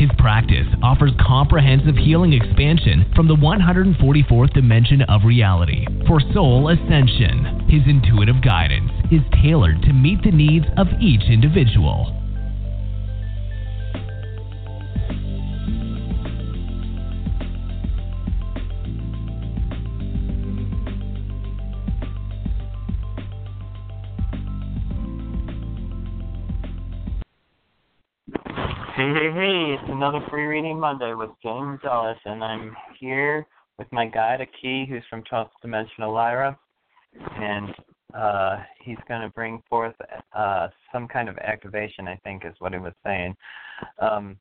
His 0.00 0.08
practice 0.16 0.66
offers 0.82 1.12
comprehensive 1.20 1.94
healing 1.94 2.32
expansion 2.32 3.04
from 3.14 3.28
the 3.28 3.36
144th 3.36 4.54
dimension 4.54 5.02
of 5.02 5.26
reality 5.26 5.84
for 6.06 6.22
soul 6.32 6.70
ascension. 6.70 7.68
His 7.68 7.82
intuitive 7.86 8.40
guidance 8.40 8.90
is 9.12 9.20
tailored 9.42 9.82
to 9.82 9.92
meet 9.92 10.22
the 10.22 10.30
needs 10.30 10.64
of 10.78 10.86
each 11.02 11.24
individual. 11.28 12.19
Free 30.28 30.44
reading 30.44 30.78
Monday 30.78 31.14
with 31.14 31.30
James 31.42 31.80
Ellis, 31.84 32.18
and 32.24 32.42
I'm 32.42 32.76
here 32.98 33.46
with 33.78 33.86
my 33.92 34.06
guide, 34.06 34.40
Aki, 34.40 34.86
who's 34.86 35.02
from 35.08 35.22
12th 35.30 35.50
Dimensional 35.62 36.12
Lyra, 36.12 36.58
and 37.36 37.74
uh, 38.14 38.58
he's 38.82 38.98
going 39.08 39.22
to 39.22 39.28
bring 39.28 39.62
forth 39.68 39.94
uh, 40.34 40.68
some 40.92 41.06
kind 41.08 41.28
of 41.28 41.38
activation, 41.38 42.08
I 42.08 42.16
think 42.24 42.44
is 42.44 42.54
what 42.58 42.72
he 42.72 42.78
was 42.78 42.92
saying. 43.04 43.34
Um, 43.98 44.36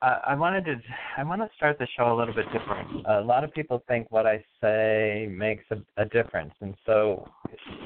I, 0.00 0.18
I 0.28 0.34
wanted 0.34 0.64
to 0.66 0.76
I 1.16 1.24
want 1.24 1.42
to 1.42 1.50
start 1.56 1.78
the 1.78 1.88
show 1.96 2.12
a 2.12 2.16
little 2.16 2.34
bit 2.34 2.46
different. 2.52 3.04
A 3.06 3.20
lot 3.20 3.42
of 3.44 3.52
people 3.52 3.82
think 3.88 4.10
what 4.10 4.26
I 4.26 4.44
say 4.62 5.28
makes 5.30 5.64
a, 5.70 6.02
a 6.02 6.04
difference, 6.06 6.54
and 6.60 6.74
so 6.86 7.28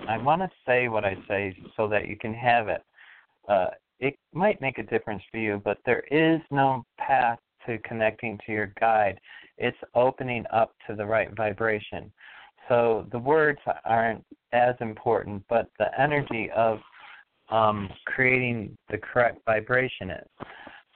I 0.09 0.19
want 0.19 0.43
to 0.43 0.51
say 0.67 0.89
what 0.89 1.05
I 1.05 1.17
say 1.27 1.57
so 1.77 1.89
that 1.89 2.09
you 2.09 2.17
can 2.17 2.35
have 2.35 2.69
it. 2.69 2.83
Uh, 3.49 3.67
it 4.03 4.19
might 4.35 4.61
make 4.61 4.79
a 4.79 4.83
difference 4.83 5.23
for 5.31 5.39
you, 5.39 5.63
but 5.65 5.79
there 5.87 6.03
is 6.11 6.41
no 6.51 6.85
path 6.99 7.39
to 7.67 7.79
connecting 7.79 8.37
to 8.45 8.53
your 8.53 8.73
guide. 8.81 9.19
It's 9.59 9.79
opening 9.95 10.45
up 10.53 10.75
to 10.89 10.97
the 10.97 11.07
right 11.07 11.31
vibration. 11.37 12.13
So 12.69 13.07
the 13.13 13.19
words 13.19 13.61
aren't 13.85 14.25
as 14.53 14.75
important, 14.81 15.45
but 15.49 15.69
the 15.79 15.89
energy 16.01 16.51
of 16.51 16.81
um, 17.49 17.89
creating 18.07 18.77
the 18.91 18.99
correct 18.99 19.39
vibration 19.47 20.11
is. 20.11 20.47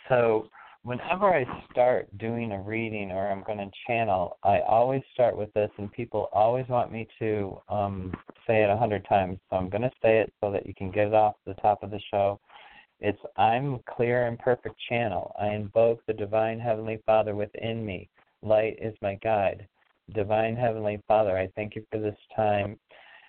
So 0.09 0.49
whenever 0.83 1.33
I 1.33 1.45
start 1.71 2.09
doing 2.19 2.51
a 2.51 2.61
reading 2.61 3.13
or 3.13 3.31
I'm 3.31 3.45
going 3.45 3.59
to 3.59 3.71
channel, 3.87 4.37
I 4.43 4.61
always 4.67 5.03
start 5.15 5.37
with 5.37 5.53
this, 5.53 5.71
and 5.79 5.93
people 5.93 6.29
always 6.33 6.67
want 6.69 6.91
me 6.91 7.07
to 7.21 7.61
um, 7.69 8.13
say 8.49 8.65
it 8.65 8.71
a 8.71 8.77
hundred 8.77 9.07
times. 9.09 9.39
So 9.49 9.57
I'm 9.57 9.69
going 9.69 9.83
to 9.83 9.93
say 10.03 10.19
it 10.19 10.33
so 10.41 10.51
that 10.51 10.67
you 10.67 10.75
can 10.75 10.91
get 10.91 11.07
it 11.07 11.15
off 11.15 11.35
the 11.47 11.55
top 11.55 11.85
of 11.85 11.93
the 11.93 12.01
show. 12.11 12.41
It's 13.01 13.21
I'm 13.37 13.81
clear 13.89 14.27
and 14.27 14.39
perfect 14.39 14.77
channel. 14.89 15.35
I 15.39 15.49
invoke 15.49 16.05
the 16.07 16.15
divine 16.15 16.59
heavenly 16.59 17.03
Father 17.05 17.35
within 17.35 17.85
me. 17.85 18.09
Light 18.43 18.79
is 18.81 18.95
my 19.03 19.17
guide. 19.17 19.67
Divine 20.15 20.57
heavenly 20.57 21.03
Father, 21.07 21.37
I 21.37 21.49
thank 21.57 21.75
you 21.75 21.85
for 21.91 21.99
this 21.99 22.17
time 22.35 22.79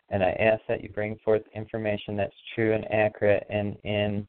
and 0.09 0.23
I 0.23 0.31
ask 0.31 0.61
that 0.67 0.81
you 0.81 0.89
bring 0.89 1.17
forth 1.23 1.41
information 1.53 2.15
that's 2.15 2.33
true 2.55 2.73
and 2.73 2.89
accurate 2.91 3.45
and 3.49 3.75
in 3.83 4.27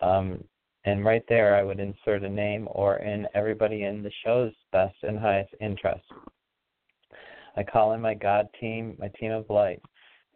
um 0.00 0.42
and 0.84 1.04
right 1.04 1.24
there 1.28 1.54
I 1.56 1.62
would 1.62 1.80
insert 1.80 2.22
a 2.22 2.28
name 2.28 2.68
or 2.70 2.96
in 2.96 3.26
everybody 3.34 3.82
in 3.82 4.02
the 4.02 4.12
show's 4.24 4.52
best 4.72 4.94
and 5.02 5.18
highest 5.18 5.52
interest. 5.60 6.04
I 7.56 7.62
call 7.64 7.92
in 7.92 8.00
my 8.00 8.14
God 8.14 8.48
team, 8.60 8.96
my 8.98 9.08
team 9.20 9.32
of 9.32 9.50
light, 9.50 9.82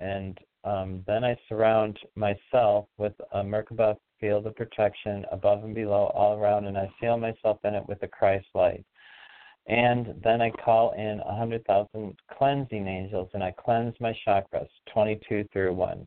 and 0.00 0.36
um, 0.64 1.04
then 1.06 1.24
I 1.24 1.36
surround 1.48 1.98
myself 2.16 2.86
with 2.98 3.12
a 3.32 3.42
Merkaba 3.42 3.96
field 4.22 4.46
of 4.46 4.56
protection 4.56 5.26
above 5.30 5.64
and 5.64 5.74
below, 5.74 6.10
all 6.14 6.38
around, 6.38 6.64
and 6.66 6.78
I 6.78 6.88
seal 6.98 7.18
myself 7.18 7.58
in 7.64 7.74
it 7.74 7.86
with 7.88 8.00
the 8.00 8.08
Christ 8.08 8.46
light. 8.54 8.84
And 9.66 10.14
then 10.24 10.40
I 10.40 10.50
call 10.50 10.92
in 10.92 11.20
a 11.20 11.36
hundred 11.36 11.64
thousand 11.66 12.16
cleansing 12.36 12.86
angels, 12.86 13.28
and 13.34 13.44
I 13.44 13.52
cleanse 13.64 13.94
my 14.00 14.16
chakras, 14.26 14.68
twenty-two 14.92 15.44
through 15.52 15.74
one. 15.74 16.06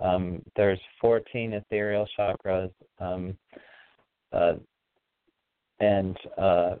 Um, 0.00 0.42
there's 0.56 0.80
fourteen 1.00 1.54
ethereal 1.54 2.06
chakras, 2.18 2.72
um, 3.00 3.36
uh, 4.32 4.54
and 5.80 6.16
uh, 6.36 6.74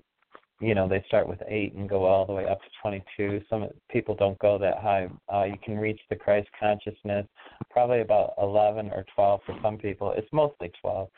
you 0.60 0.74
know 0.74 0.88
they 0.88 1.02
start 1.06 1.28
with 1.28 1.42
eight 1.48 1.74
and 1.74 1.88
go 1.88 2.04
all 2.04 2.26
the 2.26 2.32
way 2.32 2.46
up 2.46 2.60
to 2.60 2.68
22 2.82 3.42
some 3.50 3.68
people 3.90 4.14
don't 4.14 4.38
go 4.38 4.58
that 4.58 4.78
high. 4.78 5.08
Uh, 5.32 5.44
you 5.44 5.56
can 5.64 5.76
reach 5.76 6.00
the 6.10 6.16
christ 6.16 6.48
consciousness 6.58 7.26
probably 7.70 8.00
about 8.00 8.34
11 8.40 8.90
or 8.90 9.04
12 9.14 9.40
for 9.44 9.56
some 9.62 9.76
people. 9.78 10.12
It's 10.16 10.32
mostly 10.32 10.70
12 10.80 11.08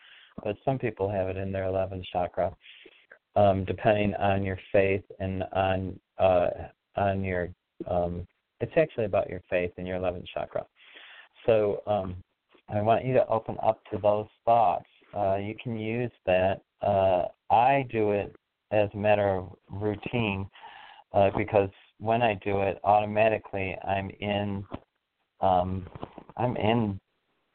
but 0.45 0.57
some 0.65 0.79
people 0.79 1.11
have 1.11 1.29
it 1.29 1.37
in 1.37 1.53
their 1.53 1.65
11th 1.65 2.05
chakra 2.13 2.55
um, 3.37 3.65
depending 3.65 4.15
on 4.15 4.43
your 4.43 4.59
faith 4.73 5.05
and 5.21 5.45
on 5.53 5.99
uh, 6.19 6.49
on 6.97 7.23
your 7.23 7.51
um, 7.87 8.27
it's 8.61 8.73
actually 8.77 9.05
about 9.05 9.29
your 9.29 9.43
faith 9.51 9.71
and 9.77 9.87
your 9.87 9.99
11th 9.99 10.25
chakra. 10.33 10.65
So 11.45 11.83
um, 11.87 12.17
i 12.69 12.81
want 12.81 13.05
you 13.05 13.13
to 13.15 13.27
open 13.29 13.57
up 13.63 13.81
to 13.93 13.99
those 13.99 14.27
thoughts. 14.45 14.87
Uh, 15.15 15.37
you 15.37 15.55
can 15.63 15.79
use 15.79 16.11
that. 16.25 16.63
Uh, 16.83 17.27
i 17.51 17.87
do 17.91 18.13
it 18.13 18.35
as 18.71 18.89
a 18.95 18.97
matter 18.97 19.29
of 19.29 19.57
routine 19.71 20.49
uh, 21.13 21.31
because 21.37 21.71
when 21.99 22.23
I 22.23 22.35
do 22.45 22.61
it, 22.61 22.79
automatically 22.85 23.77
I'm 23.87 24.11
in 24.21 24.65
um, 25.41 25.87
I'm 26.37 26.57
in 26.57 27.01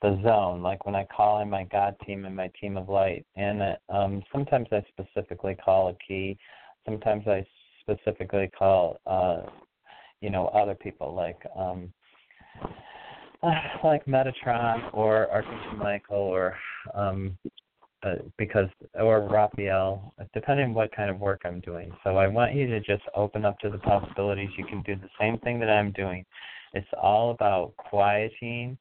the 0.01 0.19
zone. 0.23 0.61
Like 0.61 0.85
when 0.85 0.95
I 0.95 1.05
call 1.15 1.41
in 1.41 1.49
my 1.49 1.63
God 1.65 1.95
team 2.05 2.25
and 2.25 2.35
my 2.35 2.49
team 2.59 2.77
of 2.77 2.89
light, 2.89 3.25
and 3.35 3.61
uh, 3.61 3.75
um, 3.89 4.23
sometimes 4.31 4.67
I 4.71 4.83
specifically 4.89 5.55
call 5.63 5.89
a 5.89 5.95
key. 6.07 6.37
Sometimes 6.85 7.27
I 7.27 7.45
specifically 7.81 8.49
call 8.57 8.97
uh, 9.05 9.41
you 10.21 10.29
know 10.29 10.47
other 10.47 10.75
people 10.75 11.13
like 11.13 11.41
um, 11.57 11.93
like 13.83 14.05
Metatron 14.05 14.89
or 14.93 15.29
Archangel 15.31 15.75
Michael 15.77 16.17
or 16.17 16.55
um, 16.93 17.37
uh, 18.03 18.15
because 18.37 18.67
or 18.99 19.21
Raphael, 19.21 20.13
depending 20.33 20.67
on 20.67 20.73
what 20.73 20.95
kind 20.95 21.09
of 21.09 21.19
work 21.19 21.41
I'm 21.45 21.59
doing. 21.59 21.91
So 22.03 22.17
I 22.17 22.27
want 22.27 22.55
you 22.55 22.67
to 22.67 22.79
just 22.79 23.03
open 23.15 23.45
up 23.45 23.59
to 23.59 23.69
the 23.69 23.77
possibilities. 23.77 24.49
You 24.57 24.65
can 24.65 24.81
do 24.81 24.95
the 24.95 25.09
same 25.19 25.37
thing 25.39 25.59
that 25.59 25.69
I'm 25.69 25.91
doing. 25.91 26.25
It's 26.73 26.87
all 26.99 27.31
about 27.31 27.73
quieting, 27.77 28.77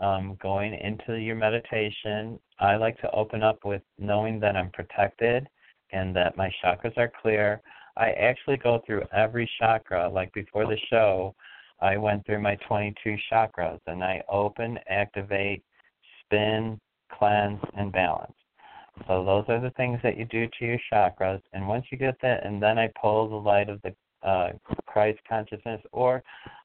um, 0.00 0.38
going 0.40 0.74
into 0.74 1.20
your 1.20 1.36
meditation. 1.36 2.38
I 2.58 2.76
like 2.76 2.98
to 3.00 3.10
open 3.10 3.42
up 3.42 3.58
with 3.64 3.82
knowing 3.98 4.40
that 4.40 4.56
I'm 4.56 4.70
protected 4.70 5.46
and 5.92 6.14
that 6.16 6.36
my 6.36 6.50
chakras 6.62 6.96
are 6.96 7.12
clear. 7.20 7.60
I 7.96 8.10
actually 8.10 8.56
go 8.56 8.82
through 8.86 9.02
every 9.12 9.48
chakra. 9.58 10.08
Like 10.08 10.32
before 10.32 10.66
the 10.66 10.78
show, 10.90 11.34
I 11.80 11.96
went 11.96 12.24
through 12.24 12.40
my 12.40 12.56
22 12.66 13.16
chakras 13.30 13.80
and 13.86 14.02
I 14.02 14.22
open, 14.28 14.78
activate, 14.88 15.62
spin, 16.20 16.80
cleanse, 17.12 17.60
and 17.76 17.92
balance. 17.92 18.32
So 19.06 19.24
those 19.24 19.44
are 19.48 19.60
the 19.60 19.70
things 19.70 19.98
that 20.02 20.16
you 20.16 20.24
do 20.24 20.46
to 20.58 20.64
your 20.64 20.78
chakras. 20.92 21.42
And 21.52 21.66
once 21.68 21.86
you 21.90 21.98
get 21.98 22.16
that, 22.22 22.44
and 22.46 22.62
then 22.62 22.78
I 22.78 22.90
pull 23.00 23.28
the 23.28 23.36
light 23.36 23.68
of 23.68 23.80
the 23.82 23.94
uh, 24.26 24.52
Christ 24.86 25.18
consciousness 25.28 25.82
or 25.92 26.22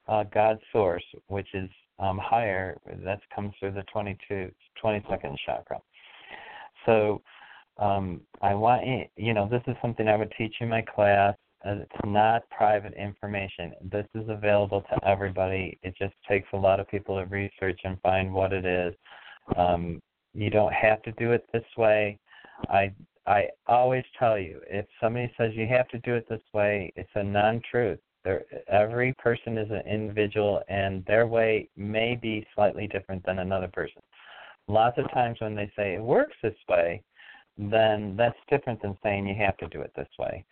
uh, 0.08 0.24
God 0.34 0.60
source, 0.72 1.04
which 1.28 1.48
is 1.54 1.70
um, 2.00 2.18
higher, 2.18 2.78
that 3.04 3.20
comes 3.36 3.54
through 3.60 3.72
the 3.72 3.84
22, 3.92 4.52
22nd 4.82 5.36
chakra. 5.46 5.80
So 6.86 7.22
um, 7.78 8.22
I 8.42 8.54
want 8.54 8.86
you, 8.86 9.04
you 9.18 9.34
know 9.34 9.48
this 9.50 9.62
is 9.68 9.76
something 9.82 10.08
I 10.08 10.16
would 10.16 10.34
teach 10.38 10.56
in 10.60 10.70
my 10.70 10.82
class. 10.82 11.36
Uh, 11.66 11.76
it's 11.82 12.06
not 12.06 12.50
private 12.50 12.94
information. 12.94 13.74
This 13.92 14.06
is 14.16 14.30
available 14.30 14.82
to 14.82 15.08
everybody. 15.08 15.78
It 15.84 15.94
just 15.98 16.14
takes 16.28 16.48
a 16.54 16.58
lot 16.58 16.80
of 16.80 16.88
people 16.88 17.20
to 17.20 17.26
research 17.26 17.82
and 17.84 18.00
find 18.02 18.34
what 18.34 18.54
it 18.54 18.66
is. 18.66 18.94
Um, 19.58 20.02
you 20.34 20.50
don't 20.50 20.74
have 20.74 21.02
to 21.04 21.12
do 21.14 21.32
it 21.32 21.46
this 21.54 21.66
way. 21.78 22.20
I 22.70 22.94
I 23.28 23.50
always 23.68 24.04
tell 24.18 24.40
you, 24.40 24.60
if 24.68 24.86
somebody 25.02 25.32
says 25.38 25.52
you 25.56 25.68
have 25.68 25.88
to 25.90 26.00
do 26.00 26.16
it 26.16 26.28
this 26.30 26.42
way, 26.54 26.92
it's 26.96 27.10
a 27.16 27.24
non-truth. 27.24 28.00
There, 28.24 28.44
every 28.68 29.14
person 29.14 29.58
is 29.58 29.70
an 29.72 29.84
individual, 29.88 30.62
and 30.68 31.06
their 31.06 31.28
way 31.28 31.70
may 31.78 32.16
be 32.16 32.46
slightly 32.56 32.88
different 32.88 33.24
than 33.26 33.40
another 33.40 33.68
person. 33.68 34.02
Lots 34.68 34.98
of 34.98 35.12
times 35.12 35.38
when 35.40 35.56
they 35.56 35.72
say 35.76 35.94
it 35.96 36.02
works 36.02 36.36
this 36.42 36.56
way, 36.68 37.02
then 37.58 38.16
that's 38.18 38.38
different 38.50 38.82
than 38.82 38.98
saying 39.04 39.28
you 39.28 39.36
have 39.36 39.58
to 39.58 39.68
do 39.68 39.82
it 39.82 39.92
this 39.96 40.10
way. 40.18 40.46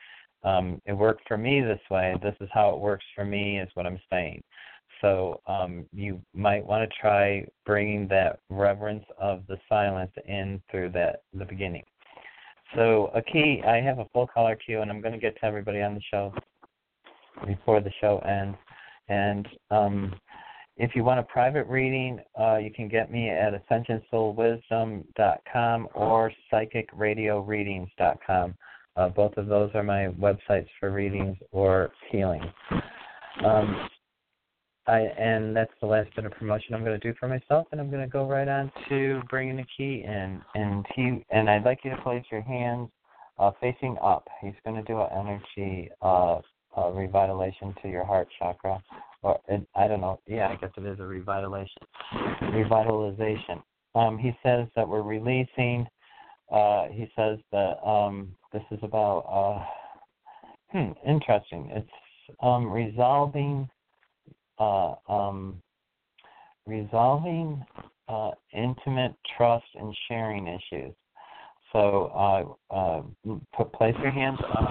um, 0.43 0.81
it 0.85 0.93
worked 0.93 1.27
for 1.27 1.37
me 1.37 1.61
this 1.61 1.81
way. 1.89 2.15
This 2.21 2.35
is 2.41 2.49
how 2.53 2.69
it 2.69 2.79
works 2.79 3.05
for 3.15 3.25
me, 3.25 3.59
is 3.59 3.69
what 3.73 3.85
I'm 3.85 3.99
saying. 4.09 4.41
So 5.01 5.41
um, 5.47 5.85
you 5.93 6.21
might 6.33 6.65
want 6.65 6.89
to 6.89 6.97
try 6.99 7.45
bringing 7.65 8.07
that 8.09 8.39
reverence 8.49 9.05
of 9.19 9.43
the 9.47 9.57
silence 9.69 10.11
in 10.27 10.61
through 10.71 10.89
that 10.89 11.21
the 11.33 11.45
beginning. 11.45 11.83
So 12.75 13.11
Aki, 13.15 13.63
I 13.65 13.79
have 13.81 13.99
a 13.99 14.05
full 14.13 14.27
caller 14.27 14.55
queue, 14.55 14.81
and 14.81 14.91
I'm 14.91 15.01
going 15.01 15.13
to 15.13 15.19
get 15.19 15.39
to 15.39 15.45
everybody 15.45 15.81
on 15.81 15.95
the 15.95 16.01
show 16.11 16.33
before 17.45 17.79
the 17.81 17.91
show 18.01 18.17
ends. 18.19 18.57
And 19.09 19.47
um, 19.71 20.13
if 20.75 20.93
you 20.95 21.03
want 21.03 21.19
a 21.19 21.23
private 21.23 21.65
reading, 21.67 22.19
uh, 22.39 22.57
you 22.57 22.71
can 22.71 22.87
get 22.87 23.11
me 23.11 23.29
at 23.29 23.53
ascensionsoulwisdom.com 23.69 25.87
or 25.93 26.31
psychicradioreadings.com. 26.51 28.55
Uh, 28.95 29.09
both 29.09 29.35
of 29.37 29.47
those 29.47 29.69
are 29.75 29.83
my 29.83 30.07
websites 30.19 30.69
for 30.79 30.89
readings 30.91 31.37
or 31.51 31.91
healing. 32.11 32.41
Um, 33.45 33.87
I, 34.87 34.99
and 34.99 35.55
that's 35.55 35.71
the 35.81 35.87
last 35.87 36.15
bit 36.15 36.25
of 36.25 36.31
promotion 36.31 36.73
I'm 36.73 36.83
going 36.83 36.99
to 36.99 37.11
do 37.11 37.13
for 37.19 37.27
myself, 37.27 37.67
and 37.71 37.81
I'm 37.81 37.89
going 37.89 38.03
to 38.03 38.09
go 38.09 38.25
right 38.25 38.47
on 38.47 38.71
to 38.87 39.21
bringing 39.29 39.57
the 39.57 39.65
key 39.75 40.03
in. 40.05 40.41
And 40.55 40.85
he 40.95 41.25
and 41.29 41.49
I'd 41.49 41.65
like 41.65 41.79
you 41.83 41.91
to 41.91 42.01
place 42.01 42.23
your 42.31 42.41
hands 42.41 42.89
uh, 43.37 43.51
facing 43.59 43.97
up. 44.01 44.27
He's 44.41 44.53
going 44.65 44.77
to 44.77 44.83
do 44.83 45.01
an 45.01 45.09
energy 45.13 45.89
uh, 46.01 46.35
uh, 46.35 46.91
revitalization 46.91 47.79
to 47.81 47.89
your 47.89 48.05
heart 48.05 48.29
chakra, 48.39 48.81
or 49.23 49.39
it, 49.49 49.67
I 49.75 49.87
don't 49.87 50.01
know. 50.01 50.21
Yeah, 50.25 50.47
I 50.47 50.55
guess 50.55 50.71
it 50.77 50.85
is 50.85 50.99
a 50.99 51.03
revitalization. 51.03 51.67
Revitalization. 52.43 53.61
Um, 53.93 54.17
he 54.17 54.31
says 54.41 54.67
that 54.75 54.87
we're 54.87 55.01
releasing. 55.01 55.85
Uh, 56.49 56.85
he 56.91 57.11
says 57.15 57.39
that 57.51 57.85
um, 57.85 58.29
this 58.53 58.63
is 58.71 58.79
about. 58.83 59.19
Uh, 59.29 59.65
hmm, 60.71 60.91
interesting. 61.09 61.69
It's 61.73 61.89
um, 62.41 62.71
resolving 62.71 63.67
uh, 64.59 64.95
um, 65.07 65.61
resolving 66.65 67.63
uh, 68.07 68.31
intimate 68.53 69.13
trust 69.37 69.65
and 69.75 69.95
sharing 70.07 70.47
issues. 70.47 70.93
So 71.73 72.57
uh, 72.71 72.73
uh, 72.73 73.01
put, 73.55 73.73
place 73.73 73.95
your 74.01 74.11
hands 74.11 74.39
up, 74.57 74.69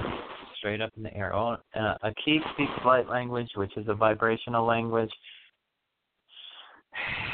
straight 0.59 0.81
up 0.81 0.91
in 0.97 1.03
the 1.03 1.15
air. 1.15 1.35
Oh, 1.35 1.57
a 1.75 2.15
key 2.25 2.41
speaks 2.55 2.73
light 2.85 3.09
language, 3.09 3.51
which 3.55 3.77
is 3.77 3.87
a 3.89 3.95
vibrational 3.95 4.65
language. 4.65 5.11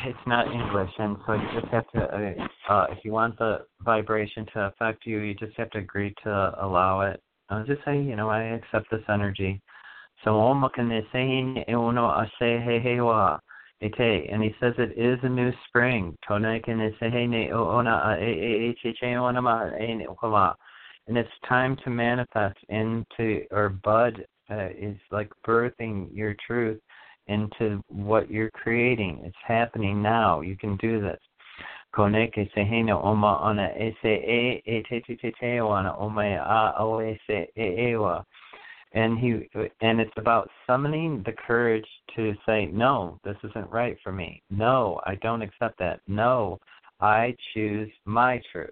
It's 0.04 0.18
not 0.26 0.52
English, 0.52 0.90
and 0.98 1.16
so 1.24 1.34
you 1.34 1.60
just 1.60 1.72
have 1.72 1.88
to. 1.92 2.00
Uh, 2.00 2.72
uh, 2.72 2.86
if 2.90 3.04
you 3.04 3.12
want 3.12 3.38
the 3.38 3.64
vibration 3.82 4.44
to 4.54 4.60
affect 4.66 5.06
you, 5.06 5.20
you 5.20 5.34
just 5.34 5.56
have 5.56 5.70
to 5.70 5.78
agree 5.78 6.12
to 6.24 6.52
allow 6.60 7.02
it. 7.02 7.22
Uh, 7.48 7.64
just 7.64 7.84
say, 7.84 8.00
you 8.00 8.16
know, 8.16 8.28
I 8.28 8.42
accept 8.42 8.90
this 8.90 9.02
energy. 9.08 9.60
So 10.24 10.40
and 14.30 14.42
he 14.42 14.54
says 14.60 14.74
it 14.78 14.96
is 14.96 15.18
a 15.22 15.28
new 15.28 15.52
spring. 15.66 16.16
And 21.08 21.18
it's 21.18 21.30
time 21.48 21.76
to 21.82 21.90
manifest 21.90 22.58
into 22.68 23.44
or 23.50 23.68
bud 23.70 24.24
uh, 24.50 24.68
is 24.78 24.96
like 25.10 25.32
birthing 25.44 26.08
your 26.12 26.36
truth 26.46 26.80
into 27.26 27.82
what 27.88 28.30
you're 28.30 28.50
creating. 28.50 29.22
It's 29.24 29.36
happening 29.44 30.00
now. 30.00 30.40
You 30.42 30.56
can 30.56 30.76
do 30.76 31.00
this. 31.00 31.18
Oma 31.96 33.38
ona 33.42 33.68
ese 33.76 34.04
e 34.04 34.62
e 34.64 34.82
te 34.88 35.00
te 35.00 35.16
te 35.16 35.32
te 35.40 35.60
ona 35.60 35.96
oma 35.98 36.22
a 36.22 36.74
o 36.78 37.00
ese 37.00 37.48
e 37.56 37.90
e 37.90 37.96
wa 37.96 38.22
and 38.94 39.18
he 39.18 39.48
and 39.80 40.00
it's 40.00 40.12
about 40.16 40.50
summoning 40.66 41.22
the 41.24 41.32
courage 41.32 41.86
to 42.14 42.34
say 42.46 42.66
no 42.66 43.18
this 43.24 43.36
isn't 43.44 43.70
right 43.70 43.96
for 44.02 44.12
me. 44.12 44.42
No 44.50 45.00
i 45.06 45.14
don't 45.16 45.42
accept 45.42 45.78
that. 45.78 46.00
No 46.06 46.58
i 47.00 47.34
choose 47.54 47.90
my 48.04 48.40
truth. 48.50 48.70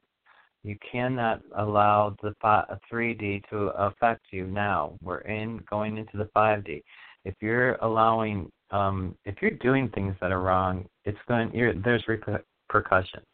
You 0.63 0.77
cannot 0.93 1.41
allow 1.57 2.17
the 2.23 2.35
3d 2.45 3.49
to 3.49 3.57
affect 3.69 4.27
you 4.31 4.47
now. 4.47 4.99
We're 5.03 5.21
in 5.21 5.63
going 5.71 5.97
into 5.97 6.19
the 6.19 6.29
5d 6.37 6.83
if 7.25 7.35
you're 7.41 7.75
allowing 7.77 8.51
um 8.71 9.17
if 9.25 9.37
you're 9.41 9.51
doing 9.53 9.89
things 9.95 10.15
that 10.21 10.33
are 10.33 10.43
wrong 10.43 10.87
it's 11.05 11.19
going 11.29 11.51
there's 11.85 12.05
repercussions. 12.09 13.27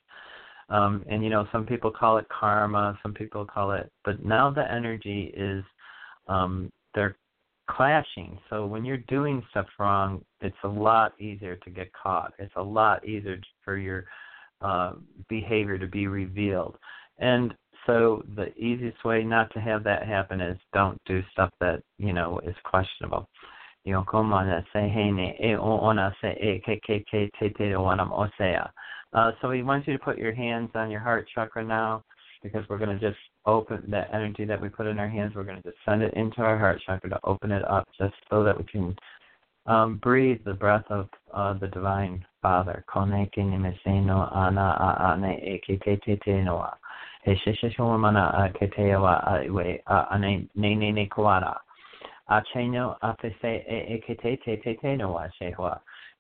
Um 0.69 1.05
and 1.09 1.23
you 1.25 1.31
know 1.31 1.47
some 1.53 1.67
people 1.67 1.91
call 1.91 2.19
it 2.19 2.27
karma 2.29 2.99
some 3.03 3.13
people 3.13 3.45
call 3.45 3.73
it 3.73 3.91
but 4.05 4.25
now 4.25 4.51
the 4.51 4.71
energy 4.71 5.33
is 5.37 5.65
um 6.29 6.71
they're 6.97 7.17
clashing. 7.69 8.39
So 8.51 8.67
when 8.67 8.85
you're 8.85 8.97
doing 8.97 9.43
stuff 9.51 9.67
wrong, 9.79 10.25
it's 10.41 10.57
a 10.65 10.69
lot 10.69 11.13
easier 11.21 11.57
to 11.57 11.71
get 11.71 11.93
caught. 11.93 12.33
It's 12.39 12.53
a 12.57 12.63
lot 12.63 13.07
easier 13.07 13.39
for 13.65 13.77
your 13.77 14.07
uh, 14.61 14.95
behavior 15.29 15.79
to 15.79 15.87
be 15.87 16.09
revealed. 16.09 16.77
And 17.19 17.55
so 17.87 18.25
the 18.35 18.53
easiest 18.57 19.05
way 19.05 19.23
not 19.23 19.53
to 19.55 19.61
have 19.61 19.85
that 19.85 20.07
happen 20.07 20.41
is 20.41 20.59
don't 20.73 21.01
do 21.07 21.23
stuff 21.33 21.51
that 21.61 21.83
you 21.99 22.13
know 22.13 22.41
is 22.45 22.57
questionable. 22.65 23.29
You 23.85 23.93
know, 23.93 24.05
come 24.11 24.33
on, 24.33 24.65
say 24.73 24.89
hey 24.89 25.13
ne 25.13 25.37
e 25.41 25.55
ona. 25.55 26.13
Uh, 29.13 29.31
so 29.41 29.51
he 29.51 29.63
wants 29.63 29.87
you 29.87 29.93
to 29.93 30.05
put 30.05 30.19
your 30.19 30.35
hands 30.35 30.71
on 30.75 30.91
your 30.91 31.01
heart 31.01 31.29
chakra 31.33 31.65
now 31.65 32.03
because 32.43 32.65
we're 32.69 32.79
going 32.79 32.99
to 32.99 33.11
just 33.11 33.21
open 33.45 33.83
that 33.89 34.11
energy 34.13 34.45
that 34.45 34.61
we 34.61 34.69
put 34.69 34.87
in 34.87 34.99
our 34.99 35.09
hands, 35.09 35.35
we're 35.35 35.45
going 35.45 35.63
to 35.63 35.69
just 35.69 35.79
send 35.85 36.03
it 36.03 36.15
into 36.15 36.41
our 36.41 36.59
heart 36.59 36.81
chakra 36.85 37.11
to 37.11 37.21
open 37.25 37.51
it 37.51 37.65
up 37.69 37.89
just 37.99 38.15
so 38.31 38.43
that 38.45 38.57
we 38.57 38.65
can 38.65 38.97
um, 39.67 39.99
breathe 39.99 40.41
the 40.45 40.55
breath 40.55 40.85
of 40.91 41.09
uh, 41.35 41.55
the 41.55 41.69
Divine 41.69 42.25
Father. 42.43 42.85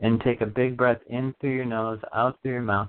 And 0.00 0.20
take 0.20 0.40
a 0.40 0.46
big 0.46 0.76
breath 0.76 1.00
in 1.08 1.34
through 1.40 1.54
your 1.54 1.64
nose, 1.64 2.00
out 2.14 2.38
through 2.42 2.52
your 2.52 2.62
mouth. 2.62 2.88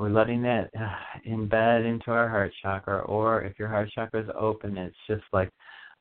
We're 0.00 0.08
letting 0.08 0.40
that 0.42 0.70
embed 1.28 1.84
into 1.84 2.10
our 2.10 2.26
heart 2.26 2.52
chakra, 2.62 3.00
or 3.00 3.42
if 3.42 3.58
your 3.58 3.68
heart 3.68 3.90
chakra 3.94 4.22
is 4.22 4.30
open, 4.34 4.78
it's 4.78 4.96
just 5.06 5.24
like 5.34 5.50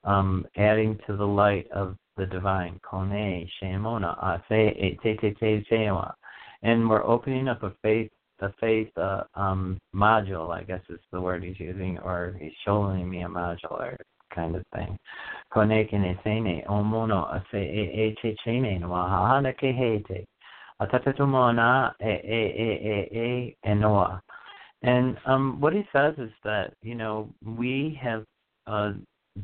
um, 0.05 0.45
adding 0.55 0.97
to 1.05 1.17
the 1.17 1.27
light 1.27 1.69
of 1.71 1.97
the 2.15 2.25
divine. 2.25 2.79
And 6.61 6.89
we're 6.89 7.03
opening 7.05 7.47
up 7.49 7.63
a 7.63 7.73
faith, 7.81 8.09
a 8.39 8.53
faith 8.61 8.97
uh, 8.97 9.23
um, 9.35 9.77
module, 9.93 10.49
I 10.51 10.63
guess 10.63 10.81
is 10.89 10.99
the 11.11 11.19
word 11.19 11.43
he's 11.43 11.59
using, 11.59 11.97
or 11.99 12.37
he's 12.39 12.53
showing 12.63 13.09
me 13.09 13.23
a 13.23 13.27
module 13.27 13.71
or 13.71 13.97
kind 14.33 14.55
of 14.55 14.63
thing. 14.73 14.97
Atatetumona 15.53 17.43
e 17.53 17.57
e 17.57 18.15
e 20.07 20.25
e 22.01 23.07
e 23.11 23.57
enoa. 23.65 24.21
And 24.81 25.17
um, 25.25 25.59
what 25.59 25.73
he 25.73 25.83
says 25.91 26.15
is 26.17 26.31
that 26.43 26.73
you 26.81 26.95
know 26.95 27.29
we 27.43 27.99
have 28.01 28.25
uh, 28.65 28.93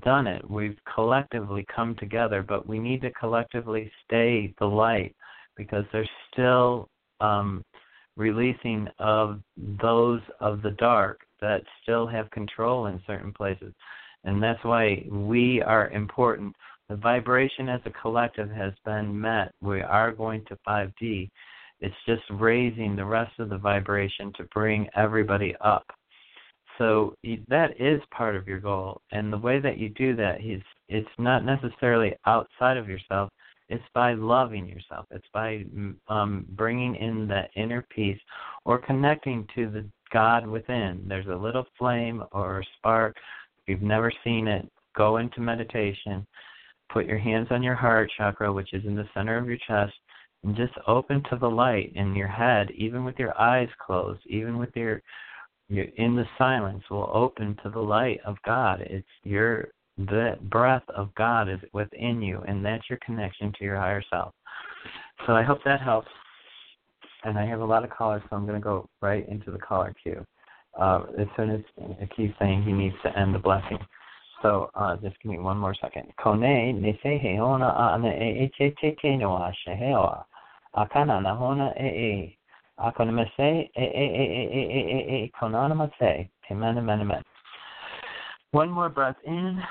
done 0.01 0.27
it. 0.27 0.49
We've 0.49 0.77
collectively 0.93 1.65
come 1.73 1.95
together, 1.95 2.41
but 2.41 2.67
we 2.67 2.79
need 2.79 3.01
to 3.01 3.11
collectively 3.11 3.91
stay 4.05 4.53
the 4.59 4.65
light 4.65 5.15
because 5.57 5.85
there's 5.91 6.09
still 6.31 6.87
um, 7.19 7.63
releasing 8.15 8.87
of 8.99 9.41
those 9.81 10.21
of 10.39 10.61
the 10.61 10.71
dark 10.71 11.19
that 11.41 11.63
still 11.83 12.07
have 12.07 12.29
control 12.31 12.85
in 12.87 13.01
certain 13.05 13.33
places, 13.33 13.73
and 14.23 14.41
that's 14.41 14.63
why 14.63 15.05
we 15.11 15.61
are 15.61 15.89
important 15.89 16.55
the 16.89 16.95
vibration 16.95 17.69
as 17.69 17.81
a 17.85 17.89
collective 17.89 18.49
has 18.51 18.73
been 18.85 19.19
met. 19.19 19.53
We 19.61 19.81
are 19.81 20.11
going 20.11 20.45
to 20.45 20.57
5D. 20.67 21.29
It's 21.81 21.95
just 22.05 22.23
raising 22.29 22.95
the 22.95 23.05
rest 23.05 23.39
of 23.39 23.49
the 23.49 23.57
vibration 23.57 24.31
to 24.37 24.43
bring 24.53 24.87
everybody 24.95 25.55
up. 25.61 25.85
So 26.77 27.15
that 27.47 27.79
is 27.79 28.01
part 28.11 28.35
of 28.35 28.47
your 28.47 28.59
goal, 28.59 29.01
and 29.11 29.31
the 29.31 29.37
way 29.37 29.59
that 29.59 29.77
you 29.77 29.89
do 29.89 30.15
that 30.17 30.41
is 30.41 30.61
it's 30.89 31.07
not 31.17 31.45
necessarily 31.45 32.13
outside 32.25 32.75
of 32.75 32.89
yourself. 32.89 33.29
It's 33.69 33.83
by 33.93 34.13
loving 34.13 34.67
yourself. 34.67 35.05
It's 35.09 35.27
by 35.33 35.65
um, 36.09 36.45
bringing 36.49 36.95
in 36.95 37.27
that 37.29 37.49
inner 37.55 37.85
peace 37.89 38.19
or 38.65 38.77
connecting 38.77 39.47
to 39.55 39.69
the 39.69 39.85
God 40.11 40.45
within. 40.45 41.05
There's 41.07 41.27
a 41.27 41.35
little 41.35 41.65
flame 41.79 42.23
or 42.31 42.63
spark. 42.77 43.15
If 43.59 43.69
you've 43.69 43.81
never 43.81 44.11
seen 44.23 44.47
it, 44.47 44.69
go 44.95 45.17
into 45.17 45.39
meditation 45.39 46.27
Put 46.95 47.07
your 47.07 47.17
hands 47.17 47.49
on 47.51 47.61
your 47.61 47.75
heart 47.75 48.09
chakra, 48.17 48.53
which 48.53 48.73
is 48.73 48.85
in 48.85 48.95
the 48.95 49.03
center 49.13 49.37
of 49.37 49.47
your 49.47 49.57
chest, 49.67 49.91
and 50.45 50.55
just 50.55 50.71
open 50.87 51.21
to 51.29 51.35
the 51.35 51.49
light 51.49 51.91
in 51.93 52.15
your 52.15 52.29
head, 52.29 52.71
even 52.71 53.03
with 53.03 53.19
your 53.19 53.37
eyes 53.37 53.67
closed, 53.85 54.21
even 54.27 54.57
with 54.57 54.69
your 54.75 55.01
you 55.67 55.91
in 55.97 56.15
the 56.15 56.23
silence 56.37 56.83
will 56.89 57.11
open 57.13 57.57
to 57.63 57.69
the 57.69 57.81
light 57.81 58.21
of 58.25 58.37
God. 58.45 58.79
It's 58.79 59.05
your 59.25 59.67
the 59.97 60.37
breath 60.43 60.83
of 60.95 61.13
God 61.15 61.49
is 61.49 61.59
within 61.73 62.21
you, 62.21 62.41
and 62.47 62.63
that's 62.63 62.89
your 62.89 62.99
connection 63.05 63.51
to 63.57 63.65
your 63.65 63.75
higher 63.75 64.03
self. 64.09 64.33
So 65.27 65.33
I 65.33 65.43
hope 65.43 65.59
that 65.65 65.81
helps. 65.81 66.07
And 67.25 67.37
I 67.37 67.45
have 67.45 67.59
a 67.59 67.65
lot 67.65 67.83
of 67.83 67.89
callers, 67.89 68.21
so 68.29 68.37
I'm 68.37 68.45
going 68.45 68.61
to 68.61 68.63
go 68.63 68.87
right 69.01 69.27
into 69.27 69.51
the 69.51 69.57
caller 69.57 69.93
queue. 70.01 70.25
Uh, 70.79 71.07
as 71.19 71.27
soon 71.35 71.49
as 71.49 72.07
Keith's 72.15 72.35
saying 72.39 72.63
he 72.63 72.71
needs 72.71 72.95
to 73.03 73.19
end 73.19 73.35
the 73.35 73.39
blessing. 73.39 73.79
So 74.41 74.69
uh, 74.75 74.97
just 74.97 75.15
give 75.21 75.31
me 75.31 75.39
one 75.39 75.57
more 75.57 75.75
second. 75.81 76.11
Kone 76.19 76.81
ne 76.81 76.99
se 77.01 77.17
he 77.17 77.39
ona 77.39 77.67
a 77.67 77.97
ne 77.97 78.09
e 78.09 78.43
e 78.43 78.51
te 78.57 78.75
te 78.79 78.95
te 79.01 79.15
no 79.15 79.35
a 79.35 79.51
she 79.63 79.71
he 79.71 79.93
o 79.93 80.25
a 80.73 80.87
kana 80.87 81.21
na 81.21 81.35
hona 81.35 81.71
e 81.79 81.85
e 81.85 82.37
e 82.77 82.91
e 83.77 83.85
e 83.85 84.25
e 84.51 84.63
e 84.71 84.81
e 84.89 85.25
e. 85.25 85.31
One 88.51 88.69
more 88.69 88.89
breath 88.89 89.15
in, 89.25 89.61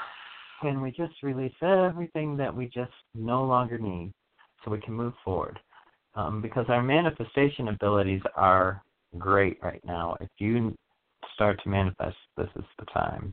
and 0.63 0.83
we 0.83 0.91
just 0.91 1.23
release 1.23 1.55
everything 1.63 2.37
that 2.39 2.55
we 2.55 2.67
just 2.67 2.93
no 3.15 3.45
longer 3.45 3.79
need, 3.79 4.13
so 4.65 4.71
we 4.71 4.81
can 4.81 4.95
move 4.95 5.13
forward. 5.25 5.59
Um, 6.15 6.41
because 6.41 6.67
our 6.69 6.83
manifestation 6.83 7.69
abilities 7.69 8.23
are 8.37 8.83
great 9.19 9.59
right 9.63 9.85
now. 9.85 10.17
If 10.21 10.29
you 10.39 10.75
start 11.35 11.61
to 11.63 11.69
manifest, 11.69 12.17
this 12.37 12.49
is 12.57 12.65
the 12.79 12.87
time. 12.87 13.33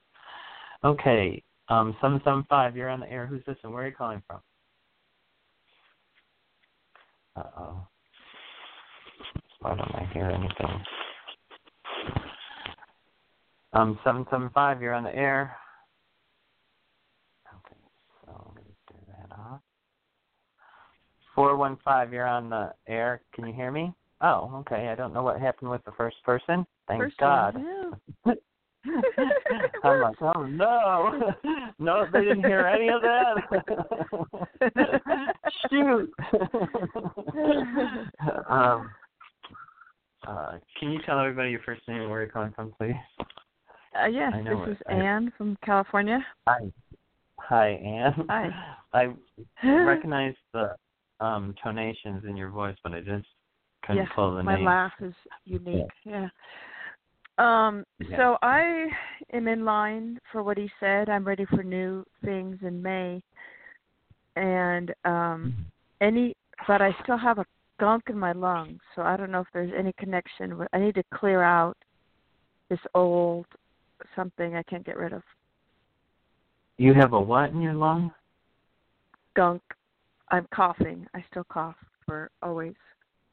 Okay, 0.84 1.44
um, 1.70 1.96
775, 2.02 2.76
you're 2.76 2.90
on 2.90 3.00
the 3.00 3.12
air. 3.12 3.28
Who's 3.28 3.44
this 3.46 3.58
and 3.64 3.72
where 3.74 3.84
are 3.84 3.88
you 3.88 3.96
calling 3.96 4.22
from? 4.28 4.40
Uh 7.36 7.44
oh. 7.58 7.88
Why 9.60 9.76
don't 9.76 9.96
I 9.96 10.10
hear 10.14 10.26
anything? 10.26 10.84
Um, 13.74 14.00
775, 14.04 14.82
you're 14.82 14.94
on 14.94 15.04
the 15.04 15.16
air. 15.16 15.56
Okay, 17.54 17.76
so 18.26 18.32
I'm 18.32 18.56
turn 18.90 19.16
that 19.30 19.36
off. 19.36 19.62
415, 21.36 22.14
you're 22.14 22.28
on 22.28 22.50
the 22.50 22.74
air. 22.88 23.22
Can 23.34 23.46
you 23.46 23.54
hear 23.54 23.72
me? 23.72 23.94
Oh, 24.22 24.52
okay. 24.60 24.90
I 24.90 24.96
don't 24.96 25.14
know 25.14 25.24
what 25.24 25.40
happened 25.40 25.72
with 25.72 25.84
the 25.84 25.92
first 25.98 26.18
person. 26.24 26.66
Thank 26.88 27.02
first 27.02 27.18
God. 27.18 27.56
One, 27.56 27.92
yeah. 28.26 28.34
I'm 29.84 30.02
like, 30.02 30.16
oh 30.22 30.46
no, 30.46 31.34
no, 31.80 32.08
they 32.12 32.22
didn't 32.22 32.46
hear 32.46 32.62
any 32.62 32.90
of 32.90 33.02
that. 33.02 33.36
Shoot. 35.70 36.12
um, 38.50 38.90
uh, 40.28 40.54
can 40.80 40.92
you 40.92 41.00
tell 41.06 41.20
everybody 41.20 41.52
your 41.52 41.62
first 41.62 41.88
name 41.88 42.02
and 42.02 42.10
where 42.10 42.22
you're 42.22 42.32
calling 42.32 42.54
from, 42.56 42.74
please? 42.78 42.96
Uh, 44.00 44.08
yes, 44.08 44.34
this 44.44 44.76
is 44.76 44.78
I- 44.88 44.94
Anne 44.94 45.32
from 45.38 45.58
California. 45.64 46.26
Hi, 46.48 46.72
hi, 47.40 47.70
Anne. 47.70 48.26
Hi. 48.30 48.50
I 48.94 49.14
recognize 49.64 50.36
the 50.54 50.76
um 51.20 51.54
tonations 51.64 52.24
in 52.28 52.36
your 52.36 52.50
voice, 52.50 52.76
but 52.84 52.94
I 52.94 53.02
just 53.02 53.28
couldn't 53.84 54.04
yeah, 54.04 54.10
pull 54.16 54.36
the 54.36 54.44
my 54.44 54.56
name. 54.56 54.66
My 54.66 54.84
laugh 54.84 54.94
is 55.02 55.14
unique. 55.46 55.86
Yeah. 56.04 56.28
Um, 57.42 57.84
Yeah. 57.98 58.18
so 58.18 58.38
I 58.44 58.88
am 59.34 59.48
in 59.48 59.66
line 59.66 60.20
for 60.32 60.44
what 60.44 60.58
he 60.58 60.70
said. 60.80 61.10
I'm 61.10 61.26
ready 61.26 61.46
for 61.46 61.64
new 61.64 62.06
things 62.24 62.60
in 62.62 62.82
May. 62.82 63.24
And 64.36 64.94
um 65.06 65.66
any 66.02 66.36
but 66.68 66.82
I 66.82 66.96
still 67.04 67.18
have 67.18 67.40
a 67.40 67.46
gunk 67.80 68.04
in 68.10 68.18
my 68.18 68.32
lungs, 68.32 68.80
so 68.96 69.02
I 69.02 69.18
don't 69.18 69.32
know 69.32 69.42
if 69.42 69.48
there's 69.54 69.74
any 69.76 69.92
connection 69.94 70.58
with 70.58 70.68
I 70.72 70.78
need 70.78 70.96
to 70.96 71.04
clear 71.14 71.42
out 71.42 71.76
this 72.70 72.80
old 72.94 73.48
something 74.16 74.56
I 74.56 74.64
can't 74.64 74.86
get 74.86 74.98
rid 74.98 75.14
of. 75.14 75.24
You 76.78 76.94
have 76.94 77.14
a 77.14 77.20
what 77.20 77.50
in 77.50 77.62
your 77.62 77.74
lung? 77.74 78.12
Gunk. 79.36 79.64
I'm 80.30 80.48
coughing. 80.54 81.08
I 81.16 81.24
still 81.32 81.46
cough 81.52 81.76
for 82.06 82.30
always. 82.44 82.76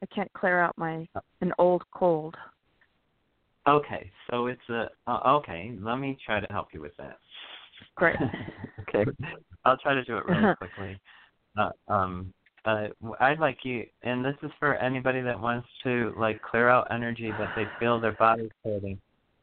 I 0.02 0.06
can't 0.06 0.32
clear 0.32 0.60
out 0.60 0.76
my 0.78 1.06
an 1.42 1.52
old 1.58 1.82
cold. 1.94 2.36
Okay, 3.68 4.10
so 4.30 4.46
it's 4.46 4.68
a 4.70 4.88
uh, 5.06 5.20
okay. 5.36 5.72
Let 5.82 5.96
me 5.96 6.16
try 6.24 6.40
to 6.40 6.46
help 6.50 6.68
you 6.72 6.80
with 6.80 6.96
that. 6.96 7.18
Great. 7.96 8.16
okay, 8.88 9.04
I'll 9.66 9.76
try 9.76 9.94
to 9.94 10.02
do 10.04 10.16
it 10.16 10.24
really 10.24 10.54
quickly. 10.54 10.98
Uh, 11.58 11.70
um, 11.92 12.32
uh, 12.64 12.88
I'd 13.20 13.38
like 13.38 13.58
you, 13.64 13.84
and 14.02 14.24
this 14.24 14.36
is 14.42 14.50
for 14.58 14.76
anybody 14.76 15.20
that 15.20 15.38
wants 15.38 15.68
to 15.84 16.14
like 16.18 16.40
clear 16.40 16.70
out 16.70 16.88
energy 16.90 17.30
that 17.30 17.52
they 17.54 17.64
feel 17.78 18.00
their 18.00 18.12
body's 18.12 18.50
hurting. 18.64 18.98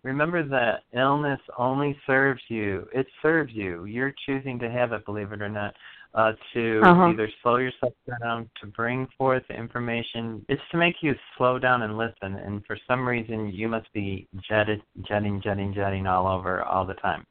Remember 0.06 0.48
that 0.48 0.84
illness 0.94 1.40
only 1.58 1.98
serves 2.06 2.42
you. 2.48 2.88
It 2.94 3.08
serves 3.24 3.52
you. 3.54 3.86
You're 3.86 4.14
choosing 4.28 4.60
to 4.60 4.70
have 4.70 4.94
it, 4.94 5.04
believe 5.04 5.32
it 5.32 5.42
or 5.42 5.50
not. 5.50 5.74
Uh, 6.14 6.32
to 6.54 6.82
Uh-huh. 6.86 7.08
either 7.08 7.28
slow 7.42 7.58
yourself 7.58 7.92
down, 8.22 8.50
to 8.62 8.68
bring 8.68 9.06
forth 9.18 9.44
information. 9.50 10.46
It's 10.48 10.62
to 10.72 10.78
make 10.78 11.02
you 11.02 11.14
slow 11.36 11.60
down 11.60 11.82
and 11.82 11.98
listen. 11.98 12.36
And 12.36 12.66
for 12.66 12.78
some 12.88 13.06
reason, 13.06 13.52
you 13.52 13.68
must 13.68 13.92
be 13.92 14.26
jetted, 14.48 14.82
jetting, 15.02 15.42
jetting, 15.42 15.74
jetting 15.74 16.08
all 16.08 16.28
over 16.28 16.64
all 16.64 16.86
the 16.86 16.94
time. 16.94 17.26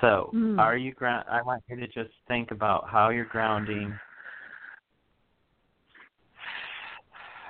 So, 0.00 0.28
Hmm. 0.32 0.58
are 0.60 0.76
you 0.76 0.92
ground? 0.92 1.24
I 1.30 1.40
want 1.40 1.62
you 1.68 1.76
to 1.76 1.86
just 1.86 2.12
think 2.28 2.50
about 2.50 2.86
how 2.90 3.08
you're 3.08 3.24
grounding, 3.24 3.98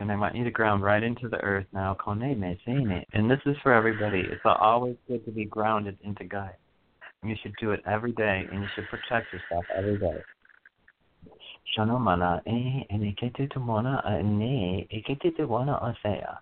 and 0.00 0.12
I 0.12 0.16
want 0.16 0.34
you 0.36 0.44
to 0.44 0.50
ground 0.50 0.82
right 0.82 1.02
into 1.02 1.28
the 1.28 1.38
earth 1.38 1.66
now. 1.72 1.96
Kone 1.98 2.38
me 2.38 2.60
saying 2.64 2.90
it, 2.90 3.06
and 3.12 3.30
this 3.30 3.40
is 3.46 3.56
for 3.62 3.72
everybody. 3.72 4.20
It's 4.20 4.40
always 4.44 4.96
good 5.08 5.24
to 5.24 5.30
be 5.30 5.44
grounded 5.44 5.98
into 6.04 6.24
God. 6.24 6.52
You 7.22 7.34
should 7.42 7.54
do 7.60 7.72
it 7.72 7.82
every 7.86 8.12
day, 8.12 8.46
and 8.50 8.62
you 8.62 8.68
should 8.74 8.88
protect 8.88 9.32
yourself 9.32 9.64
every 9.76 9.96
day. 9.96 10.22
Shano 11.76 12.00
mana 12.00 12.42
e 12.46 12.86
enikete 12.90 13.50
to 13.50 13.58
mona 13.58 14.02
ne 14.22 14.86
ekete 14.92 15.36
to 15.36 15.46
wana 15.46 15.82
asaya. 15.82 16.38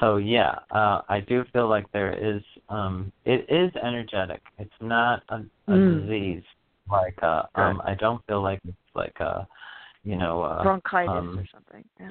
So 0.00 0.16
yeah, 0.16 0.54
uh, 0.70 1.02
I 1.08 1.20
do 1.20 1.44
feel 1.52 1.68
like 1.68 1.90
there 1.92 2.12
is 2.12 2.42
um 2.68 3.12
it 3.24 3.46
is 3.48 3.70
energetic. 3.82 4.42
It's 4.58 4.80
not 4.80 5.22
a, 5.28 5.36
a 5.68 5.72
Mm. 5.72 6.02
disease 6.02 6.44
like 6.90 7.22
uh 7.22 7.42
um 7.54 7.80
I 7.84 7.94
don't 7.94 8.24
feel 8.26 8.42
like 8.42 8.60
it's 8.66 8.76
like 8.94 9.20
uh 9.20 9.44
you 10.02 10.16
know 10.16 10.42
uh 10.42 10.62
Bronchitis 10.62 11.10
um, 11.10 11.38
or 11.38 11.46
something. 11.52 11.84
Yeah. 12.00 12.10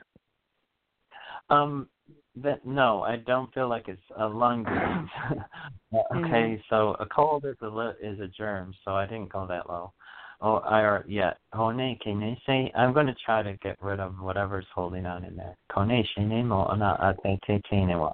Um, 1.50 1.88
that 2.36 2.66
no, 2.66 3.02
I 3.02 3.18
don't 3.18 3.54
feel 3.54 3.68
like 3.68 3.88
it's 3.88 4.02
a 4.18 4.28
lung 4.28 4.64
disease. 4.64 5.44
Okay, 6.16 6.62
so 6.70 6.96
a 7.00 7.06
cold 7.06 7.46
is 7.46 7.56
a 7.62 7.68
li- 7.68 7.94
is 8.02 8.20
a 8.20 8.28
germ, 8.28 8.74
so 8.84 8.92
I 8.92 9.06
didn't 9.06 9.32
go 9.32 9.48
that 9.48 9.70
low. 9.70 9.94
Oh, 10.42 10.56
I 10.58 10.82
are 10.82 11.06
yeah. 11.08 11.34
Kone 11.54 12.00
can 12.02 12.20
they 12.20 12.38
say 12.46 12.72
I'm 12.76 12.94
going 12.94 13.08
to 13.08 13.16
try 13.26 13.42
to 13.42 13.54
get 13.64 13.82
rid 13.82 14.00
of 14.00 14.20
whatever's 14.20 14.66
holding 14.76 15.06
on 15.06 15.24
in 15.24 15.36
there. 15.36 15.58
Kone 15.72 16.04
shine 16.14 16.46
mo 16.46 16.66
ana 16.66 17.16
ate 17.26 17.62
te 17.70 17.86
wa. 17.96 18.14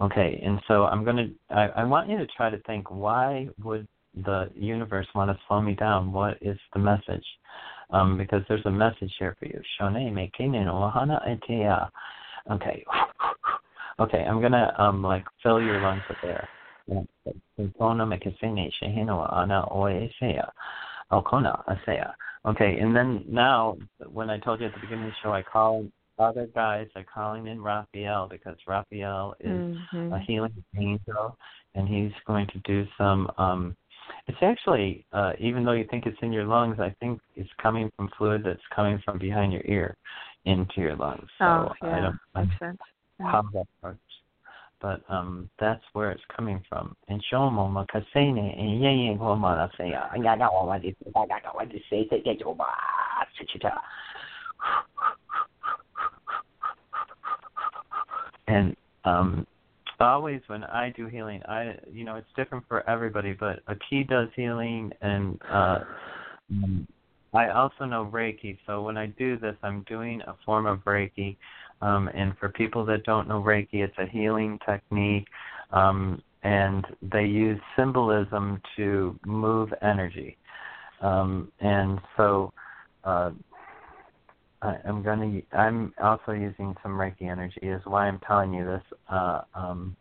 Okay, 0.00 0.42
and 0.44 0.60
so 0.68 0.84
I'm 0.84 1.04
going 1.04 1.16
to 1.16 1.54
I, 1.54 1.68
I 1.68 1.84
want 1.84 2.10
you 2.10 2.18
to 2.18 2.26
try 2.36 2.50
to 2.50 2.58
think 2.62 2.90
why 2.90 3.48
would 3.62 3.86
the 4.24 4.50
universe 4.54 5.06
want 5.14 5.30
to 5.30 5.38
slow 5.46 5.62
me 5.62 5.74
down? 5.74 6.12
What 6.12 6.38
is 6.42 6.58
the 6.72 6.80
message? 6.80 7.24
Um, 7.90 8.18
because 8.18 8.42
there's 8.48 8.66
a 8.66 8.70
message 8.70 9.12
here 9.18 9.36
for 9.38 9.46
you. 9.46 9.60
Shone 9.78 10.12
me 10.12 10.30
kine 10.36 10.52
no 10.64 10.90
hana 10.92 11.20
ete 11.26 11.60
ya. 11.60 11.86
Okay. 12.50 12.84
Okay, 13.98 14.26
I'm 14.28 14.42
gonna 14.42 14.74
um 14.76 15.02
like 15.02 15.24
fill 15.42 15.58
your 15.58 15.80
lungs 15.80 16.02
with 16.06 16.18
air. 16.22 16.46
Kona 17.78 18.04
mekasene 18.04 18.70
shehino 18.82 19.32
ana 19.32 19.66
oesea. 19.70 20.50
Okona 21.10 21.64
asea. 21.66 22.12
Okay, 22.44 22.78
and 22.78 22.94
then 22.94 23.24
now 23.26 23.78
when 24.12 24.28
I 24.28 24.38
told 24.38 24.60
you 24.60 24.66
at 24.66 24.74
the 24.74 24.80
beginning 24.80 25.06
of 25.06 25.12
the 25.12 25.16
show 25.22 25.32
I 25.32 25.40
call 25.42 25.86
other 26.18 26.46
guys, 26.54 26.88
I'm 26.94 27.06
calling 27.12 27.46
in 27.46 27.62
Raphael 27.62 28.28
because 28.28 28.56
Raphael 28.66 29.34
is 29.40 29.64
Mhm. 29.94 30.12
a 30.12 30.18
healing 30.18 30.62
angel 30.76 31.36
and 31.74 31.88
he's 31.88 32.12
going 32.26 32.46
to 32.48 32.58
do 32.60 32.86
some 32.98 33.30
um 33.38 33.74
it's 34.28 34.42
actually 34.42 35.06
uh 35.12 35.32
even 35.38 35.64
though 35.64 35.72
you 35.72 35.84
think 35.84 36.04
it's 36.04 36.20
in 36.20 36.32
your 36.34 36.44
lungs, 36.44 36.78
I 36.80 36.90
think 37.00 37.20
it's 37.34 37.52
coming 37.54 37.90
from 37.96 38.08
fluid 38.16 38.44
that's 38.44 38.66
coming 38.74 38.98
from 39.04 39.16
behind 39.18 39.54
your 39.54 39.62
ear 39.64 39.96
into 40.46 40.80
your 40.80 40.96
lungs. 40.96 41.28
So 41.38 41.44
oh, 41.44 41.72
I 41.82 42.00
don't 42.00 42.18
Makes 42.34 42.58
sense. 42.58 42.78
Yeah. 43.20 43.32
how 43.32 43.42
that 43.52 43.66
works. 43.82 43.98
But 44.80 45.02
um 45.08 45.50
that's 45.58 45.82
where 45.92 46.10
it's 46.10 46.22
coming 46.34 46.62
from. 46.68 46.96
And 47.08 47.22
Shomo 47.30 47.68
Makasene 47.70 48.38
and 48.38 48.80
Ye 48.80 49.16
Goma 49.18 49.68
say 49.76 49.92
I 49.94 50.18
got 50.18 50.38
what 50.66 50.82
this 50.82 50.94
I 51.14 51.26
got 51.26 51.54
what 51.54 51.68
this 51.68 51.82
say 51.90 52.06
say 52.08 52.22
get 52.22 52.42
over 52.42 52.64
and 58.48 58.76
um 59.04 59.46
always 59.98 60.40
when 60.46 60.62
I 60.64 60.92
do 60.94 61.06
healing 61.06 61.42
I 61.48 61.74
you 61.90 62.04
know 62.04 62.16
it's 62.16 62.28
different 62.36 62.64
for 62.68 62.88
everybody 62.88 63.32
but 63.32 63.60
a 63.66 63.74
key 63.88 64.04
does 64.04 64.28
healing 64.36 64.92
and 65.00 65.40
uh 65.50 65.78
I 67.36 67.50
also 67.50 67.84
know 67.84 68.10
Reiki, 68.12 68.56
so 68.66 68.82
when 68.82 68.96
I 68.96 69.06
do 69.06 69.38
this, 69.38 69.54
I'm 69.62 69.82
doing 69.82 70.22
a 70.22 70.34
form 70.44 70.66
of 70.66 70.78
Reiki. 70.84 71.36
Um, 71.82 72.08
and 72.14 72.36
for 72.38 72.48
people 72.48 72.86
that 72.86 73.04
don't 73.04 73.28
know 73.28 73.42
Reiki, 73.42 73.84
it's 73.84 73.96
a 73.98 74.06
healing 74.06 74.58
technique 74.66 75.26
um, 75.70 76.22
and 76.42 76.86
they 77.02 77.24
use 77.24 77.60
symbolism 77.76 78.60
to 78.76 79.18
move 79.26 79.68
energy. 79.82 80.36
Um, 81.02 81.52
and 81.60 82.00
so 82.16 82.52
uh, 83.04 83.32
I, 84.62 84.76
I'm 84.86 85.02
going 85.02 85.42
to. 85.52 85.56
I'm 85.56 85.92
also 86.02 86.32
using 86.32 86.74
some 86.82 86.92
Reiki 86.92 87.30
energy. 87.30 87.60
Is 87.62 87.82
why 87.84 88.06
I'm 88.06 88.20
telling 88.26 88.54
you 88.54 88.64
this. 88.64 88.82
Uh, 89.10 89.42
um, 89.54 89.96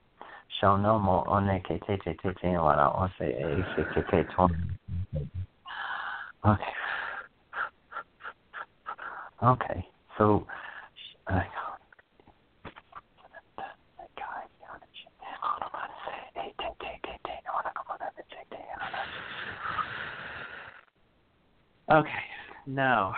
Shonomo 0.62 1.28
one 1.28 1.62
ke 1.62 1.86
te 1.86 1.98
te 1.98 2.14
te 2.14 2.34
te 2.42 2.48
wara 2.48 2.88
o 2.96 3.10
se 3.20 3.26
e 3.26 3.64
se 3.76 3.84
te 3.94 4.02
te 4.10 4.24
ton. 4.36 4.78
Okay. 6.46 6.64
Okay. 9.46 9.88
So. 10.18 10.48
Uh, 11.28 11.42
Okay. 21.92 22.10
Now, 22.66 23.14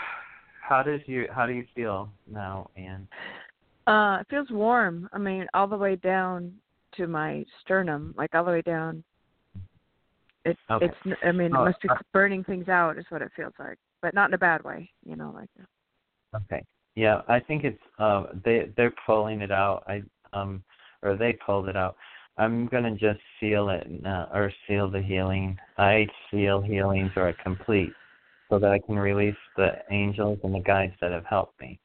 how 0.62 0.84
does 0.84 1.00
you 1.06 1.28
how 1.34 1.46
do 1.46 1.54
you 1.54 1.66
feel 1.74 2.10
now, 2.30 2.70
Anne? 2.76 3.08
Uh, 3.88 4.18
it 4.20 4.28
feels 4.30 4.50
warm. 4.52 5.10
I 5.14 5.18
mean, 5.18 5.48
all 5.54 5.68
the 5.68 5.78
way 5.78 5.96
down 5.96 6.54
to 6.98 7.08
my 7.08 7.46
sternum, 7.62 8.14
like 8.18 8.36
all 8.36 8.44
the 8.44 8.52
way 8.52 8.62
down. 8.62 9.04
It, 10.44 10.58
Okay. 10.70 10.88
It's. 10.88 11.18
I 11.24 11.32
mean, 11.32 11.54
it 11.54 11.58
Oh, 11.58 11.64
must 11.64 11.82
be 11.82 11.90
uh, 11.90 11.96
burning 12.12 12.44
things 12.44 12.68
out, 12.68 12.98
is 12.98 13.06
what 13.10 13.22
it 13.22 13.32
feels 13.38 13.54
like, 13.58 13.78
but 14.02 14.14
not 14.14 14.30
in 14.30 14.34
a 14.34 14.38
bad 14.38 14.64
way. 14.64 14.92
You 15.06 15.16
know, 15.16 15.32
like. 15.34 15.50
Okay. 16.36 16.64
Yeah, 16.96 17.22
I 17.28 17.40
think 17.40 17.64
it's 17.64 17.82
uh 18.00 18.26
they 18.44 18.72
they're 18.76 18.94
pulling 19.06 19.42
it 19.42 19.52
out. 19.52 19.84
I 19.88 20.02
um 20.34 20.64
or 21.04 21.16
they 21.16 21.38
pulled 21.46 21.70
it 21.70 21.78
out. 21.78 21.96
I'm 22.38 22.68
gonna 22.68 22.92
just 22.92 23.20
seal 23.40 23.70
it 23.70 23.88
now, 23.90 24.30
or 24.34 24.52
seal 24.68 24.90
the 24.90 25.02
healing. 25.02 25.58
I 25.78 26.08
seal 26.32 26.62
healings 26.62 27.12
or 27.16 27.34
complete 27.44 27.94
so 28.50 28.60
that 28.60 28.72
I 28.72 28.80
can 28.80 28.98
release 28.98 29.36
the 29.56 29.74
angels 29.92 30.40
and 30.44 30.54
the 30.54 30.60
guides 30.60 30.94
that 31.02 31.12
have 31.12 31.26
helped 31.26 31.60
me. 31.60 31.80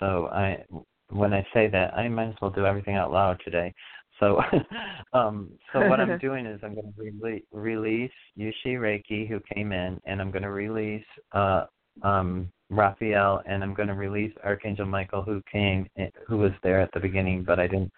So 0.00 0.28
I 0.28 0.64
when 1.10 1.32
I 1.32 1.46
say 1.52 1.68
that, 1.68 1.94
I 1.94 2.08
might 2.08 2.28
as 2.28 2.34
well 2.40 2.50
do 2.50 2.66
everything 2.66 2.96
out 2.96 3.12
loud 3.12 3.40
today. 3.44 3.74
So 4.20 4.40
um 5.12 5.50
so 5.72 5.86
what 5.88 6.00
I'm 6.00 6.18
doing 6.20 6.46
is 6.46 6.60
I'm 6.62 6.74
going 6.74 6.92
to 6.92 7.02
release 7.02 7.44
release 7.52 8.10
Usui 8.38 8.76
Reiki 8.78 9.28
who 9.28 9.40
came 9.54 9.72
in 9.72 10.00
and 10.06 10.20
I'm 10.20 10.30
going 10.30 10.42
to 10.42 10.50
release 10.50 11.04
uh 11.32 11.64
um 12.02 12.50
Raphael 12.72 13.42
and 13.46 13.62
I'm 13.62 13.74
going 13.74 13.88
to 13.88 13.94
release 13.94 14.32
Archangel 14.44 14.86
Michael 14.86 15.22
who 15.22 15.42
came 15.50 15.88
who 16.26 16.38
was 16.38 16.52
there 16.62 16.80
at 16.80 16.92
the 16.92 17.00
beginning 17.00 17.44
but 17.44 17.60
I 17.60 17.66
didn't 17.66 17.92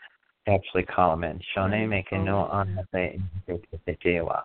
actually 0.47 0.83
call 0.83 1.15
him 1.15 1.25
in. 1.25 1.41
Shone 1.55 1.89
make 1.89 2.13
no 2.13 2.39
on 2.39 2.79
the 2.93 3.19
tewa. 4.05 4.43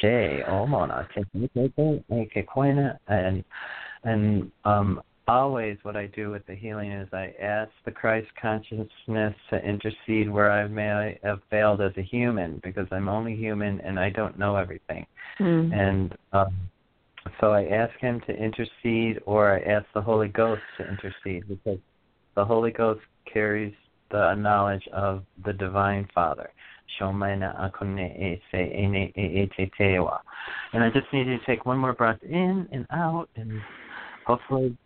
She 0.00 0.06
omona 0.06 1.06
make 2.08 2.46
koina 2.46 2.98
and 3.08 3.44
and 4.04 4.50
um 4.64 5.02
always 5.28 5.78
what 5.82 5.96
I 5.96 6.06
do 6.06 6.30
with 6.30 6.44
the 6.46 6.54
healing 6.54 6.90
is 6.90 7.08
I 7.12 7.32
ask 7.40 7.70
the 7.84 7.92
Christ 7.92 8.26
consciousness 8.40 9.34
to 9.50 9.64
intercede 9.64 10.28
where 10.28 10.50
I 10.50 10.66
may 10.66 11.18
have 11.22 11.40
failed 11.48 11.80
as 11.80 11.92
a 11.96 12.02
human 12.02 12.60
because 12.64 12.88
I'm 12.90 13.08
only 13.08 13.36
human 13.36 13.80
and 13.82 13.98
I 13.98 14.10
don't 14.10 14.38
know 14.38 14.56
everything. 14.56 15.06
Mm. 15.38 15.72
And 15.72 16.18
um, 16.32 16.56
so 17.40 17.52
I 17.52 17.64
ask 17.64 17.98
him 18.00 18.20
to 18.26 18.32
intercede, 18.32 19.20
or 19.24 19.54
I 19.54 19.60
ask 19.60 19.86
the 19.94 20.02
Holy 20.02 20.28
Ghost 20.28 20.62
to 20.78 20.88
intercede, 20.88 21.48
because 21.48 21.78
the 22.36 22.44
Holy 22.44 22.70
Ghost 22.70 23.00
carries 23.32 23.74
the 24.10 24.34
knowledge 24.34 24.86
of 24.92 25.24
the 25.44 25.52
Divine 25.52 26.06
Father. 26.14 26.50
Shomaina 26.98 27.58
akone 27.58 28.40
se 28.50 28.58
ene 28.58 29.12
te 29.14 29.70
tewa. 29.78 30.18
And 30.72 30.82
I 30.82 30.90
just 30.90 31.06
need 31.12 31.26
you 31.26 31.38
to 31.38 31.46
take 31.46 31.64
one 31.64 31.78
more 31.78 31.92
breath 31.94 32.22
in 32.22 32.68
and 32.72 32.86
out, 32.92 33.28
and 33.36 33.60
hopefully 34.26 34.76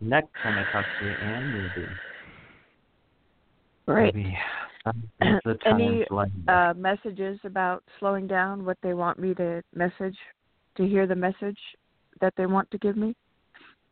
next 0.00 0.28
time 0.42 0.58
I 0.58 0.72
talk 0.72 0.84
to 1.00 1.06
you, 1.06 1.12
Anne, 1.12 1.70
you'll 1.76 1.86
be, 1.86 1.90
Right. 3.86 4.14
you'll 4.14 4.34
um, 4.86 5.02
Any, 5.66 6.06
Uh, 6.46 6.74
messages 6.76 7.38
about 7.44 7.82
slowing 7.98 8.26
down. 8.26 8.64
What 8.64 8.76
they 8.82 8.94
want 8.94 9.18
me 9.18 9.34
to 9.34 9.62
message, 9.74 10.16
to 10.76 10.86
hear 10.86 11.06
the 11.06 11.14
message 11.14 11.58
that 12.20 12.34
they 12.36 12.46
want 12.46 12.70
to 12.70 12.78
give 12.78 12.96
me 12.96 13.14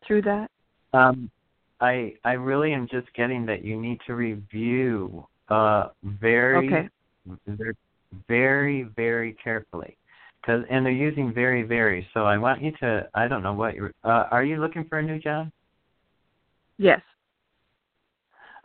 through 0.06 0.22
that. 0.22 0.50
Um, 0.92 1.30
I 1.80 2.14
I 2.24 2.32
really 2.32 2.72
am 2.72 2.86
just 2.90 3.12
getting 3.14 3.44
that 3.46 3.64
you 3.64 3.80
need 3.80 3.98
to 4.06 4.14
review 4.14 5.26
uh 5.48 5.88
very 6.04 6.68
Okay. 6.68 7.76
very 8.28 8.84
very 8.96 9.32
carefully 9.34 9.96
because 10.40 10.64
and 10.70 10.84
they're 10.84 10.92
using 10.92 11.32
very 11.32 11.62
very 11.62 12.06
so 12.14 12.24
I 12.24 12.38
want 12.38 12.62
you 12.62 12.72
to 12.80 13.08
I 13.14 13.26
don't 13.26 13.42
know 13.42 13.54
what 13.54 13.74
you're 13.74 13.92
uh, 14.04 14.28
are 14.30 14.44
you 14.44 14.60
looking 14.60 14.84
for 14.84 14.98
a 14.98 15.02
new 15.02 15.18
job? 15.18 15.50
Yes. 16.78 17.00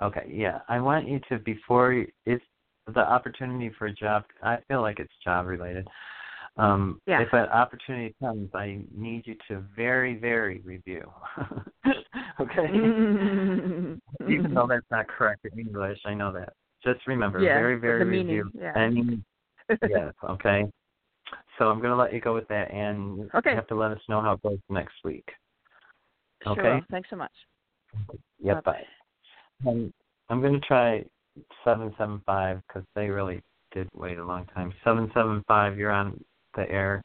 Okay, 0.02 0.30
yeah. 0.32 0.60
I 0.70 0.80
want 0.80 1.08
you 1.08 1.20
to 1.30 1.40
before 1.40 1.94
you, 1.94 2.08
it's 2.26 2.44
the 2.94 3.00
opportunity 3.00 3.72
for 3.78 3.88
a 3.88 3.94
job. 3.94 4.24
I 4.44 4.58
feel 4.68 4.82
like 4.82 5.00
it's 5.00 5.12
job 5.24 5.48
related. 5.48 5.88
Um, 6.58 7.02
Yeah. 7.06 7.22
If 7.22 7.30
that 7.32 7.52
opportunity 7.52 8.16
comes, 8.20 8.50
I 8.54 8.80
need 8.96 9.28
you 9.28 9.36
to 9.48 9.64
very, 9.76 10.16
very 10.16 10.62
review. 10.62 11.10
okay. 12.42 12.66
Even 14.30 14.54
though 14.54 14.68
that's 14.68 14.86
not 14.90 15.08
correct 15.08 15.46
in 15.46 15.60
English, 15.60 16.00
I 16.06 16.14
know 16.14 16.32
that. 16.34 16.54
Just 16.84 17.06
remember, 17.08 17.42
Yeah, 17.42 17.54
very, 17.54 17.76
very 17.80 18.06
meaning, 18.06 18.28
review. 18.28 18.52
yeah. 18.60 18.74
Any, 18.76 19.24
yes, 19.88 20.14
okay. 20.24 20.66
So 21.58 21.70
I'm 21.70 21.80
going 21.80 21.92
to 21.92 21.96
let 21.96 22.14
you 22.14 22.22
go 22.22 22.34
with 22.34 22.48
that, 22.48 22.72
and 22.72 23.30
Okay. 23.36 23.52
you 23.52 23.56
have 23.56 23.68
to 23.68 23.76
let 23.76 23.92
us 23.92 24.00
know 24.08 24.22
how 24.22 24.34
it 24.34 24.42
goes 24.42 24.60
next 24.70 24.96
week. 25.04 25.28
Sure. 26.44 26.82
Thanks 26.90 27.10
so 27.10 27.16
much. 27.16 27.32
Yep. 28.40 28.64
Bye-bye. 28.64 29.70
Um, 29.70 29.94
I'm 30.30 30.42
going 30.42 30.54
to 30.54 30.68
try 30.68 31.04
775 31.64 32.62
because 32.68 32.84
they 32.96 33.10
really 33.10 33.42
did 33.74 33.90
wait 33.94 34.18
a 34.18 34.26
long 34.26 34.46
time. 34.54 34.72
775, 34.84 35.78
you're 35.78 35.92
on 35.92 36.24
the 36.58 36.70
air. 36.70 37.02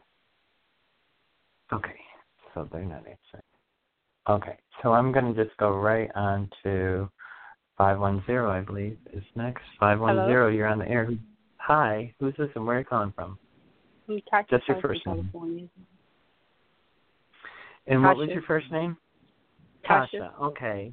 Okay, 1.73 2.01
so 2.53 2.69
they're 2.73 2.85
not 2.85 2.99
answering. 2.99 3.43
Okay, 4.29 4.59
so 4.83 4.93
I'm 4.93 5.13
going 5.13 5.33
to 5.33 5.45
just 5.45 5.57
go 5.59 5.77
right 5.77 6.11
on 6.17 6.51
to 6.65 7.09
510, 7.79 8.37
I 8.37 8.61
believe, 8.61 8.99
is 9.13 9.23
next. 9.37 9.63
510, 9.79 10.27
Hello? 10.27 10.49
you're 10.49 10.67
on 10.67 10.79
the 10.81 10.89
air. 10.89 11.09
Hi, 11.59 12.13
who's 12.19 12.35
this 12.37 12.49
and 12.57 12.67
where 12.67 12.77
are 12.77 12.81
you 12.81 12.85
calling 12.85 13.13
from? 13.15 13.39
Tasha 14.09 14.49
Just 14.51 14.69
your 14.69 14.81
first 14.81 15.07
name. 15.07 15.17
California. 15.17 15.69
And 17.87 18.03
what 18.03 18.17
was 18.17 18.29
your 18.29 18.43
first 18.43 18.71
name? 18.71 18.97
Tasha. 19.89 20.31
Okay. 20.41 20.93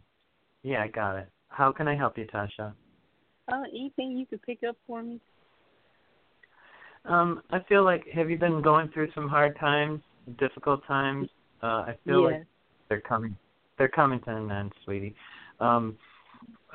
Yeah, 0.63 0.83
I 0.83 0.87
got 0.87 1.17
it. 1.17 1.27
How 1.49 1.71
can 1.71 1.87
I 1.87 1.95
help 1.95 2.17
you, 2.17 2.25
Tasha? 2.25 2.73
Uh, 3.51 3.63
anything 3.73 4.17
you 4.17 4.25
could 4.25 4.41
pick 4.43 4.59
up 4.67 4.77
for 4.87 5.01
me? 5.01 5.19
Um, 7.05 7.41
I 7.51 7.59
feel 7.67 7.83
like 7.83 8.05
have 8.13 8.29
you 8.29 8.38
been 8.38 8.62
going 8.62 8.89
through 8.89 9.09
some 9.15 9.27
hard 9.27 9.57
times, 9.59 10.01
difficult 10.38 10.85
times? 10.85 11.29
Uh, 11.63 11.65
I 11.65 11.97
feel 12.05 12.23
yes. 12.23 12.31
like 12.31 12.47
they're 12.89 13.01
coming. 13.01 13.35
They're 13.77 13.88
coming 13.88 14.19
to 14.21 14.35
an 14.35 14.51
end, 14.51 14.73
sweetie. 14.83 15.15
Um, 15.59 15.97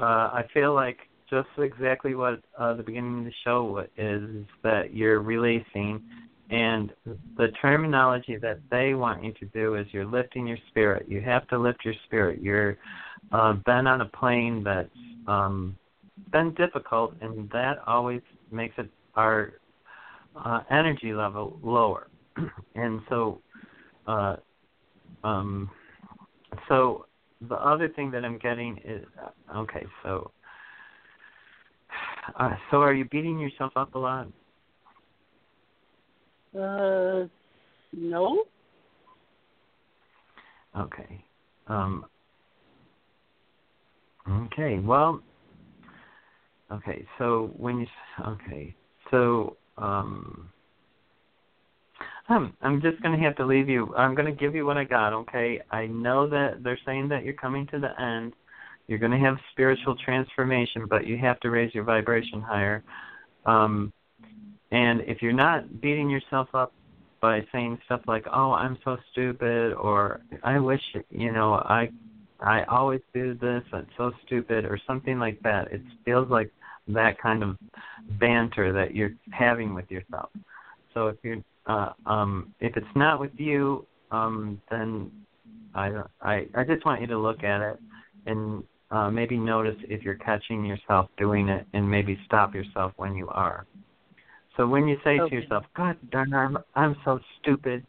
uh, 0.01 0.05
I 0.05 0.45
feel 0.53 0.75
like 0.75 0.99
just 1.31 1.49
exactly 1.59 2.15
what 2.15 2.41
uh, 2.59 2.75
the 2.75 2.83
beginning 2.83 3.21
of 3.21 3.25
the 3.27 3.33
show 3.45 3.85
is 3.97 4.47
that 4.63 4.95
you're 4.95 5.21
releasing, 5.21 6.03
and 6.51 6.93
the 7.37 7.49
terminology 7.61 8.37
that 8.37 8.61
they 8.71 8.95
want 8.95 9.25
you 9.25 9.33
to 9.33 9.47
do 9.47 9.77
is 9.77 9.87
you're 9.93 10.07
lifting 10.07 10.47
your 10.47 10.59
spirit. 10.69 11.07
You 11.09 11.21
have 11.21 11.47
to 11.49 11.59
lift 11.59 11.85
your 11.85 11.95
spirit. 12.07 12.41
You're 12.41 12.77
uh, 13.33 13.55
been 13.65 13.87
on 13.87 14.01
a 14.01 14.07
plane 14.07 14.63
that's 14.63 14.89
um, 15.27 15.77
been 16.33 16.55
difficult, 16.55 17.15
and 17.21 17.49
that 17.51 17.79
always 17.87 18.21
makes 18.51 18.75
it 18.79 18.89
our 19.17 19.55
uh, 20.37 20.61
energy 20.71 21.13
level 21.13 21.59
lower. 21.63 22.09
and 22.75 23.01
so, 23.09 23.41
uh, 24.07 24.37
um, 25.23 25.71
so 26.69 27.07
the 27.49 27.55
other 27.55 27.89
thing 27.89 28.11
that 28.11 28.25
I'm 28.25 28.39
getting 28.39 28.79
is 28.85 29.05
okay. 29.55 29.87
So, 30.03 30.31
uh, 32.39 32.55
so 32.71 32.79
are 32.79 32.95
you 32.95 33.05
beating 33.07 33.39
yourself 33.39 33.73
up 33.77 33.95
a 33.95 33.99
lot? 33.99 34.27
Uh, 36.59 37.27
no. 37.93 38.45
Okay. 40.79 41.25
Um, 41.69 42.07
okay. 44.29 44.79
Well. 44.79 45.21
Okay. 46.73 47.07
So 47.19 47.53
when 47.57 47.79
you 47.81 47.87
okay. 48.27 48.75
So 49.11 49.57
um. 49.79 50.51
I'm 52.29 52.55
I'm 52.63 52.81
just 52.81 53.03
gonna 53.03 53.21
have 53.21 53.37
to 53.37 53.45
leave 53.45 53.69
you. 53.69 53.95
I'm 53.97 54.15
gonna 54.15 54.33
give 54.33 54.55
you 54.55 54.65
what 54.65 54.79
I 54.79 54.85
got. 54.85 55.13
Okay. 55.13 55.61
I 55.71 55.87
know 55.87 56.27
that 56.29 56.63
they're 56.63 56.79
saying 56.87 57.09
that 57.09 57.25
you're 57.25 57.35
coming 57.35 57.67
to 57.69 57.79
the 57.79 58.01
end. 58.01 58.33
You're 58.87 58.99
gonna 58.99 59.19
have 59.19 59.37
spiritual 59.53 59.97
transformation, 59.97 60.87
but 60.89 61.07
you 61.07 61.19
have 61.19 61.39
to 61.41 61.51
raise 61.51 61.75
your 61.75 61.85
vibration 61.85 62.41
higher. 62.41 62.83
Um, 63.45 63.93
and 64.71 65.03
if 65.03 65.21
you're 65.21 65.33
not 65.33 65.81
beating 65.81 66.09
yourself 66.09 66.49
up 66.55 66.73
by 67.21 67.47
saying 67.53 67.79
stuff 67.85 68.01
like, 68.07 68.27
"Oh, 68.33 68.53
I'm 68.53 68.79
so 68.85 68.97
stupid," 69.13 69.75
or 69.75 70.21
"I 70.43 70.59
wish 70.59 70.83
you 71.11 71.33
know 71.33 71.55
I 71.55 71.91
I 72.41 72.65
always 72.65 73.03
do 73.13 73.35
this. 73.35 73.63
I'm 73.73 73.87
so 73.97 74.13
stupid," 74.25 74.65
or 74.65 74.79
something 74.87 75.19
like 75.19 75.41
that. 75.43 75.73
It 75.73 75.83
feels 76.05 76.31
like 76.31 76.51
that 76.89 77.19
kind 77.21 77.43
of 77.43 77.57
banter 78.19 78.73
that 78.73 78.95
you're 78.95 79.13
having 79.31 79.75
with 79.75 79.91
yourself. 79.91 80.31
So 80.93 81.09
if 81.09 81.17
you're 81.23 81.39
uh, 81.67 81.93
um, 82.07 82.55
if 82.61 82.77
it's 82.77 82.87
not 82.95 83.19
with 83.19 83.33
you, 83.37 83.87
um, 84.11 84.61
then 84.71 85.11
I 85.75 86.03
I 86.21 86.47
I 86.55 86.65
just 86.65 86.85
want 86.85 87.01
you 87.01 87.07
to 87.09 87.19
look 87.19 87.43
at 87.43 87.61
it 87.63 87.81
and 88.27 88.63
uh, 88.91 89.11
maybe 89.11 89.37
notice 89.37 89.77
if 89.89 90.03
you're 90.03 90.15
catching 90.17 90.65
yourself 90.65 91.09
doing 91.17 91.49
it, 91.49 91.67
and 91.73 91.91
maybe 91.91 92.19
stop 92.27 92.55
yourself 92.55 92.93
when 92.97 93.15
you 93.15 93.29
are. 93.29 93.67
So 94.57 94.67
when 94.67 94.87
you 94.87 94.97
say 95.03 95.19
Okay. 95.19 95.31
to 95.31 95.43
yourself, 95.43 95.65
"God 95.75 95.97
darn, 96.11 96.33
I'm 96.33 96.59
I'm 96.75 96.97
so 97.05 97.19
stupid," 97.41 97.85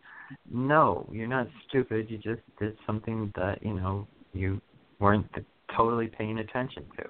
no, 0.52 1.08
you're 1.12 1.28
not 1.28 1.48
stupid. 1.68 2.10
You 2.10 2.18
just 2.18 2.42
did 2.60 2.78
something 2.86 3.32
that 3.36 3.62
you 3.62 3.74
know 3.74 4.08
you 4.34 4.60
weren't 5.00 5.28
totally 5.76 6.08
paying 6.08 6.40
attention 6.40 6.86
to. 6.98 7.04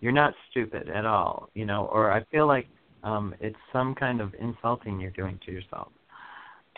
You're 0.00 0.12
not 0.12 0.34
stupid 0.50 0.88
at 0.88 1.06
all, 1.06 1.50
you 1.54 1.64
know. 1.66 1.88
Or 1.92 2.10
I 2.12 2.24
feel 2.24 2.46
like 2.46 2.68
um 3.02 3.34
it's 3.40 3.56
some 3.72 3.94
kind 3.94 4.20
of 4.20 4.34
insulting 4.38 5.00
you're 5.00 5.10
doing 5.10 5.38
to 5.46 5.52
yourself. 5.52 5.88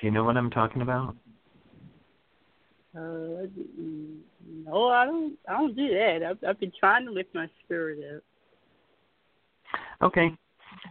Do 0.01 0.07
you 0.07 0.13
know 0.13 0.25
what 0.25 0.37
I'm 0.37 0.51
talking 0.51 0.83
about? 0.83 1.17
Uh, 2.95 3.47
no, 4.67 4.89
I 4.89 5.07
don't. 5.07 5.39
I 5.49 5.53
don't 5.59 5.75
do 5.75 5.89
that. 5.89 6.23
I've, 6.29 6.39
I've 6.47 6.61
been 6.61 6.73
trying 6.79 7.07
to 7.07 7.13
lift 7.13 7.35
my 7.35 7.49
spirit 7.65 8.17
up. 8.17 8.23
Okay. 10.03 10.37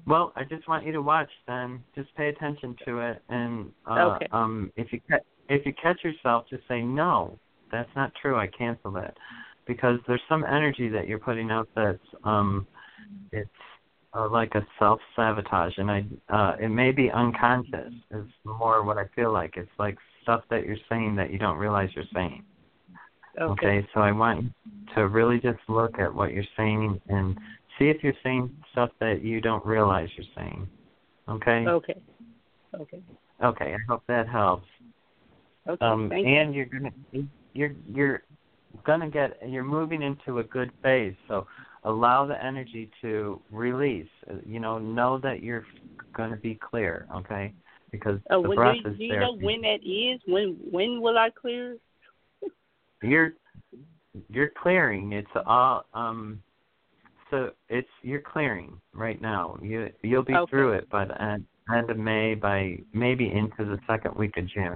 Well, 0.07 0.31
I 0.35 0.43
just 0.43 0.67
want 0.67 0.85
you 0.85 0.91
to 0.93 1.01
watch 1.01 1.29
then. 1.47 1.83
Just 1.95 2.13
pay 2.15 2.29
attention 2.29 2.75
to 2.85 2.99
it 2.99 3.21
and 3.29 3.71
uh 3.85 4.15
Okay. 4.15 4.27
um 4.31 4.71
if 4.75 4.91
you 4.93 5.01
if 5.49 5.65
you 5.65 5.73
catch 5.81 6.03
yourself 6.03 6.45
just 6.49 6.63
say 6.67 6.81
no. 6.81 7.37
That's 7.71 7.89
not 7.95 8.11
true. 8.21 8.35
I 8.35 8.47
cancel 8.47 8.91
that. 8.93 9.15
Because 9.67 9.99
there's 10.07 10.21
some 10.27 10.43
energy 10.43 10.89
that 10.89 11.07
you're 11.07 11.19
putting 11.19 11.51
out 11.51 11.67
that's 11.75 11.99
um 12.23 12.67
it's 13.31 13.49
uh, 14.13 14.27
like 14.27 14.53
a 14.55 14.65
self-sabotage 14.77 15.73
and 15.77 15.89
I 15.89 16.05
uh 16.29 16.55
it 16.59 16.69
may 16.69 16.91
be 16.91 17.09
unconscious 17.11 17.93
is 18.11 18.25
more 18.43 18.83
what 18.83 18.97
I 18.97 19.05
feel 19.15 19.31
like. 19.31 19.55
It's 19.57 19.69
like 19.79 19.97
stuff 20.23 20.43
that 20.49 20.65
you're 20.65 20.77
saying 20.89 21.15
that 21.15 21.31
you 21.31 21.37
don't 21.37 21.57
realize 21.57 21.89
you're 21.95 22.05
saying. 22.13 22.43
Okay. 23.39 23.67
Okay, 23.67 23.87
so 23.93 24.01
I 24.01 24.11
want 24.11 24.51
to 24.95 25.07
really 25.07 25.39
just 25.39 25.59
look 25.69 25.97
at 25.99 26.13
what 26.13 26.33
you're 26.33 26.43
saying 26.57 26.99
and 27.07 27.37
see 27.79 27.85
if 27.85 28.03
you're 28.03 28.13
saying 28.23 28.51
stuff 28.71 28.89
that 28.99 29.23
you 29.23 29.39
don't 29.39 29.65
realize 29.65 30.09
you're 30.17 30.25
saying. 30.35 30.67
Okay? 31.29 31.65
Okay. 31.67 32.01
Okay. 32.75 33.01
Okay, 33.43 33.73
I 33.73 33.77
hope 33.89 34.03
that 34.07 34.27
helps. 34.27 34.67
Okay. 35.67 35.85
Um 35.85 36.09
Thank 36.09 36.27
you. 36.27 36.35
and 36.35 36.53
you're 36.53 36.65
gonna 36.65 36.91
you're 37.53 37.73
you're 37.93 38.23
gonna 38.85 39.09
get 39.09 39.37
you're 39.47 39.63
moving 39.63 40.01
into 40.01 40.39
a 40.39 40.43
good 40.43 40.71
phase, 40.81 41.15
so 41.27 41.47
allow 41.83 42.25
the 42.25 42.43
energy 42.43 42.89
to 43.01 43.41
release. 43.51 44.09
You 44.45 44.59
know, 44.59 44.77
know 44.77 45.19
that 45.19 45.43
you're 45.43 45.65
gonna 46.15 46.37
be 46.37 46.55
clear, 46.55 47.07
okay? 47.15 47.53
Because 47.91 48.19
Uh, 48.29 48.41
the 48.41 48.49
when, 48.49 48.57
breath 48.57 48.77
do, 48.83 48.89
is 48.91 48.97
do 48.97 49.03
you 49.03 49.09
there. 49.11 49.21
know 49.21 49.35
when 49.35 49.61
that 49.61 49.79
is? 49.83 50.21
When 50.27 50.57
when 50.69 51.01
will 51.01 51.17
I 51.17 51.29
clear? 51.29 51.77
you're 53.01 53.33
you're 54.29 54.51
clearing 54.61 55.13
it's 55.13 55.27
all 55.45 55.85
um 55.93 56.41
so 57.29 57.51
it's 57.69 57.87
you're 58.01 58.21
clearing 58.21 58.79
right 58.93 59.21
now 59.21 59.57
you 59.61 59.89
you'll 60.03 60.23
be 60.23 60.33
Okay. 60.33 60.49
through 60.49 60.73
it 60.73 60.89
by 60.89 61.05
the 61.05 61.21
end 61.21 61.45
end 61.73 61.89
of 61.89 61.97
may 61.97 62.35
by 62.35 62.77
maybe 62.93 63.31
into 63.31 63.63
the 63.63 63.79
second 63.87 64.13
week 64.15 64.35
of 64.37 64.47
june 64.47 64.75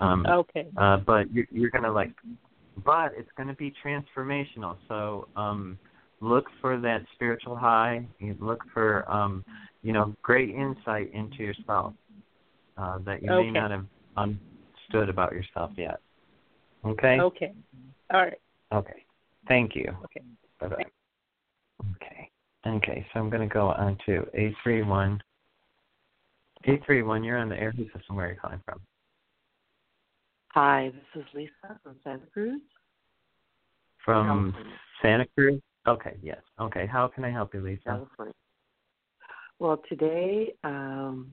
um 0.00 0.26
Okay. 0.28 0.66
uh 0.76 0.98
but 0.98 1.32
you're 1.32 1.46
you're 1.50 1.70
gonna 1.70 1.90
like 1.90 2.12
but 2.84 3.12
it's 3.16 3.30
gonna 3.36 3.54
be 3.54 3.72
transformational 3.84 4.76
so 4.88 5.28
um 5.36 5.78
look 6.20 6.46
for 6.60 6.78
that 6.78 7.02
spiritual 7.14 7.56
high 7.56 8.06
look 8.40 8.62
for 8.72 9.10
um 9.10 9.44
you 9.82 9.92
know 9.92 10.14
great 10.22 10.50
insight 10.50 11.12
into 11.12 11.38
yourself 11.42 11.92
uh 12.76 12.98
that 13.04 13.22
you 13.22 13.30
Okay. 13.30 13.44
may 13.44 13.50
not 13.50 13.70
have 13.70 13.86
understood 14.16 15.08
about 15.08 15.32
yourself 15.32 15.70
yet 15.76 16.00
okay 16.84 17.20
Okay. 17.20 17.52
All 18.12 18.20
right. 18.20 18.38
Okay. 18.72 19.04
Thank 19.48 19.74
you. 19.74 19.86
Okay. 20.04 20.22
Bye 20.60 20.68
bye. 20.68 20.84
Okay. 21.96 22.30
Okay, 22.64 23.04
so 23.12 23.20
I'm 23.20 23.28
going 23.28 23.46
to 23.46 23.52
go 23.52 23.68
on 23.68 23.98
to 24.06 24.12
831. 24.34 25.20
831, 26.64 27.24
you're 27.24 27.38
on 27.38 27.48
the 27.48 27.56
air. 27.56 27.72
Who's 27.76 27.88
this 27.92 28.02
and 28.08 28.16
where 28.16 28.26
are 28.28 28.32
you 28.32 28.38
calling 28.40 28.60
from? 28.64 28.80
Hi, 30.54 30.92
this 31.14 31.22
is 31.22 31.28
Lisa 31.34 31.80
from 31.82 31.96
Santa 32.04 32.26
Cruz. 32.30 32.60
From 34.04 34.52
California. 34.52 34.76
Santa 35.00 35.26
Cruz? 35.34 35.60
Okay, 35.86 36.16
yes. 36.22 36.42
Okay, 36.60 36.86
how 36.86 37.08
can 37.08 37.24
I 37.24 37.30
help 37.30 37.54
you, 37.54 37.62
Lisa? 37.62 37.80
California. 37.86 38.34
Well, 39.58 39.82
today 39.88 40.52
um, 40.62 41.32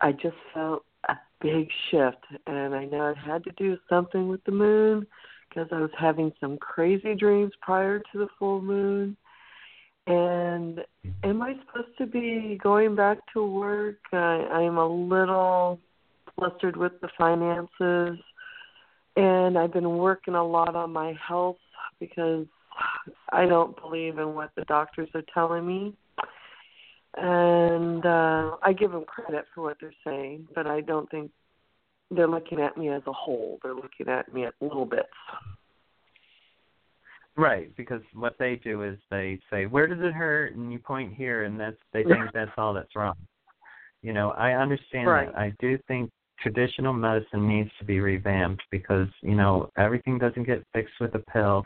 I 0.00 0.10
just 0.10 0.34
felt 0.52 0.84
a 1.08 1.14
big 1.40 1.68
shift, 1.90 2.24
and 2.48 2.74
I 2.74 2.86
know 2.86 3.10
it 3.10 3.18
had 3.18 3.44
to 3.44 3.52
do 3.56 3.78
something 3.88 4.26
with 4.26 4.42
the 4.42 4.50
moon 4.50 5.06
because 5.48 5.68
I 5.70 5.78
was 5.78 5.90
having 5.96 6.32
some 6.40 6.58
crazy 6.58 7.14
dreams 7.14 7.52
prior 7.62 8.00
to 8.00 8.18
the 8.18 8.26
full 8.36 8.60
moon. 8.60 9.16
And 10.08 10.80
am 11.22 11.40
I 11.40 11.54
supposed 11.66 11.96
to 11.98 12.06
be 12.06 12.58
going 12.60 12.96
back 12.96 13.18
to 13.34 13.46
work? 13.46 13.98
I, 14.12 14.16
I'm 14.16 14.78
a 14.78 14.88
little 14.88 15.78
flustered 16.36 16.76
with 16.76 17.00
the 17.00 17.08
finances, 17.16 18.18
and 19.16 19.58
I've 19.58 19.72
been 19.72 19.96
working 19.96 20.34
a 20.34 20.44
lot 20.44 20.76
on 20.76 20.92
my 20.92 21.14
health 21.26 21.56
because 21.98 22.46
I 23.32 23.46
don't 23.46 23.78
believe 23.80 24.18
in 24.18 24.34
what 24.34 24.50
the 24.56 24.62
doctors 24.64 25.08
are 25.14 25.24
telling 25.32 25.66
me. 25.66 25.94
And 27.16 28.04
uh, 28.04 28.56
I 28.62 28.74
give 28.78 28.92
them 28.92 29.04
credit 29.04 29.46
for 29.54 29.62
what 29.62 29.78
they're 29.80 29.94
saying, 30.06 30.48
but 30.54 30.66
I 30.66 30.82
don't 30.82 31.10
think 31.10 31.30
they're 32.10 32.28
looking 32.28 32.60
at 32.60 32.76
me 32.76 32.90
as 32.90 33.02
a 33.06 33.12
whole. 33.12 33.58
They're 33.62 33.74
looking 33.74 34.08
at 34.08 34.32
me 34.32 34.44
at 34.44 34.54
little 34.60 34.84
bits. 34.84 35.08
Right, 37.38 37.74
because 37.76 38.00
what 38.14 38.34
they 38.38 38.56
do 38.56 38.82
is 38.82 38.98
they 39.10 39.38
say, 39.50 39.66
"Where 39.66 39.86
does 39.86 40.00
it 40.00 40.12
hurt?" 40.12 40.54
and 40.54 40.72
you 40.72 40.78
point 40.78 41.14
here, 41.14 41.44
and 41.44 41.60
that's 41.60 41.76
they 41.92 42.02
think 42.02 42.16
that's 42.34 42.50
all 42.56 42.72
that's 42.72 42.94
wrong. 42.96 43.16
You 44.02 44.12
know, 44.12 44.30
I 44.30 44.52
understand 44.52 45.08
Right. 45.08 45.26
that. 45.32 45.38
I 45.38 45.52
do 45.58 45.78
think 45.88 46.10
traditional 46.40 46.92
medicine 46.92 47.48
needs 47.48 47.70
to 47.78 47.84
be 47.84 48.00
revamped 48.00 48.62
because 48.70 49.08
you 49.22 49.34
know 49.34 49.70
everything 49.76 50.18
doesn't 50.18 50.44
get 50.44 50.64
fixed 50.72 50.94
with 51.00 51.14
a 51.14 51.18
pill, 51.32 51.64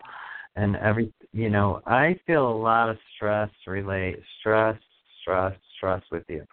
and 0.57 0.77
every 0.77 1.13
you 1.33 1.51
know 1.51 1.83
I 1.87 2.19
feel 2.27 2.49
a 2.49 2.63
lot 2.63 2.89
of 2.89 2.97
stress 3.15 3.51
relate 3.67 4.21
stress, 4.41 4.79
stress, 5.21 5.57
stress 5.77 6.03
with 6.11 6.25
you. 6.29 6.45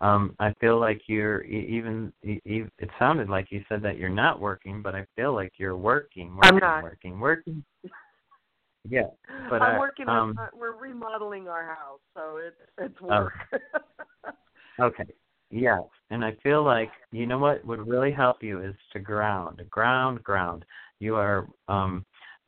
Um, 0.00 0.34
I 0.40 0.52
feel 0.60 0.80
like 0.80 1.02
you're 1.06 1.42
even. 1.42 2.12
It 2.22 2.90
sounded 2.98 3.28
like 3.28 3.52
you 3.52 3.62
said 3.68 3.82
that 3.82 3.98
you're 3.98 4.08
not 4.08 4.40
working, 4.40 4.82
but 4.82 4.94
I 4.96 5.06
feel 5.14 5.32
like 5.32 5.52
you're 5.58 5.76
working, 5.76 6.34
working, 6.34 6.54
I'm 6.54 6.58
not. 6.58 6.82
working, 6.82 7.20
working. 7.20 7.64
Yeah, 8.88 9.06
but 9.48 9.62
I'm 9.62 9.76
I- 9.76 9.78
working 9.78 10.08
um, 10.08 10.36
on 10.36 10.48
we're 10.58 10.76
remodeling 10.76 11.46
our 11.46 11.64
house, 11.64 12.00
so 12.14 12.38
it's 12.38 12.56
it's 12.78 13.00
Oh. 13.02 13.06
work. 13.06 13.32
Okay. 14.80 15.04
Yes. 15.52 15.82
And 16.10 16.24
I 16.24 16.32
feel 16.42 16.64
like 16.64 16.90
you 17.12 17.26
know 17.26 17.38
what 17.38 17.64
would 17.66 17.86
really 17.86 18.10
help 18.10 18.42
you 18.42 18.62
is 18.62 18.74
to 18.92 18.98
ground. 18.98 19.62
Ground, 19.70 20.22
ground. 20.24 20.64
You 20.98 21.14
are 21.16 21.46
um 21.68 22.04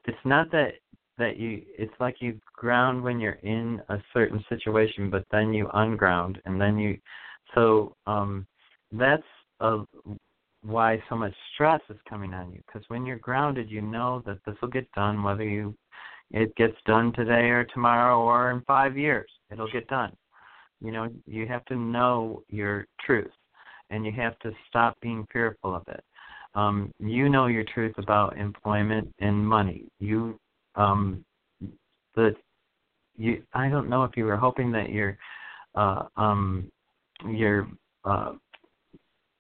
it's 0.07 0.19
not 0.25 0.51
that 0.53 0.73
that 1.19 1.37
you 1.37 1.63
it's 1.79 1.93
like 2.01 2.17
you 2.21 2.41
ground 2.57 3.03
when 3.03 3.21
you're 3.21 3.39
in 3.43 3.81
a 3.91 3.99
certain 4.13 4.43
situation 4.49 5.11
but 5.11 5.25
then 5.31 5.53
you 5.53 5.69
unground 5.75 6.41
and 6.47 6.61
then 6.61 6.79
you 6.79 6.99
so 7.55 7.95
um 8.07 8.47
that's 8.93 9.23
a 9.61 9.79
why 10.63 11.01
so 11.09 11.15
much 11.17 11.33
stress 11.55 11.81
is 11.91 11.97
coming 12.09 12.35
on 12.35 12.51
you 12.53 12.61
because 12.67 12.83
when 12.89 13.07
you're 13.07 13.19
grounded 13.19 13.71
you 13.71 13.81
know 13.83 14.23
that 14.27 14.39
this 14.45 14.57
will 14.61 14.69
get 14.69 14.91
done 14.93 15.23
whether 15.23 15.45
you 15.45 15.75
it 16.33 16.55
gets 16.57 16.77
done 16.87 17.13
today 17.13 17.49
or 17.51 17.65
tomorrow 17.65 18.19
or 18.21 18.51
in 18.51 18.61
5 18.63 18.97
years 18.99 19.31
it'll 19.53 19.71
get 19.71 19.87
done 19.89 20.13
you 20.81 20.93
know, 20.93 21.09
you 21.27 21.47
have 21.47 21.65
to 21.67 21.77
know 21.77 22.43
your 22.49 22.87
truth 23.01 23.31
and 23.91 24.05
you 24.05 24.13
have 24.13 24.39
to 24.41 24.53
stop 24.69 24.97
being 25.01 25.27
fearful 25.33 25.75
of 25.75 25.83
it. 25.89 26.03
Um, 26.55 26.93
you 26.99 27.29
know 27.29 27.47
your 27.47 27.65
truth 27.65 27.95
about 27.99 28.39
employment 28.39 29.13
and 29.19 29.47
money. 29.47 29.87
You 29.99 30.39
um 30.77 31.25
the 32.15 32.35
you 33.17 33.43
I 33.53 33.69
don't 33.69 33.89
know 33.89 34.05
if 34.05 34.17
you 34.17 34.25
were 34.25 34.37
hoping 34.37 34.71
that 34.73 34.91
your 34.91 35.19
uh 35.75 36.05
um 36.17 36.71
your 37.29 37.69
uh 38.05 38.33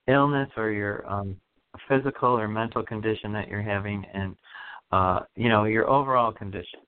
illness 0.08 0.50
or 0.56 0.70
your 0.70 1.06
um 1.08 1.36
physical 1.88 2.30
or 2.30 2.48
mental 2.48 2.82
condition 2.84 3.32
that 3.32 3.48
you're 3.48 3.62
having 3.62 4.04
and 4.12 4.36
uh 4.92 5.20
you 5.36 5.48
know 5.48 5.64
your 5.64 5.88
overall 5.88 6.32
condition 6.32 6.80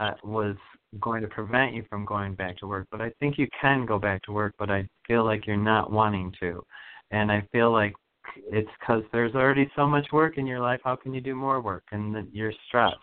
uh, 0.00 0.12
was 0.24 0.56
going 1.00 1.22
to 1.22 1.28
prevent 1.28 1.74
you 1.74 1.84
from 1.88 2.04
going 2.04 2.34
back 2.34 2.58
to 2.58 2.66
work, 2.66 2.86
but 2.90 3.00
I 3.00 3.10
think 3.18 3.38
you 3.38 3.48
can 3.60 3.86
go 3.86 3.98
back 3.98 4.22
to 4.24 4.32
work, 4.32 4.54
but 4.58 4.70
I 4.70 4.88
feel 5.06 5.24
like 5.24 5.46
you're 5.46 5.56
not 5.56 5.90
wanting 5.90 6.32
to. 6.40 6.62
And 7.10 7.30
I 7.30 7.46
feel 7.52 7.72
like 7.72 7.94
it's 8.36 8.68
because 8.80 9.02
there's 9.12 9.34
already 9.34 9.70
so 9.74 9.86
much 9.86 10.06
work 10.12 10.38
in 10.38 10.46
your 10.46 10.60
life. 10.60 10.80
How 10.84 10.96
can 10.96 11.14
you 11.14 11.20
do 11.20 11.34
more 11.34 11.60
work? 11.60 11.84
And 11.92 12.14
that 12.14 12.26
you're 12.32 12.52
stressed. 12.68 12.96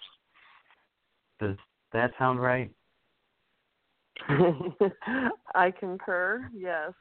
Does 1.39 1.56
that 1.93 2.12
sound 2.17 2.41
right? 2.41 2.71
I 5.56 5.71
concur. 5.71 6.49
Yes. 6.54 6.91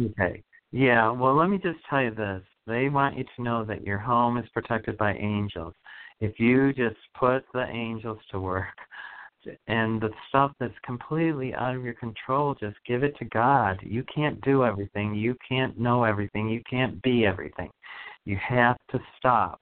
Okay. 0.00 0.42
Yeah. 0.72 1.10
Well, 1.10 1.36
let 1.36 1.48
me 1.48 1.58
just 1.58 1.78
tell 1.88 2.02
you 2.02 2.14
this. 2.14 2.42
They 2.66 2.88
want 2.88 3.16
you 3.16 3.24
to 3.36 3.42
know 3.42 3.64
that 3.64 3.86
your 3.86 3.98
home 3.98 4.38
is 4.38 4.48
protected 4.52 4.96
by 4.96 5.14
angels. 5.14 5.74
If 6.20 6.38
you 6.38 6.72
just 6.72 6.96
put 7.18 7.44
the 7.52 7.66
angels 7.68 8.18
to 8.30 8.40
work, 8.40 8.76
and 9.66 10.00
the 10.00 10.10
stuff 10.28 10.52
that's 10.60 10.74
completely 10.84 11.54
out 11.54 11.74
of 11.76 11.84
your 11.84 11.94
control, 11.94 12.54
just 12.54 12.76
give 12.86 13.02
it 13.02 13.16
to 13.18 13.24
God. 13.26 13.78
You 13.82 14.04
can't 14.14 14.40
do 14.42 14.64
everything. 14.64 15.14
You 15.14 15.36
can't 15.46 15.78
know 15.78 16.04
everything. 16.04 16.48
You 16.48 16.62
can't 16.68 17.00
be 17.02 17.26
everything. 17.26 17.70
You 18.24 18.38
have 18.46 18.76
to 18.90 19.00
stop. 19.18 19.60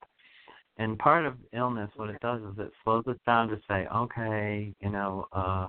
And 0.77 0.97
part 0.97 1.25
of 1.25 1.35
illness, 1.53 1.91
what 1.95 2.09
it 2.09 2.19
does 2.21 2.41
is 2.41 2.57
it 2.57 2.71
slows 2.83 3.05
us 3.07 3.17
down 3.25 3.47
to 3.49 3.59
say, 3.67 3.85
okay, 3.93 4.73
you 4.81 4.89
know, 4.89 5.27
uh, 5.31 5.67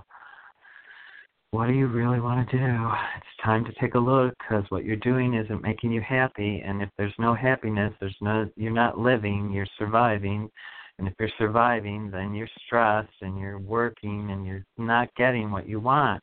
what 1.51 1.67
do 1.67 1.73
you 1.73 1.87
really 1.87 2.19
want 2.19 2.49
to 2.49 2.57
do? 2.57 2.91
It's 3.17 3.43
time 3.43 3.63
to 3.65 3.73
take 3.79 3.95
a 3.95 3.99
look 3.99 4.33
because 4.39 4.65
what 4.69 4.83
you're 4.83 4.97
doing 4.97 5.35
isn't 5.35 5.61
making 5.61 5.91
you 5.91 6.01
happy. 6.01 6.61
And 6.65 6.81
if 6.81 6.89
there's 6.97 7.13
no 7.19 7.33
happiness, 7.33 7.93
there's 7.99 8.17
no, 8.19 8.49
you're 8.55 8.71
not 8.71 8.99
living, 8.99 9.51
you're 9.51 9.67
surviving 9.77 10.49
and 10.97 11.07
if 11.07 11.13
you're 11.19 11.29
surviving, 11.37 12.09
then 12.09 12.33
you're 12.33 12.49
stressed 12.65 13.11
and 13.21 13.37
you're 13.37 13.59
working 13.59 14.31
and 14.31 14.45
you're 14.45 14.65
not 14.77 15.13
getting 15.15 15.51
what 15.51 15.67
you 15.67 15.79
want. 15.79 16.21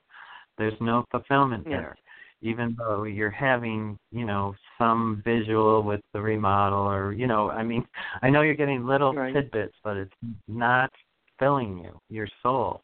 There's 0.58 0.78
no 0.80 1.04
fulfillment 1.10 1.64
yes. 1.66 1.72
there. 1.72 1.96
Even 2.40 2.74
though 2.76 3.04
you're 3.04 3.30
having, 3.30 3.96
you 4.10 4.24
know, 4.24 4.54
some 4.76 5.22
visual 5.24 5.82
with 5.82 6.00
the 6.12 6.20
remodel 6.20 6.80
or, 6.80 7.12
you 7.12 7.26
know, 7.26 7.50
I 7.50 7.62
mean, 7.62 7.86
I 8.22 8.30
know 8.30 8.42
you're 8.42 8.54
getting 8.54 8.84
little 8.84 9.12
right. 9.14 9.32
tidbits, 9.32 9.76
but 9.84 9.96
it's 9.96 10.12
not 10.48 10.90
filling 11.38 11.78
you, 11.78 11.98
your 12.08 12.26
soul. 12.42 12.82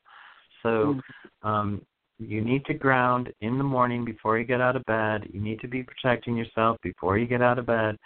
So, 0.63 0.69
mm-hmm. 0.69 1.49
um, 1.49 1.83
you 2.21 2.41
need 2.41 2.65
to 2.67 2.75
ground 2.75 3.33
in 3.41 3.59
the 3.59 3.65
morning 3.65 4.05
before 4.05 4.39
you 4.39 4.45
get 4.45 4.61
out 4.61 4.77
of 4.77 4.85
bed. 4.87 5.29
You 5.33 5.41
need 5.41 5.61
to 5.61 5.69
be 5.69 5.85
protecting 5.85 6.37
yourself 6.37 6.77
before 6.83 7.17
you 7.17 7.27
get 7.27 7.43
out 7.43 7.59
of 7.59 7.67
bed. 7.67 7.97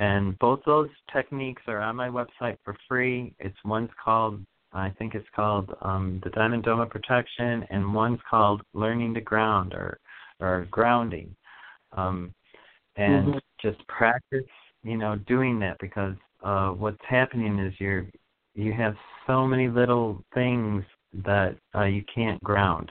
And 0.00 0.38
both 0.38 0.60
those 0.66 0.88
techniques 1.12 1.62
are 1.68 1.80
on 1.80 1.96
my 1.96 2.08
website 2.08 2.58
for 2.64 2.76
free. 2.88 3.34
It's 3.38 3.56
one's 3.64 3.90
called 4.02 4.44
I 4.74 4.90
think 4.98 5.14
it's 5.14 5.28
called 5.36 5.70
um, 5.82 6.20
the 6.24 6.30
Diamond 6.30 6.64
Dome 6.64 6.80
of 6.80 6.90
Protection, 6.90 7.64
and 7.70 7.94
one's 7.94 8.18
called 8.28 8.60
Learning 8.74 9.14
to 9.14 9.20
Ground 9.20 9.72
or 9.72 9.98
or 10.40 10.66
grounding. 10.70 11.34
Um, 11.92 12.34
and 12.96 13.28
mm-hmm. 13.28 13.38
just 13.62 13.86
practice, 13.86 14.44
you 14.82 14.96
know, 14.96 15.16
doing 15.28 15.60
that 15.60 15.78
because 15.80 16.16
uh, 16.42 16.70
what's 16.70 16.98
happening 17.08 17.58
is 17.60 17.72
you're 17.78 18.06
you 18.54 18.72
have 18.72 18.94
so 19.26 19.46
many 19.46 19.68
little 19.68 20.24
things 20.34 20.84
that 21.24 21.56
uh, 21.74 21.84
you 21.84 22.02
can't 22.12 22.42
ground, 22.42 22.90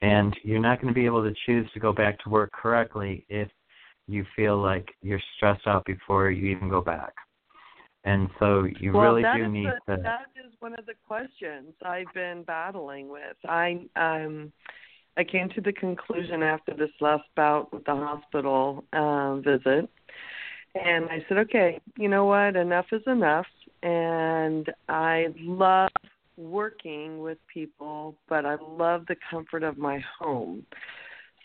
and 0.00 0.34
you're 0.42 0.60
not 0.60 0.80
going 0.80 0.92
to 0.92 0.98
be 0.98 1.04
able 1.04 1.22
to 1.22 1.34
choose 1.44 1.70
to 1.74 1.80
go 1.80 1.92
back 1.92 2.18
to 2.20 2.30
work 2.30 2.50
correctly 2.52 3.26
if 3.28 3.48
you 4.08 4.24
feel 4.34 4.60
like 4.60 4.88
you're 5.02 5.20
stressed 5.36 5.66
out 5.66 5.84
before 5.84 6.30
you 6.30 6.54
even 6.54 6.68
go 6.68 6.80
back. 6.80 7.12
And 8.04 8.28
so 8.38 8.66
you 8.78 8.92
well, 8.92 9.14
really 9.14 9.24
do 9.36 9.48
need 9.48 9.68
the, 9.86 9.96
to. 9.96 10.02
That 10.02 10.26
is 10.36 10.52
one 10.60 10.78
of 10.78 10.86
the 10.86 10.94
questions 11.06 11.74
I've 11.84 12.12
been 12.14 12.44
battling 12.44 13.08
with. 13.08 13.36
I 13.44 13.80
um, 13.96 14.52
I 15.16 15.24
came 15.24 15.48
to 15.56 15.60
the 15.60 15.72
conclusion 15.72 16.42
after 16.42 16.72
this 16.72 16.90
last 17.00 17.24
bout 17.34 17.72
with 17.72 17.84
the 17.84 17.96
hospital 17.96 18.84
uh, 18.92 19.36
visit, 19.36 19.88
and 20.84 21.06
I 21.06 21.24
said, 21.28 21.38
okay, 21.38 21.80
you 21.96 22.08
know 22.08 22.26
what? 22.26 22.56
Enough 22.56 22.86
is 22.92 23.02
enough. 23.06 23.46
And 23.82 24.70
I 24.88 25.28
love 25.40 25.90
working 26.36 27.20
with 27.20 27.38
people, 27.52 28.16
but 28.28 28.44
I 28.44 28.56
love 28.60 29.04
the 29.08 29.16
comfort 29.30 29.62
of 29.62 29.78
my 29.78 30.02
home. 30.18 30.64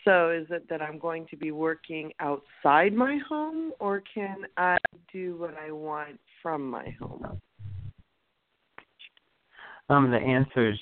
So 0.04 0.30
is 0.30 0.46
it 0.50 0.68
that 0.68 0.82
I'm 0.82 0.98
going 0.98 1.26
to 1.30 1.36
be 1.36 1.52
working 1.52 2.12
outside 2.20 2.92
my 2.92 3.18
home 3.28 3.72
or 3.78 4.02
can 4.14 4.38
I 4.56 4.76
do 5.12 5.36
what 5.36 5.54
I 5.56 5.70
want 5.70 6.18
from 6.42 6.68
my 6.68 6.90
home? 6.98 7.40
Um 9.88 10.10
the 10.10 10.18
answer 10.18 10.74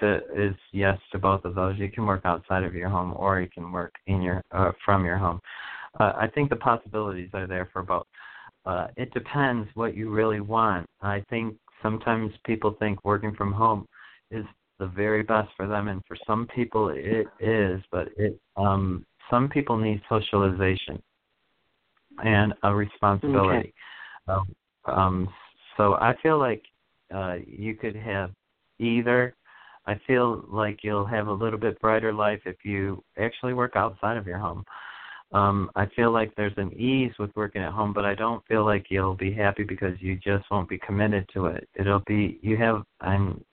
to 0.00 0.16
is 0.34 0.54
yes 0.72 0.98
to 1.12 1.18
both 1.18 1.44
of 1.44 1.54
those. 1.54 1.78
You 1.78 1.90
can 1.90 2.06
work 2.06 2.22
outside 2.24 2.64
of 2.64 2.74
your 2.74 2.88
home 2.88 3.14
or 3.16 3.40
you 3.40 3.48
can 3.48 3.70
work 3.70 3.94
in 4.06 4.22
your 4.22 4.42
uh, 4.50 4.72
from 4.84 5.04
your 5.04 5.18
home. 5.18 5.40
Uh, 6.00 6.12
I 6.16 6.26
think 6.26 6.50
the 6.50 6.56
possibilities 6.56 7.30
are 7.34 7.46
there 7.46 7.68
for 7.72 7.82
both. 7.82 8.06
Uh, 8.66 8.88
it 8.96 9.12
depends 9.12 9.68
what 9.74 9.96
you 9.96 10.10
really 10.10 10.40
want. 10.40 10.86
I 11.02 11.22
think 11.30 11.56
sometimes 11.82 12.32
people 12.44 12.74
think 12.78 13.04
working 13.04 13.34
from 13.34 13.52
home 13.52 13.86
is 14.30 14.44
the 14.78 14.86
very 14.86 15.22
best 15.22 15.48
for 15.56 15.66
them 15.66 15.88
and 15.88 16.02
for 16.06 16.16
some 16.26 16.46
people 16.54 16.88
it 16.88 17.26
is 17.40 17.80
but 17.90 18.08
it 18.16 18.38
um 18.56 19.04
some 19.30 19.48
people 19.48 19.76
need 19.76 20.00
socialization 20.08 21.00
and 22.24 22.54
a 22.62 22.74
responsibility. 22.74 23.72
Okay. 24.28 24.40
um, 24.86 24.94
um 24.96 25.28
so 25.76 25.94
i 25.94 26.14
feel 26.22 26.38
like 26.38 26.62
uh 27.14 27.36
you 27.46 27.74
could 27.74 27.96
have 27.96 28.30
either. 28.78 29.34
I 29.86 30.00
feel 30.06 30.44
like 30.48 30.78
you'll 30.82 31.06
have 31.06 31.26
a 31.26 31.32
little 31.32 31.58
bit 31.58 31.78
brighter 31.80 32.12
life 32.12 32.40
if 32.46 32.56
you 32.64 33.04
actually 33.18 33.52
work 33.52 33.76
outside 33.76 34.16
of 34.16 34.26
your 34.26 34.38
home. 34.38 34.64
Um 35.32 35.70
i 35.76 35.86
feel 35.94 36.10
like 36.10 36.34
there's 36.34 36.56
an 36.56 36.72
ease 36.72 37.12
with 37.18 37.30
working 37.36 37.62
at 37.62 37.72
home 37.72 37.92
but 37.92 38.04
i 38.04 38.14
don't 38.14 38.44
feel 38.46 38.64
like 38.64 38.86
you'll 38.88 39.14
be 39.14 39.32
happy 39.32 39.62
because 39.62 39.96
you 40.00 40.16
just 40.16 40.44
won't 40.50 40.68
be 40.68 40.78
committed 40.78 41.28
to 41.34 41.46
it. 41.46 41.68
It'll 41.74 42.02
be 42.06 42.38
you 42.42 42.56
have 42.56 42.82
i'm 43.00 43.44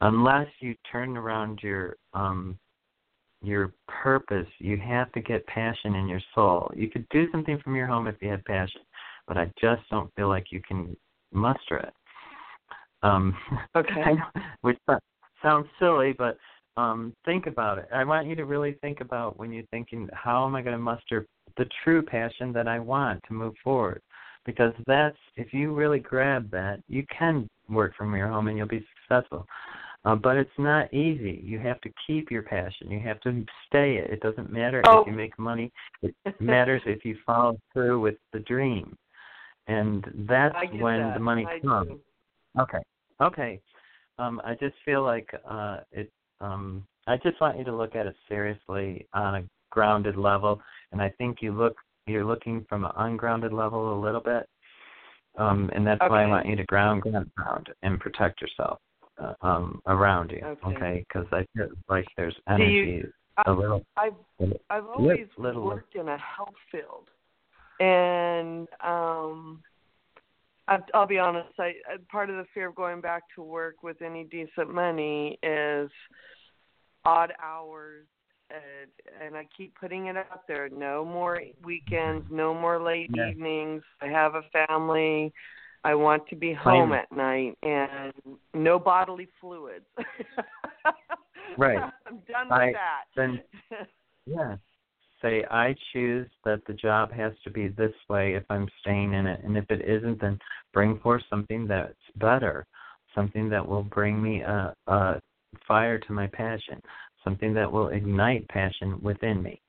unless 0.00 0.48
you 0.60 0.74
turn 0.90 1.16
around 1.16 1.60
your 1.62 1.96
um 2.14 2.58
your 3.42 3.72
purpose, 3.88 4.46
you 4.58 4.76
have 4.76 5.10
to 5.12 5.20
get 5.20 5.46
passion 5.46 5.94
in 5.94 6.06
your 6.06 6.20
soul. 6.34 6.70
You 6.76 6.90
could 6.90 7.08
do 7.08 7.26
something 7.32 7.58
from 7.64 7.74
your 7.74 7.86
home 7.86 8.06
if 8.06 8.16
you 8.20 8.28
had 8.28 8.44
passion, 8.44 8.82
but 9.26 9.38
I 9.38 9.50
just 9.58 9.80
don't 9.90 10.14
feel 10.14 10.28
like 10.28 10.48
you 10.50 10.60
can 10.66 10.94
muster 11.32 11.78
it. 11.78 11.92
Um 13.02 13.34
okay. 13.76 14.14
which 14.60 14.78
sounds 15.42 15.66
silly, 15.78 16.14
but 16.16 16.36
um 16.76 17.14
think 17.24 17.46
about 17.46 17.78
it. 17.78 17.88
I 17.92 18.04
want 18.04 18.26
you 18.26 18.34
to 18.36 18.44
really 18.44 18.72
think 18.80 19.00
about 19.00 19.38
when 19.38 19.52
you're 19.52 19.64
thinking 19.70 20.08
how 20.12 20.46
am 20.46 20.54
I 20.54 20.62
going 20.62 20.76
to 20.76 20.82
muster 20.82 21.26
the 21.56 21.66
true 21.82 22.02
passion 22.02 22.52
that 22.52 22.68
I 22.68 22.78
want 22.78 23.22
to 23.26 23.34
move 23.34 23.54
forward? 23.62 24.02
Because 24.46 24.72
that's 24.86 25.16
if 25.36 25.52
you 25.52 25.74
really 25.74 25.98
grab 25.98 26.50
that, 26.50 26.80
you 26.88 27.04
can 27.16 27.48
work 27.68 27.94
from 27.96 28.14
your 28.14 28.28
home 28.28 28.48
and 28.48 28.56
you'll 28.56 28.66
be 28.66 28.86
successful. 29.02 29.46
Uh, 30.04 30.14
but 30.14 30.36
it's 30.36 30.50
not 30.56 30.92
easy. 30.94 31.42
You 31.44 31.58
have 31.58 31.80
to 31.82 31.90
keep 32.06 32.30
your 32.30 32.42
passion. 32.42 32.90
You 32.90 33.00
have 33.00 33.20
to 33.20 33.44
stay 33.66 33.96
it. 33.96 34.10
It 34.10 34.20
doesn't 34.20 34.50
matter 34.50 34.82
oh. 34.86 35.02
if 35.02 35.06
you 35.06 35.12
make 35.12 35.38
money. 35.38 35.70
It 36.02 36.14
matters 36.40 36.80
if 36.86 37.04
you 37.04 37.16
follow 37.26 37.58
through 37.72 38.00
with 38.00 38.14
the 38.32 38.38
dream. 38.40 38.96
And 39.66 40.04
that's 40.26 40.54
when 40.78 41.00
that. 41.00 41.14
the 41.14 41.20
money 41.20 41.46
I 41.46 41.60
comes. 41.60 41.88
Do. 41.88 42.00
Okay. 42.60 42.78
Okay. 43.20 43.60
Um, 44.18 44.40
I 44.44 44.54
just 44.54 44.74
feel 44.84 45.02
like 45.02 45.28
uh, 45.48 45.78
it. 45.92 46.10
Um, 46.40 46.86
I 47.06 47.16
just 47.18 47.40
want 47.40 47.58
you 47.58 47.64
to 47.64 47.76
look 47.76 47.94
at 47.94 48.06
it 48.06 48.16
seriously 48.28 49.06
on 49.12 49.34
a 49.34 49.42
grounded 49.70 50.16
level, 50.16 50.60
and 50.92 51.00
I 51.00 51.10
think 51.18 51.38
you 51.40 51.52
look 51.52 51.76
you're 52.06 52.24
looking 52.24 52.64
from 52.68 52.84
an 52.84 52.92
ungrounded 52.96 53.52
level 53.52 53.98
a 53.98 54.00
little 54.00 54.20
bit, 54.20 54.48
um, 55.38 55.70
and 55.74 55.86
that's 55.86 56.00
okay. 56.00 56.10
why 56.10 56.24
I 56.24 56.26
want 56.26 56.46
you 56.46 56.56
to 56.56 56.64
ground, 56.64 57.02
ground, 57.02 57.30
ground, 57.36 57.68
and 57.82 58.00
protect 58.00 58.40
yourself 58.40 58.78
um, 59.42 59.80
around 59.86 60.30
you. 60.30 60.42
Okay. 60.64 61.04
Because 61.08 61.26
okay? 61.32 61.46
I 61.54 61.58
feel 61.58 61.68
like 61.88 62.06
there's 62.16 62.36
energy 62.48 63.02
you, 63.02 63.12
a 63.46 63.52
little. 63.52 63.84
I've 63.96 64.14
I've 64.70 64.86
always 64.86 65.26
little, 65.38 65.64
worked 65.64 65.94
in 65.94 66.08
a 66.08 66.18
health 66.18 66.54
field, 66.70 67.08
and 67.80 68.68
um, 68.84 69.62
I, 70.68 70.78
I'll 70.94 71.06
be 71.06 71.18
honest. 71.18 71.48
I 71.58 71.72
part 72.10 72.30
of 72.30 72.36
the 72.36 72.46
fear 72.54 72.68
of 72.68 72.74
going 72.74 73.00
back 73.00 73.22
to 73.34 73.42
work 73.42 73.82
with 73.82 74.02
any 74.02 74.24
decent 74.24 74.72
money 74.72 75.38
is 75.42 75.90
odd 77.04 77.32
hours. 77.42 78.06
And, 78.52 79.26
and 79.26 79.36
I 79.36 79.46
keep 79.56 79.76
putting 79.78 80.06
it 80.06 80.16
out 80.16 80.44
there. 80.48 80.68
No 80.68 81.04
more 81.04 81.40
weekends. 81.62 82.26
No 82.32 82.52
more 82.52 82.82
late 82.82 83.08
yeah. 83.14 83.30
evenings. 83.30 83.84
I 84.00 84.06
have 84.06 84.34
a 84.34 84.42
family. 84.66 85.32
I 85.84 85.94
want 85.94 86.26
to 86.28 86.36
be 86.36 86.52
home 86.52 86.92
at 86.92 87.10
night 87.10 87.56
and 87.62 88.12
no 88.54 88.78
bodily 88.78 89.28
fluids. 89.40 89.86
right. 91.58 91.78
I'm 92.06 92.18
done 92.30 92.48
with 92.48 92.52
I, 92.52 92.72
that. 92.72 93.04
Then, 93.16 93.40
yeah. 94.26 94.56
Say, 95.22 95.44
I 95.50 95.74
choose 95.92 96.28
that 96.44 96.62
the 96.66 96.72
job 96.72 97.12
has 97.12 97.32
to 97.44 97.50
be 97.50 97.68
this 97.68 97.92
way 98.08 98.34
if 98.34 98.44
I'm 98.48 98.68
staying 98.80 99.12
in 99.12 99.26
it. 99.26 99.40
And 99.44 99.56
if 99.56 99.64
it 99.70 99.82
isn't, 99.86 100.20
then 100.20 100.38
bring 100.72 100.98
forth 101.00 101.22
something 101.28 101.66
that's 101.66 101.92
better, 102.16 102.66
something 103.14 103.50
that 103.50 103.66
will 103.66 103.82
bring 103.82 104.22
me 104.22 104.40
a, 104.40 104.74
a 104.86 105.20
fire 105.66 105.98
to 105.98 106.12
my 106.12 106.26
passion, 106.26 106.80
something 107.22 107.52
that 107.54 107.70
will 107.70 107.88
ignite 107.88 108.48
passion 108.48 108.98
within 109.02 109.42
me. 109.42 109.60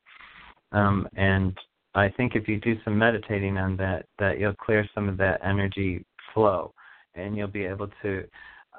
Um, 0.71 1.07
and 1.15 1.57
I 1.93 2.09
think 2.09 2.35
if 2.35 2.47
you 2.47 2.59
do 2.59 2.77
some 2.83 2.97
meditating 2.97 3.57
on 3.57 3.75
that, 3.77 4.05
that 4.19 4.39
you'll 4.39 4.55
clear 4.55 4.87
some 4.95 5.09
of 5.09 5.17
that 5.17 5.41
energy 5.43 6.05
flow, 6.33 6.73
and 7.15 7.35
you'll 7.35 7.47
be 7.47 7.65
able 7.65 7.89
to. 8.01 8.23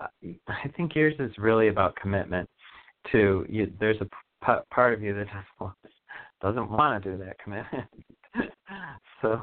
Uh, 0.00 0.06
I 0.48 0.68
think 0.76 0.94
yours 0.94 1.14
is 1.18 1.30
really 1.38 1.68
about 1.68 1.96
commitment. 1.96 2.48
To 3.10 3.44
you, 3.48 3.72
there's 3.80 4.00
a 4.00 4.04
p- 4.04 4.62
part 4.70 4.94
of 4.94 5.02
you 5.02 5.12
that 5.14 5.26
doesn't 5.26 5.74
doesn't 6.40 6.70
want 6.70 7.02
to 7.02 7.10
do 7.10 7.24
that 7.24 7.36
commitment. 7.38 7.88
so 9.22 9.40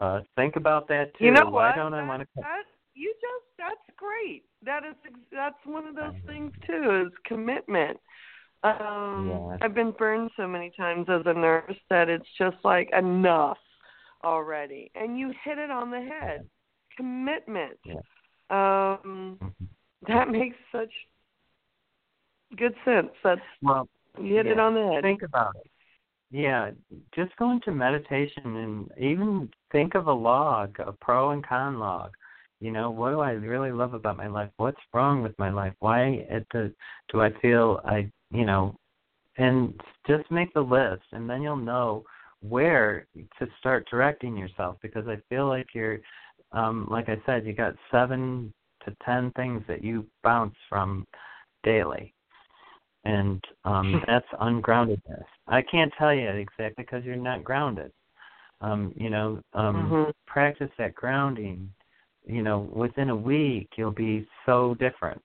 uh 0.00 0.20
think 0.34 0.56
about 0.56 0.88
that 0.88 1.14
too. 1.18 1.26
You 1.26 1.32
know 1.32 1.44
Why 1.44 1.68
what? 1.68 1.76
don't 1.76 1.94
I 1.94 2.06
want 2.06 2.22
to? 2.22 2.28
that- 2.36 2.64
you 2.94 3.12
just 3.20 3.44
that's 3.58 3.98
great. 3.98 4.44
That 4.62 4.84
is 4.84 4.94
that's 5.30 5.58
one 5.64 5.86
of 5.86 5.94
those 5.94 6.14
things 6.26 6.52
too 6.66 7.04
is 7.06 7.12
commitment. 7.26 7.98
Um 8.62 9.28
Yeah. 9.28 9.58
I've 9.60 9.74
been 9.74 9.92
burned 9.92 10.30
so 10.36 10.46
many 10.46 10.70
times 10.76 11.06
as 11.08 11.22
a 11.26 11.34
nurse 11.34 11.76
that 11.90 12.08
it's 12.08 12.28
just 12.38 12.56
like 12.64 12.90
enough 12.92 13.58
already. 14.24 14.90
And 14.94 15.18
you 15.18 15.32
hit 15.44 15.58
it 15.58 15.70
on 15.70 15.90
the 15.90 16.00
head. 16.00 16.48
Commitment. 16.96 17.78
Yeah. 17.84 17.94
Um 18.50 19.38
Mhm. 19.40 19.68
that 20.08 20.28
makes 20.28 20.56
such 20.72 20.92
good 22.56 22.74
sense. 22.84 23.10
That's 23.22 23.40
Well, 23.62 23.88
you 24.18 24.34
hit 24.36 24.46
it 24.46 24.58
on 24.58 24.74
the 24.74 24.92
head. 24.92 25.02
think 25.02 25.22
about 25.22 25.54
it. 25.56 25.70
Yeah, 26.30 26.72
just 27.14 27.36
go 27.36 27.52
into 27.52 27.70
meditation 27.70 28.56
and 28.56 28.90
even 28.98 29.48
think 29.70 29.94
of 29.94 30.08
a 30.08 30.12
log, 30.12 30.78
a 30.80 30.92
pro 30.92 31.30
and 31.30 31.46
con 31.46 31.78
log. 31.78 32.10
You 32.60 32.72
know, 32.72 32.90
what 32.90 33.10
do 33.10 33.20
I 33.20 33.32
really 33.32 33.70
love 33.70 33.94
about 33.94 34.16
my 34.16 34.26
life? 34.26 34.50
What's 34.56 34.80
wrong 34.92 35.22
with 35.22 35.38
my 35.38 35.50
life? 35.50 35.74
Why 35.78 36.26
at 36.30 36.44
the, 36.52 36.74
do 37.12 37.20
I 37.20 37.30
feel 37.40 37.80
I, 37.84 38.10
you 38.30 38.44
know, 38.44 38.74
and 39.38 39.78
just 40.06 40.30
make 40.30 40.52
the 40.54 40.60
list, 40.60 41.04
and 41.12 41.28
then 41.28 41.42
you'll 41.42 41.56
know 41.56 42.04
where 42.40 43.06
to 43.38 43.46
start 43.58 43.86
directing 43.90 44.36
yourself. 44.36 44.76
Because 44.82 45.06
I 45.08 45.16
feel 45.28 45.48
like 45.48 45.66
you're, 45.74 45.98
um, 46.52 46.86
like 46.90 47.08
I 47.08 47.20
said, 47.26 47.46
you 47.46 47.52
got 47.52 47.74
seven 47.90 48.52
to 48.84 48.94
ten 49.04 49.32
things 49.32 49.62
that 49.68 49.82
you 49.82 50.06
bounce 50.22 50.54
from 50.68 51.04
daily 51.64 52.14
and 53.06 53.42
um 53.64 54.02
that's 54.06 54.26
ungroundedness. 54.40 55.24
I 55.48 55.62
can't 55.62 55.92
tell 55.98 56.12
you 56.12 56.28
exactly 56.28 56.84
because 56.84 57.04
you're 57.04 57.16
not 57.16 57.44
grounded. 57.44 57.92
Um, 58.60 58.92
you 58.96 59.10
know, 59.10 59.40
um 59.54 59.90
Mhm. 59.90 60.12
practice 60.26 60.70
that 60.78 60.94
grounding. 60.94 61.72
You 62.26 62.42
know, 62.42 62.60
within 62.74 63.10
a 63.10 63.16
week 63.16 63.68
you'll 63.76 63.92
be 63.92 64.26
so 64.44 64.74
different. 64.74 65.22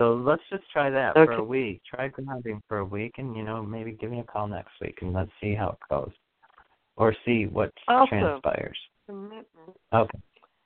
So 0.00 0.14
let's 0.14 0.42
just 0.48 0.62
try 0.72 0.88
that 0.88 1.12
for 1.12 1.32
a 1.32 1.44
week. 1.44 1.82
Try 1.84 2.08
grounding 2.08 2.62
for 2.66 2.78
a 2.78 2.84
week 2.84 3.16
and 3.18 3.36
you 3.36 3.42
know, 3.42 3.62
maybe 3.62 3.92
give 3.92 4.10
me 4.10 4.20
a 4.20 4.24
call 4.24 4.48
next 4.48 4.72
week 4.80 4.96
and 5.02 5.12
let's 5.12 5.30
see 5.42 5.54
how 5.54 5.68
it 5.68 5.78
goes. 5.90 6.10
Or 6.96 7.14
see 7.26 7.44
what 7.44 7.70
Awesome. 7.86 8.08
transpires. 8.08 8.78
Commitment. 9.06 9.76
Okay. 9.92 10.18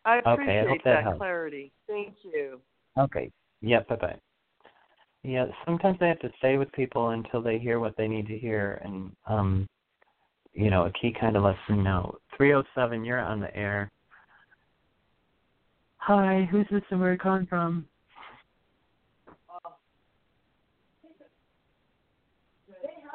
I 0.04 0.18
Okay, 0.18 0.22
I 0.28 0.32
appreciate 0.34 0.68
hope 0.68 0.78
that 0.84 1.04
that 1.04 1.16
clarity. 1.16 1.72
Thank 1.88 2.14
you. 2.22 2.60
Okay. 2.96 3.28
Yeah, 3.60 3.80
bye 3.88 3.96
bye. 3.96 4.16
Yeah, 5.24 5.46
sometimes 5.64 5.98
I 6.00 6.06
have 6.06 6.20
to 6.20 6.30
stay 6.38 6.56
with 6.56 6.70
people 6.70 7.08
until 7.08 7.42
they 7.42 7.58
hear 7.58 7.80
what 7.80 7.96
they 7.96 8.06
need 8.06 8.28
to 8.28 8.38
hear 8.38 8.80
and 8.84 9.10
um 9.26 9.66
you 10.52 10.70
know, 10.70 10.84
Aki 10.84 11.16
kind 11.20 11.36
of 11.36 11.42
lets 11.42 11.58
them 11.66 11.82
know. 11.82 12.14
Three 12.36 12.54
oh 12.54 12.62
seven, 12.76 13.04
you're 13.04 13.18
on 13.18 13.40
the 13.40 13.54
air. 13.56 13.90
Hi, 15.96 16.46
who's 16.52 16.66
this 16.70 16.82
and 16.90 17.00
where 17.00 17.10
are 17.10 17.12
you 17.14 17.18
calling 17.18 17.46
from? 17.46 17.88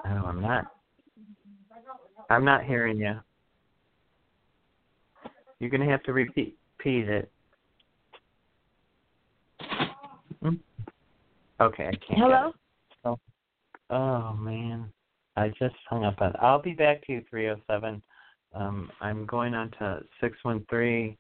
Oh, 0.10 0.26
I'm 0.26 0.42
not. 0.42 0.66
I'm 2.30 2.44
not 2.44 2.64
hearing 2.64 2.98
you. 2.98 3.20
You're 5.60 5.70
gonna 5.70 5.90
have 5.90 6.04
to 6.04 6.14
repeat 6.14 6.58
repeat 6.78 7.10
it. 7.10 7.32
Hmm? 10.42 10.56
Okay, 11.62 11.88
I 11.88 11.92
can't. 11.92 12.20
Hello? 12.20 12.54
it. 13.06 13.20
Oh 13.92 14.34
man, 14.34 14.92
I 15.36 15.50
just 15.50 15.76
hung 15.90 16.06
up 16.06 16.22
on. 16.22 16.34
I'll 16.42 16.62
be 16.62 16.74
back 16.74 17.06
to 17.06 17.14
you, 17.14 17.24
three 17.30 17.50
oh 17.50 17.58
seven. 17.68 18.02
Um, 18.54 18.92
I'm 19.02 19.26
going 19.26 19.54
on 19.54 19.72
to 19.80 20.02
six 20.22 20.38
one 20.44 20.66
three. 20.70 21.18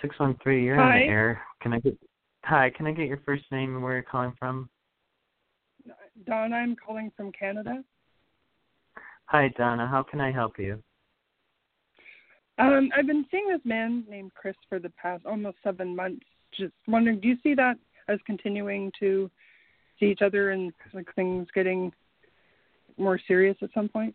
Six 0.00 0.18
one 0.18 0.36
three. 0.42 0.64
You're 0.64 0.80
on 0.80 0.92
Hi. 0.92 1.00
the 1.00 1.04
air. 1.06 1.42
Can 1.60 1.72
I 1.72 1.80
get? 1.80 1.96
Hi, 2.44 2.70
can 2.70 2.86
I 2.86 2.92
get 2.92 3.08
your 3.08 3.20
first 3.26 3.44
name 3.50 3.74
and 3.74 3.82
where 3.82 3.94
you're 3.94 4.02
calling 4.02 4.32
from? 4.38 4.68
Donna, 6.24 6.56
I'm 6.56 6.76
calling 6.76 7.12
from 7.16 7.32
Canada. 7.32 7.82
Hi, 9.26 9.52
Donna. 9.56 9.86
How 9.86 10.02
can 10.02 10.20
I 10.20 10.32
help 10.32 10.58
you? 10.58 10.82
Um, 12.58 12.90
I've 12.96 13.06
been 13.06 13.26
seeing 13.30 13.48
this 13.48 13.60
man 13.64 14.04
named 14.08 14.32
Chris 14.34 14.56
for 14.68 14.78
the 14.78 14.90
past 14.90 15.26
almost 15.26 15.58
seven 15.62 15.94
months. 15.94 16.24
Just 16.58 16.72
wondering, 16.86 17.20
do 17.20 17.28
you 17.28 17.36
see 17.42 17.54
that 17.54 17.76
as 18.08 18.18
continuing 18.24 18.90
to 19.00 19.30
see 19.98 20.06
each 20.06 20.22
other 20.22 20.50
and 20.52 20.72
like 20.94 21.12
things 21.14 21.46
getting 21.54 21.92
more 22.96 23.20
serious 23.26 23.56
at 23.62 23.70
some 23.74 23.88
point? 23.88 24.14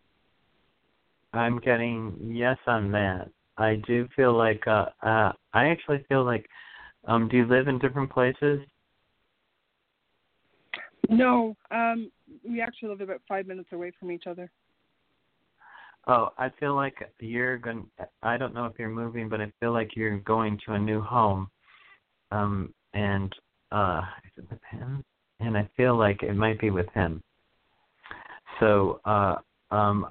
I'm 1.32 1.60
getting 1.60 2.16
yes 2.34 2.58
on 2.66 2.90
that. 2.92 3.28
I 3.58 3.80
do 3.86 4.08
feel 4.16 4.36
like 4.36 4.66
uh 4.66 4.86
uh 5.02 5.32
I 5.52 5.66
actually 5.66 6.04
feel 6.08 6.24
like 6.24 6.46
um 7.06 7.28
do 7.28 7.36
you 7.36 7.46
live 7.46 7.68
in 7.68 7.78
different 7.78 8.10
places? 8.10 8.60
No, 11.12 11.54
um, 11.70 12.10
we 12.48 12.62
actually 12.62 12.88
live 12.88 13.02
about 13.02 13.20
five 13.28 13.46
minutes 13.46 13.68
away 13.72 13.92
from 14.00 14.10
each 14.10 14.26
other. 14.26 14.50
Oh, 16.06 16.30
I 16.38 16.50
feel 16.58 16.74
like 16.74 16.96
you're 17.20 17.58
going 17.58 17.86
I 18.22 18.36
don't 18.36 18.54
know 18.54 18.66
if 18.66 18.72
you're 18.78 18.88
moving, 18.88 19.28
but 19.28 19.40
I 19.40 19.52
feel 19.60 19.72
like 19.72 19.94
you're 19.94 20.18
going 20.18 20.58
to 20.66 20.72
a 20.72 20.78
new 20.78 21.00
home. 21.00 21.48
Um 22.32 22.74
and 22.92 23.32
uh 23.70 24.02
is 24.24 24.32
it 24.42 24.50
with 24.50 24.58
him? 24.70 25.04
And 25.38 25.56
I 25.56 25.68
feel 25.76 25.96
like 25.96 26.22
it 26.22 26.34
might 26.34 26.60
be 26.60 26.70
with 26.70 26.88
him. 26.92 27.22
So, 28.58 29.00
uh 29.04 29.36
um 29.70 30.08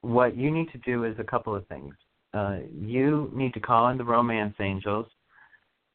what 0.00 0.36
you 0.36 0.50
need 0.50 0.72
to 0.72 0.78
do 0.78 1.04
is 1.04 1.14
a 1.20 1.24
couple 1.24 1.54
of 1.54 1.64
things. 1.68 1.94
Uh 2.34 2.58
you 2.74 3.30
need 3.32 3.54
to 3.54 3.60
call 3.60 3.88
in 3.88 3.98
the 3.98 4.04
romance 4.04 4.56
angels. 4.58 5.06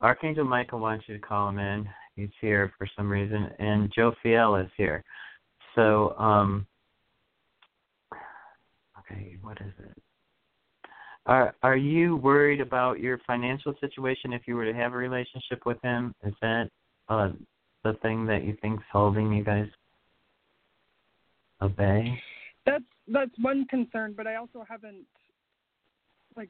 Archangel 0.02 0.46
Michael 0.46 0.80
wants 0.80 1.06
you 1.10 1.16
to 1.16 1.22
call 1.22 1.50
him 1.50 1.60
in. 1.60 1.90
He's 2.16 2.30
here 2.40 2.72
for 2.78 2.88
some 2.96 3.10
reason, 3.10 3.50
and 3.60 3.92
Joe 3.94 4.14
Fiel 4.24 4.56
is 4.56 4.70
here. 4.78 5.04
So, 5.76 6.16
um, 6.18 6.66
okay, 9.00 9.38
what 9.42 9.58
is 9.60 9.74
it? 9.80 10.02
Are 11.26 11.56
Are 11.62 11.76
you 11.76 12.16
worried 12.18 12.62
about 12.62 13.00
your 13.00 13.20
financial 13.28 13.74
situation 13.82 14.32
if 14.32 14.44
you 14.48 14.56
were 14.56 14.66
to 14.66 14.74
have 14.74 14.94
a 14.94 14.98
relationship 14.98 15.66
with 15.66 15.82
him? 15.82 16.14
Is 16.24 16.34
that 16.42 16.70
uh, 17.10 17.32
the 17.84 17.94
thing 18.02 18.26
that 18.28 18.44
you 18.44 18.56
think's 18.62 18.84
holding 18.92 19.34
you 19.34 19.44
guys 19.44 19.68
obey? 21.62 22.18
That's 22.66 22.84
that's 23.08 23.32
one 23.42 23.66
concern, 23.70 24.14
but 24.16 24.26
I 24.28 24.36
also 24.36 24.66
haven't 24.68 25.06
like 26.38 26.50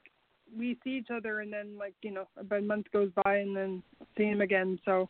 we 0.55 0.77
see 0.83 0.91
each 0.91 1.09
other 1.11 1.39
and 1.39 1.51
then 1.51 1.77
like 1.77 1.95
you 2.01 2.11
know 2.11 2.27
about 2.37 2.59
a 2.59 2.61
month 2.61 2.85
goes 2.91 3.09
by 3.23 3.37
and 3.37 3.55
then 3.55 3.81
see 4.17 4.25
him 4.25 4.41
again. 4.41 4.77
So 4.85 5.09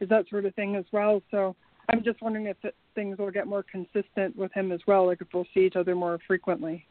is 0.00 0.08
that 0.08 0.28
sort 0.28 0.44
of 0.44 0.54
thing 0.54 0.76
as 0.76 0.84
well. 0.92 1.22
So 1.30 1.54
I'm 1.88 2.02
just 2.04 2.20
wondering 2.20 2.46
if 2.46 2.56
things 2.94 3.18
will 3.18 3.30
get 3.30 3.46
more 3.46 3.64
consistent 3.70 4.36
with 4.36 4.52
him 4.52 4.72
as 4.72 4.80
well, 4.86 5.06
like 5.06 5.20
if 5.20 5.28
we'll 5.32 5.46
see 5.54 5.60
each 5.60 5.76
other 5.76 5.94
more 5.94 6.18
frequently. 6.26 6.86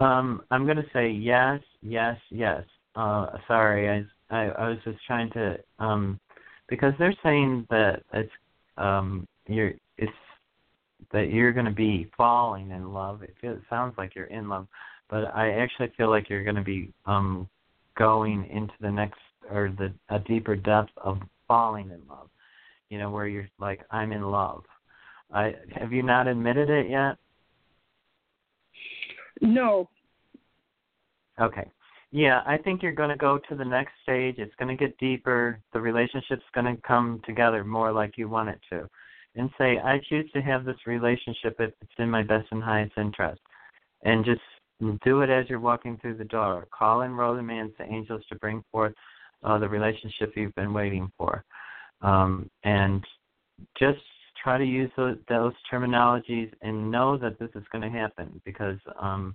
Um, 0.00 0.42
I'm 0.50 0.64
going 0.64 0.78
to 0.78 0.86
say 0.92 1.10
yes, 1.10 1.60
yes, 1.80 2.16
yes. 2.30 2.64
Uh, 2.96 3.26
sorry, 3.46 3.88
I, 3.88 4.36
I 4.36 4.48
I 4.50 4.68
was 4.68 4.78
just 4.84 4.98
trying 5.06 5.30
to 5.30 5.58
um, 5.78 6.18
because 6.68 6.92
they're 6.98 7.14
saying 7.22 7.66
that 7.70 8.02
it's 8.12 8.30
um 8.76 9.26
you're 9.46 9.72
it's 9.98 10.12
that 11.12 11.30
you're 11.30 11.52
going 11.52 11.66
to 11.66 11.72
be 11.72 12.10
falling 12.16 12.70
in 12.70 12.92
love. 12.92 13.22
It, 13.22 13.34
feels, 13.40 13.58
it 13.58 13.64
sounds 13.70 13.94
like 13.96 14.14
you're 14.14 14.26
in 14.26 14.48
love, 14.48 14.66
but 15.08 15.34
I 15.34 15.50
actually 15.52 15.92
feel 15.96 16.10
like 16.10 16.28
you're 16.28 16.44
going 16.44 16.56
to 16.56 16.62
be 16.62 16.92
um 17.06 17.48
going 17.96 18.48
into 18.50 18.74
the 18.80 18.90
next 18.90 19.20
or 19.50 19.74
the 19.76 19.92
a 20.14 20.18
deeper 20.20 20.56
depth 20.56 20.92
of 20.96 21.18
falling 21.48 21.90
in 21.90 22.00
love. 22.08 22.28
You 22.88 22.98
know, 22.98 23.10
where 23.10 23.26
you're 23.26 23.48
like 23.58 23.80
I'm 23.90 24.12
in 24.12 24.22
love. 24.22 24.64
I 25.32 25.54
have 25.74 25.92
you 25.92 26.02
not 26.02 26.28
admitted 26.28 26.68
it 26.68 26.90
yet? 26.90 27.16
No, 29.40 29.88
Okay. 31.40 31.68
Yeah, 32.10 32.42
I 32.46 32.58
think 32.58 32.82
you're 32.82 32.92
going 32.92 33.10
to 33.10 33.16
go 33.16 33.38
to 33.48 33.54
the 33.54 33.64
next 33.64 33.92
stage. 34.02 34.34
It's 34.38 34.54
going 34.58 34.76
to 34.76 34.80
get 34.80 34.98
deeper. 34.98 35.60
The 35.72 35.80
relationship's 35.80 36.44
going 36.54 36.74
to 36.74 36.80
come 36.82 37.22
together 37.24 37.64
more 37.64 37.90
like 37.90 38.18
you 38.18 38.28
want 38.28 38.50
it 38.50 38.60
to. 38.70 38.88
And 39.34 39.48
say, 39.56 39.78
I 39.78 39.98
choose 40.10 40.30
to 40.32 40.42
have 40.42 40.66
this 40.66 40.76
relationship 40.86 41.56
if 41.58 41.72
it's 41.80 41.92
in 41.98 42.10
my 42.10 42.22
best 42.22 42.48
and 42.50 42.62
highest 42.62 42.92
interest. 42.98 43.40
And 44.02 44.26
just 44.26 44.42
do 45.04 45.22
it 45.22 45.30
as 45.30 45.48
you're 45.48 45.60
walking 45.60 45.98
through 45.98 46.16
the 46.16 46.24
door. 46.24 46.66
Call 46.76 47.02
in 47.02 47.12
romance 47.12 47.72
the 47.78 47.84
angels 47.84 48.22
to 48.28 48.34
bring 48.36 48.64
forth 48.70 48.94
uh, 49.42 49.58
the 49.58 49.68
relationship 49.68 50.32
you've 50.36 50.54
been 50.54 50.72
waiting 50.72 51.10
for. 51.16 51.44
Um, 52.00 52.50
and 52.64 53.04
just 53.78 54.00
try 54.42 54.58
to 54.58 54.64
use 54.64 54.90
those, 54.96 55.16
those 55.28 55.52
terminologies 55.72 56.50
and 56.62 56.90
know 56.90 57.16
that 57.18 57.38
this 57.38 57.50
is 57.54 57.62
going 57.70 57.82
to 57.82 57.98
happen 57.98 58.40
because, 58.44 58.78
um, 59.00 59.34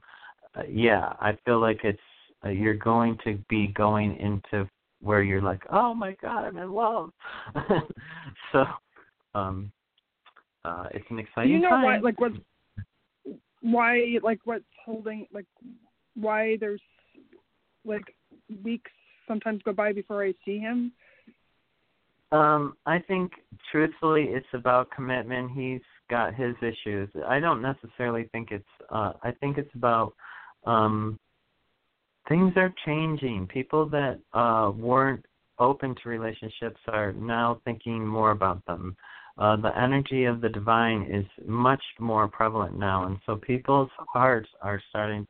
uh, 0.56 0.64
yeah, 0.70 1.14
I 1.20 1.38
feel 1.46 1.60
like 1.60 1.80
it's 1.84 2.00
uh, 2.46 2.50
you're 2.50 2.76
going 2.76 3.18
to 3.24 3.40
be 3.50 3.68
going 3.68 4.18
into 4.18 4.70
where 5.02 5.22
you're 5.24 5.42
like, 5.42 5.64
oh 5.72 5.94
my 5.94 6.16
god, 6.22 6.46
I'm 6.46 6.58
in 6.58 6.72
love. 6.72 7.12
so, 8.52 8.66
um, 9.34 9.72
uh, 10.66 10.86
it's 10.92 11.06
an 11.10 11.20
exciting 11.20 11.52
you 11.52 11.60
know 11.60 11.70
time. 11.70 11.84
why? 11.84 11.98
Like 12.00 12.20
what? 12.20 12.34
Why? 13.72 14.18
Like 14.24 14.40
what's 14.46 14.64
holding? 14.86 15.28
Like 15.34 15.46
why 16.16 16.58
there's 16.60 16.82
like 17.86 18.04
weeks 18.64 18.92
sometimes 19.28 19.62
go 19.64 19.74
by 19.74 19.94
before 19.94 20.24
I 20.24 20.34
see 20.46 20.58
him? 20.60 20.92
Um, 22.32 22.76
I 22.86 23.00
think 23.00 23.32
truthfully, 23.72 24.26
it's 24.30 24.48
about 24.54 24.90
commitment. 24.92 25.52
He's 25.56 25.82
got 26.10 26.34
his 26.34 26.56
issues. 26.62 27.10
I 27.26 27.40
don't 27.40 27.62
necessarily 27.62 28.30
think 28.32 28.50
it's. 28.52 28.66
Uh, 28.90 29.14
I 29.24 29.32
think 29.40 29.58
it's 29.58 29.74
about 29.76 30.14
um, 30.66 31.20
things 32.28 32.54
are 32.58 32.74
changing. 32.86 33.48
People 33.48 33.88
that 33.90 34.20
uh, 34.34 34.72
weren't 34.76 35.26
open 35.60 35.96
to 36.04 36.10
relationships 36.10 36.80
are 36.88 37.14
now 37.14 37.62
thinking 37.66 38.06
more 38.06 38.32
about 38.32 38.66
them. 38.66 38.96
Uh, 39.38 39.56
the 39.56 39.80
energy 39.80 40.26
of 40.26 40.42
the 40.42 40.50
divine 40.50 41.04
is 41.04 41.26
much 41.46 41.84
more 42.00 42.28
prevalent 42.28 42.78
now, 42.78 43.06
and 43.06 43.18
so 43.26 43.36
people's 43.36 43.90
hearts 43.98 44.50
are 44.62 44.82
starting 44.90 45.28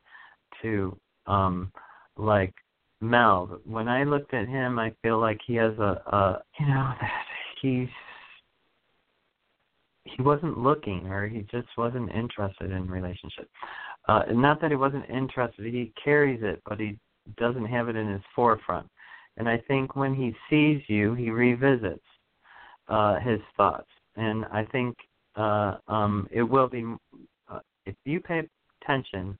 to 0.62 0.98
um, 1.26 1.72
like 2.16 2.54
meld. 3.02 3.60
When 3.66 3.88
I 3.88 4.04
looked 4.04 4.34
at 4.34 4.48
him, 4.48 4.80
I 4.80 4.94
feel 5.02 5.20
like 5.20 5.40
he 5.46 5.56
has 5.56 5.78
a, 5.78 6.02
a 6.08 6.42
you 6.60 6.68
know, 6.68 6.94
that 7.02 7.24
he's 7.62 7.90
he 10.16 10.22
wasn't 10.22 10.58
looking 10.58 11.08
or 11.08 11.28
he 11.28 11.42
just 11.52 11.68
wasn't 11.78 12.10
interested 12.12 12.72
in 12.72 12.90
relationship. 12.90 13.50
Uh, 14.08 14.24
not 14.32 14.62
that 14.62 14.72
he 14.72 14.78
wasn't 14.78 15.08
interested, 15.10 15.66
he 15.66 15.92
carries 16.02 16.40
it, 16.42 16.62
but 16.66 16.80
he 16.80 16.98
doesn't 17.36 17.66
have 17.66 17.90
it 17.90 17.98
in 17.98 18.10
his 18.10 18.22
forefront. 18.34 18.88
And 19.36 19.50
I 19.50 19.58
think 19.68 19.96
when 19.96 20.16
he 20.16 20.34
sees 20.50 20.82
you, 20.88 21.14
he 21.14 21.30
revisits 21.30 22.00
uh, 22.88 23.20
his 23.20 23.40
thoughts. 23.58 23.90
And 24.18 24.46
I 24.46 24.66
think 24.66 24.98
uh, 25.36 25.78
um, 25.88 26.28
it 26.32 26.44
will 26.44 26.68
be, 26.68 26.84
uh, 27.50 27.60
if 27.86 27.96
you 28.04 28.20
pay 28.20 28.42
attention, 28.82 29.38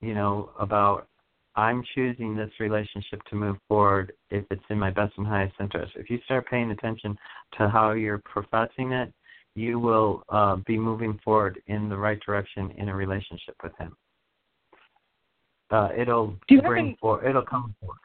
you 0.00 0.14
know, 0.14 0.50
about 0.58 1.08
I'm 1.56 1.82
choosing 1.94 2.36
this 2.36 2.50
relationship 2.60 3.22
to 3.30 3.36
move 3.36 3.56
forward 3.66 4.12
if 4.30 4.44
it's 4.50 4.62
in 4.68 4.78
my 4.78 4.90
best 4.90 5.14
and 5.16 5.26
highest 5.26 5.54
interest. 5.58 5.92
If 5.96 6.10
you 6.10 6.18
start 6.26 6.46
paying 6.48 6.70
attention 6.70 7.16
to 7.56 7.68
how 7.68 7.92
you're 7.92 8.20
professing 8.24 8.92
it, 8.92 9.12
you 9.54 9.78
will 9.78 10.22
uh, 10.28 10.56
be 10.66 10.78
moving 10.78 11.18
forward 11.24 11.62
in 11.66 11.88
the 11.88 11.96
right 11.96 12.20
direction 12.20 12.72
in 12.76 12.90
a 12.90 12.94
relationship 12.94 13.56
with 13.62 13.72
him. 13.78 13.96
Uh, 15.70 15.88
it'll 15.96 16.36
bring 16.46 16.88
any, 16.88 16.96
forward. 17.00 17.26
It'll 17.26 17.42
come 17.42 17.74
forward. 17.80 17.98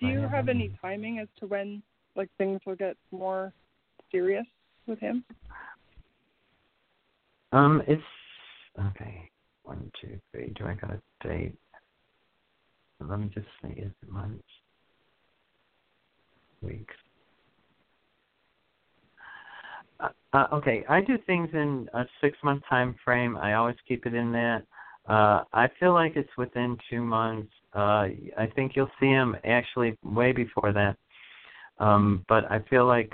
Do 0.00 0.08
you 0.08 0.26
have 0.28 0.48
any 0.48 0.72
timing 0.80 1.18
as 1.18 1.28
to 1.40 1.46
when 1.46 1.82
like 2.16 2.28
things 2.38 2.60
will 2.66 2.76
get 2.76 2.96
more 3.10 3.52
serious 4.10 4.46
with 4.86 4.98
him? 4.98 5.24
Um, 7.52 7.82
it's 7.86 8.02
okay. 8.78 9.30
One, 9.62 9.90
two, 10.00 10.18
three. 10.32 10.52
Do 10.58 10.66
I 10.66 10.74
got 10.74 10.90
a 10.90 11.00
date? 11.26 11.56
Let 13.00 13.18
me 13.20 13.30
just 13.34 13.46
see. 13.62 13.80
Is 13.80 13.92
it 14.02 14.10
months? 14.10 14.42
Weeks? 16.62 16.94
Uh, 20.00 20.08
uh, 20.32 20.46
okay, 20.52 20.84
I 20.88 21.00
do 21.00 21.18
things 21.26 21.48
in 21.52 21.88
a 21.94 22.04
six-month 22.20 22.62
time 22.68 22.94
frame. 23.04 23.36
I 23.36 23.54
always 23.54 23.76
keep 23.86 24.06
it 24.06 24.14
in 24.14 24.32
that. 24.32 24.62
Uh, 25.08 25.44
I 25.52 25.68
feel 25.78 25.94
like 25.94 26.16
it's 26.16 26.36
within 26.36 26.76
two 26.90 27.02
months. 27.02 27.52
Uh, 27.74 28.08
I 28.38 28.50
think 28.54 28.72
you'll 28.74 28.90
see 28.98 29.06
him 29.06 29.36
actually 29.44 29.96
way 30.02 30.32
before 30.32 30.72
that. 30.72 30.96
Um, 31.78 32.24
but 32.28 32.50
I 32.50 32.60
feel 32.70 32.86
like 32.86 33.12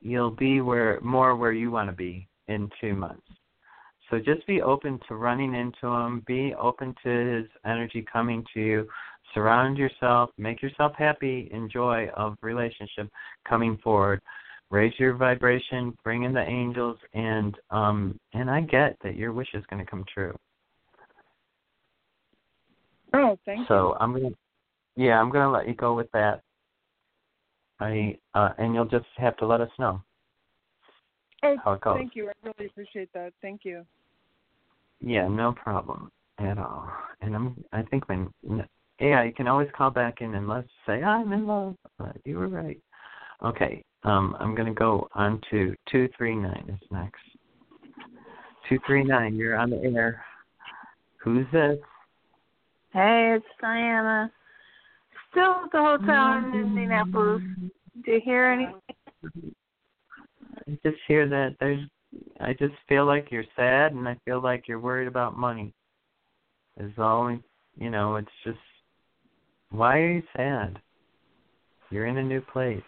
you'll 0.00 0.30
be 0.30 0.60
where 0.60 1.00
more 1.00 1.36
where 1.36 1.52
you 1.52 1.70
want 1.70 1.88
to 1.88 1.96
be 1.96 2.28
in 2.48 2.68
two 2.80 2.94
months. 2.94 3.26
So 4.10 4.18
just 4.18 4.46
be 4.46 4.60
open 4.60 5.00
to 5.08 5.14
running 5.14 5.54
into 5.54 5.86
him. 5.86 6.22
Be 6.26 6.54
open 6.54 6.94
to 7.02 7.10
his 7.10 7.46
energy 7.64 8.04
coming 8.12 8.44
to 8.52 8.60
you. 8.60 8.88
Surround 9.32 9.78
yourself. 9.78 10.30
Make 10.36 10.62
yourself 10.62 10.92
happy. 10.96 11.48
Enjoy 11.52 12.08
of 12.16 12.36
relationship 12.42 13.08
coming 13.48 13.78
forward. 13.82 14.20
Raise 14.70 14.92
your 14.98 15.14
vibration. 15.14 15.96
Bring 16.04 16.24
in 16.24 16.32
the 16.32 16.42
angels, 16.42 16.98
and 17.14 17.56
um, 17.70 18.18
and 18.32 18.50
I 18.50 18.60
get 18.60 18.96
that 19.02 19.16
your 19.16 19.32
wish 19.32 19.48
is 19.54 19.64
going 19.70 19.84
to 19.84 19.90
come 19.90 20.04
true. 20.12 20.36
Oh, 23.14 23.38
thank 23.46 23.68
so 23.68 23.96
I'm 24.00 24.12
gonna, 24.12 24.30
yeah, 24.96 25.20
I'm 25.20 25.30
gonna 25.30 25.50
let 25.50 25.68
you 25.68 25.74
go 25.74 25.94
with 25.94 26.10
that. 26.12 26.42
I 27.80 28.18
uh, 28.34 28.50
and 28.58 28.74
you'll 28.74 28.84
just 28.84 29.06
have 29.16 29.36
to 29.38 29.46
let 29.46 29.60
us 29.60 29.70
know. 29.78 30.02
Oh, 31.42 31.56
how 31.64 31.72
it 31.72 31.80
goes. 31.80 31.96
thank 31.98 32.16
you. 32.16 32.28
I 32.28 32.32
really 32.42 32.70
appreciate 32.70 33.12
that. 33.12 33.32
Thank 33.42 33.64
you. 33.64 33.84
Yeah, 35.00 35.28
no 35.28 35.52
problem 35.52 36.10
at 36.38 36.58
all. 36.58 36.90
And 37.20 37.34
I'm, 37.34 37.64
I 37.72 37.82
think 37.82 38.08
when, 38.08 38.30
yeah, 38.98 39.22
you 39.22 39.32
can 39.32 39.46
always 39.46 39.68
call 39.76 39.90
back 39.90 40.20
in 40.20 40.34
and 40.34 40.48
let's 40.48 40.68
say 40.86 41.02
I'm 41.02 41.32
in 41.32 41.46
love. 41.46 41.76
But 41.98 42.16
you 42.24 42.38
were 42.38 42.48
right. 42.48 42.80
Okay, 43.44 43.84
um, 44.04 44.36
I'm 44.38 44.54
gonna 44.54 44.72
go 44.72 45.08
on 45.14 45.40
to 45.50 45.74
two 45.90 46.08
three 46.16 46.34
nine 46.34 46.64
is 46.68 46.88
next. 46.90 47.20
Two 48.68 48.78
three 48.86 49.04
nine, 49.04 49.34
you're 49.34 49.56
on 49.56 49.70
the 49.70 49.82
air. 49.82 50.24
Who's 51.22 51.46
this? 51.52 51.78
Hey, 52.92 53.34
it's 53.36 53.46
Diana. 53.60 54.30
Still 55.34 55.64
at 55.64 55.72
the 55.72 55.78
hotel 55.78 56.38
in 56.38 56.44
mm-hmm. 56.44 56.60
Indianapolis. 56.60 57.42
Do 58.04 58.12
you 58.12 58.20
hear 58.24 58.46
anything? 58.46 59.54
I 60.68 60.78
just 60.84 61.02
hear 61.08 61.28
that 61.28 61.56
there's. 61.58 61.80
I 62.40 62.52
just 62.52 62.74
feel 62.88 63.04
like 63.04 63.32
you're 63.32 63.44
sad, 63.56 63.92
and 63.92 64.08
I 64.08 64.16
feel 64.24 64.40
like 64.40 64.68
you're 64.68 64.78
worried 64.78 65.08
about 65.08 65.36
money. 65.36 65.74
Is 66.78 66.92
all 66.98 67.36
you 67.76 67.90
know. 67.90 68.14
It's 68.14 68.28
just. 68.44 68.58
Why 69.70 69.98
are 69.98 70.12
you 70.12 70.22
sad? 70.36 70.78
You're 71.90 72.06
in 72.06 72.18
a 72.18 72.22
new 72.22 72.40
place. 72.40 72.82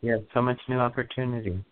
You 0.00 0.12
have 0.12 0.24
so 0.32 0.40
much 0.40 0.58
new 0.70 0.78
opportunity. 0.78 1.62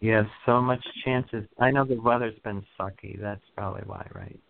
You 0.00 0.12
have 0.12 0.26
so 0.46 0.62
much 0.62 0.82
chances. 1.04 1.44
I 1.60 1.70
know 1.70 1.84
the 1.84 2.00
weather's 2.00 2.38
been 2.44 2.64
sucky. 2.80 3.20
That's 3.20 3.44
probably 3.54 3.82
why, 3.84 4.06
right? 4.14 4.40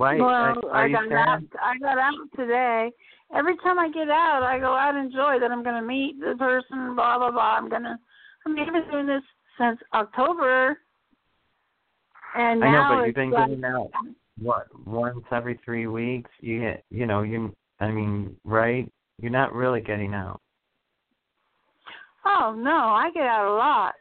Why 0.00 0.16
well, 0.16 0.28
are, 0.28 0.56
are 0.64 0.74
I 0.74 0.88
got 0.88 1.08
sad? 1.10 1.28
out. 1.28 1.42
I 1.62 1.78
got 1.78 1.98
out 1.98 2.14
today. 2.34 2.90
Every 3.36 3.54
time 3.58 3.78
I 3.78 3.90
get 3.90 4.08
out, 4.08 4.42
I 4.42 4.58
go 4.58 4.74
out 4.74 4.94
and 4.94 5.04
enjoy 5.04 5.38
that 5.38 5.50
I'm 5.50 5.62
going 5.62 5.74
to 5.74 5.86
meet 5.86 6.18
the 6.18 6.36
person. 6.38 6.94
Blah 6.94 7.18
blah 7.18 7.30
blah. 7.30 7.58
I'm 7.58 7.68
gonna. 7.68 7.98
I 8.46 8.48
mean, 8.48 8.64
I've 8.66 8.72
been 8.72 8.90
doing 8.90 9.06
this 9.06 9.22
since 9.58 9.78
October, 9.92 10.78
and 12.34 12.64
I 12.64 12.66
know, 12.66 12.72
now 12.72 12.96
but 12.96 13.04
you've 13.08 13.14
been 13.14 13.30
like, 13.30 13.48
getting 13.48 13.62
out 13.62 13.90
what 14.40 14.68
once 14.86 15.22
every 15.30 15.60
three 15.62 15.86
weeks. 15.86 16.30
You 16.40 16.60
get, 16.60 16.82
you 16.88 17.04
know, 17.04 17.20
you. 17.20 17.54
I 17.78 17.90
mean, 17.90 18.34
right? 18.42 18.90
You're 19.20 19.30
not 19.30 19.52
really 19.52 19.82
getting 19.82 20.14
out. 20.14 20.40
Oh 22.24 22.54
no, 22.56 22.70
I 22.70 23.10
get 23.12 23.24
out 23.24 23.52
a 23.52 23.54
lot. 23.54 23.92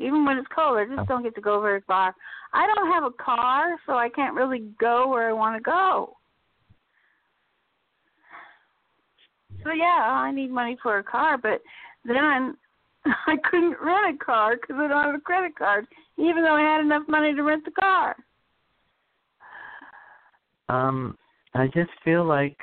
Even 0.00 0.24
when 0.24 0.38
it's 0.38 0.48
cold, 0.48 0.78
I 0.78 0.86
just 0.86 1.00
Oh. 1.00 1.04
don't 1.04 1.22
get 1.22 1.34
to 1.34 1.40
go 1.40 1.60
very 1.60 1.82
far. 1.82 2.14
I 2.52 2.66
don't 2.66 2.90
have 2.90 3.04
a 3.04 3.10
car, 3.10 3.78
so 3.86 3.92
I 3.96 4.08
can't 4.08 4.34
really 4.34 4.60
go 4.80 5.06
where 5.08 5.28
I 5.28 5.32
want 5.32 5.56
to 5.56 5.62
go. 5.62 6.16
So 9.62 9.72
yeah, 9.72 10.10
I 10.10 10.32
need 10.32 10.50
money 10.50 10.78
for 10.82 10.98
a 10.98 11.04
car, 11.04 11.36
but 11.36 11.62
then 12.04 12.56
I 13.04 13.36
couldn't 13.44 13.76
rent 13.80 14.20
a 14.20 14.24
car 14.24 14.56
because 14.56 14.76
I 14.78 14.88
don't 14.88 15.04
have 15.04 15.14
a 15.14 15.20
credit 15.20 15.54
card, 15.54 15.86
even 16.16 16.42
though 16.42 16.56
I 16.56 16.62
had 16.62 16.80
enough 16.80 17.06
money 17.06 17.34
to 17.34 17.42
rent 17.42 17.64
the 17.64 17.70
car. 17.72 18.16
Um, 20.68 21.18
I 21.54 21.66
just 21.66 21.90
feel 22.04 22.24
like 22.24 22.56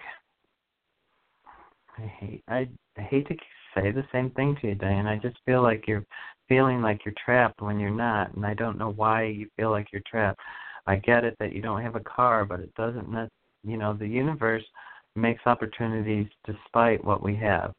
I 1.97 2.01
hate 2.01 2.43
I, 2.47 2.67
I 2.97 3.01
hate 3.01 3.27
to 3.27 3.35
say 3.75 3.91
the 3.91 4.05
same 4.11 4.31
thing 4.31 4.57
to 4.61 4.69
you, 4.69 4.75
Diane. 4.75 5.07
I 5.07 5.17
just 5.17 5.37
feel 5.45 5.61
like 5.61 5.87
you're 5.87 6.05
feeling 6.47 6.81
like 6.81 7.05
you're 7.05 7.13
trapped 7.23 7.61
when 7.61 7.79
you're 7.79 7.89
not, 7.89 8.33
and 8.35 8.45
I 8.45 8.53
don't 8.53 8.77
know 8.77 8.91
why 8.91 9.23
you 9.23 9.49
feel 9.55 9.71
like 9.71 9.87
you're 9.91 10.01
trapped. 10.07 10.39
I 10.85 10.95
get 10.97 11.23
it 11.23 11.35
that 11.39 11.53
you 11.53 11.61
don't 11.61 11.81
have 11.81 11.95
a 11.95 12.01
car, 12.01 12.45
but 12.45 12.59
it 12.59 12.73
doesn't. 12.75 13.09
Ne- 13.09 13.29
you 13.63 13.77
know, 13.77 13.93
the 13.93 14.07
universe 14.07 14.63
makes 15.15 15.41
opportunities 15.45 16.27
despite 16.45 17.03
what 17.03 17.23
we 17.23 17.35
have. 17.35 17.73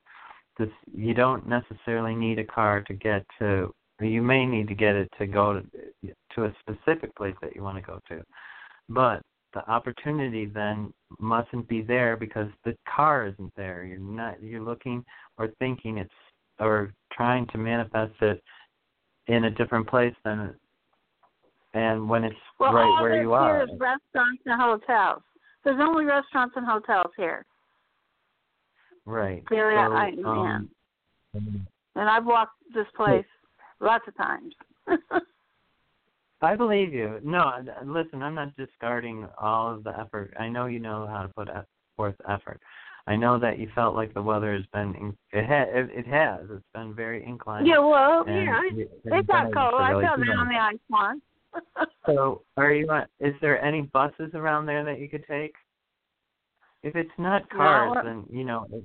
This 0.58 0.68
you 0.92 1.14
don't 1.14 1.48
necessarily 1.48 2.14
need 2.14 2.38
a 2.38 2.44
car 2.44 2.82
to 2.82 2.94
get 2.94 3.24
to. 3.38 3.72
You 4.00 4.22
may 4.22 4.44
need 4.46 4.68
to 4.68 4.74
get 4.74 4.94
it 4.94 5.08
to 5.18 5.26
go 5.26 5.60
to 5.60 6.12
to 6.34 6.44
a 6.44 6.54
specific 6.60 7.14
place 7.16 7.34
that 7.40 7.54
you 7.54 7.62
want 7.62 7.76
to 7.76 7.82
go 7.82 8.00
to, 8.08 8.22
but 8.88 9.22
the 9.54 9.68
opportunity 9.70 10.46
then 10.46 10.92
mustn't 11.18 11.66
be 11.68 11.80
there 11.82 12.16
because 12.16 12.48
the 12.64 12.76
car 12.94 13.26
isn't 13.26 13.52
there. 13.56 13.84
You're 13.84 13.98
not 13.98 14.42
you're 14.42 14.62
looking 14.62 15.04
or 15.38 15.48
thinking 15.58 15.98
it's 15.98 16.12
or 16.60 16.92
trying 17.12 17.46
to 17.48 17.58
manifest 17.58 18.14
it 18.20 18.42
in 19.28 19.44
a 19.44 19.50
different 19.50 19.86
place 19.88 20.14
than 20.24 20.54
and 21.74 22.08
when 22.08 22.24
it's 22.24 22.36
well, 22.58 22.72
right 22.72 22.84
all 22.84 23.02
where 23.02 23.20
you 23.20 23.34
are. 23.34 23.62
is 23.62 23.68
restaurants 23.78 24.42
and 24.46 24.60
hotels. 24.60 25.22
There's 25.64 25.78
only 25.80 26.06
restaurants 26.06 26.54
and 26.56 26.66
hotels 26.66 27.12
here. 27.16 27.44
Right. 29.04 29.44
Here 29.50 29.72
so, 29.74 29.92
I 29.92 30.08
um, 30.24 30.70
And 31.34 32.08
I've 32.08 32.24
walked 32.24 32.54
this 32.74 32.86
place 32.96 33.24
lots 33.80 34.04
of 34.08 34.16
times. 34.16 34.54
I 36.40 36.54
believe 36.54 36.94
you. 36.94 37.18
No, 37.22 37.52
listen, 37.84 38.22
I'm 38.22 38.34
not 38.34 38.56
discarding 38.56 39.26
all 39.38 39.74
of 39.74 39.84
the 39.84 39.98
effort. 39.98 40.32
I 40.38 40.48
know 40.48 40.66
you 40.66 40.78
know 40.78 41.06
how 41.06 41.22
to 41.22 41.28
put 41.28 41.48
forth 41.96 42.14
effort. 42.28 42.60
I 43.08 43.16
know 43.16 43.38
that 43.38 43.58
you 43.58 43.70
felt 43.74 43.94
like 43.94 44.12
the 44.12 44.20
weather 44.20 44.52
has 44.54 44.66
been 44.74 45.16
it 45.32 45.46
ha, 45.46 45.62
it, 45.66 45.88
it 45.90 46.06
has. 46.06 46.40
It's 46.50 46.62
been 46.74 46.94
very 46.94 47.24
inclined. 47.24 47.66
Yeah, 47.66 47.78
well, 47.78 48.22
yeah, 48.28 48.60
it, 48.70 48.90
it 49.02 49.26
got 49.26 49.44
cold. 49.54 49.80
I 49.80 49.90
really 49.92 50.04
fell 50.04 50.16
good. 50.16 50.26
down 50.26 50.48
the 50.48 50.56
ice 50.56 50.76
once. 50.90 51.22
so, 52.06 52.42
are 52.58 52.70
you? 52.70 52.86
on- 52.90 53.06
Is 53.18 53.32
there 53.40 53.64
any 53.64 53.82
buses 53.82 54.32
around 54.34 54.66
there 54.66 54.84
that 54.84 55.00
you 55.00 55.08
could 55.08 55.24
take? 55.26 55.54
If 56.82 56.96
it's 56.96 57.10
not 57.16 57.48
cars, 57.48 57.92
No. 57.94 58.02
then 58.04 58.24
you 58.28 58.44
know 58.44 58.66
it, 58.70 58.84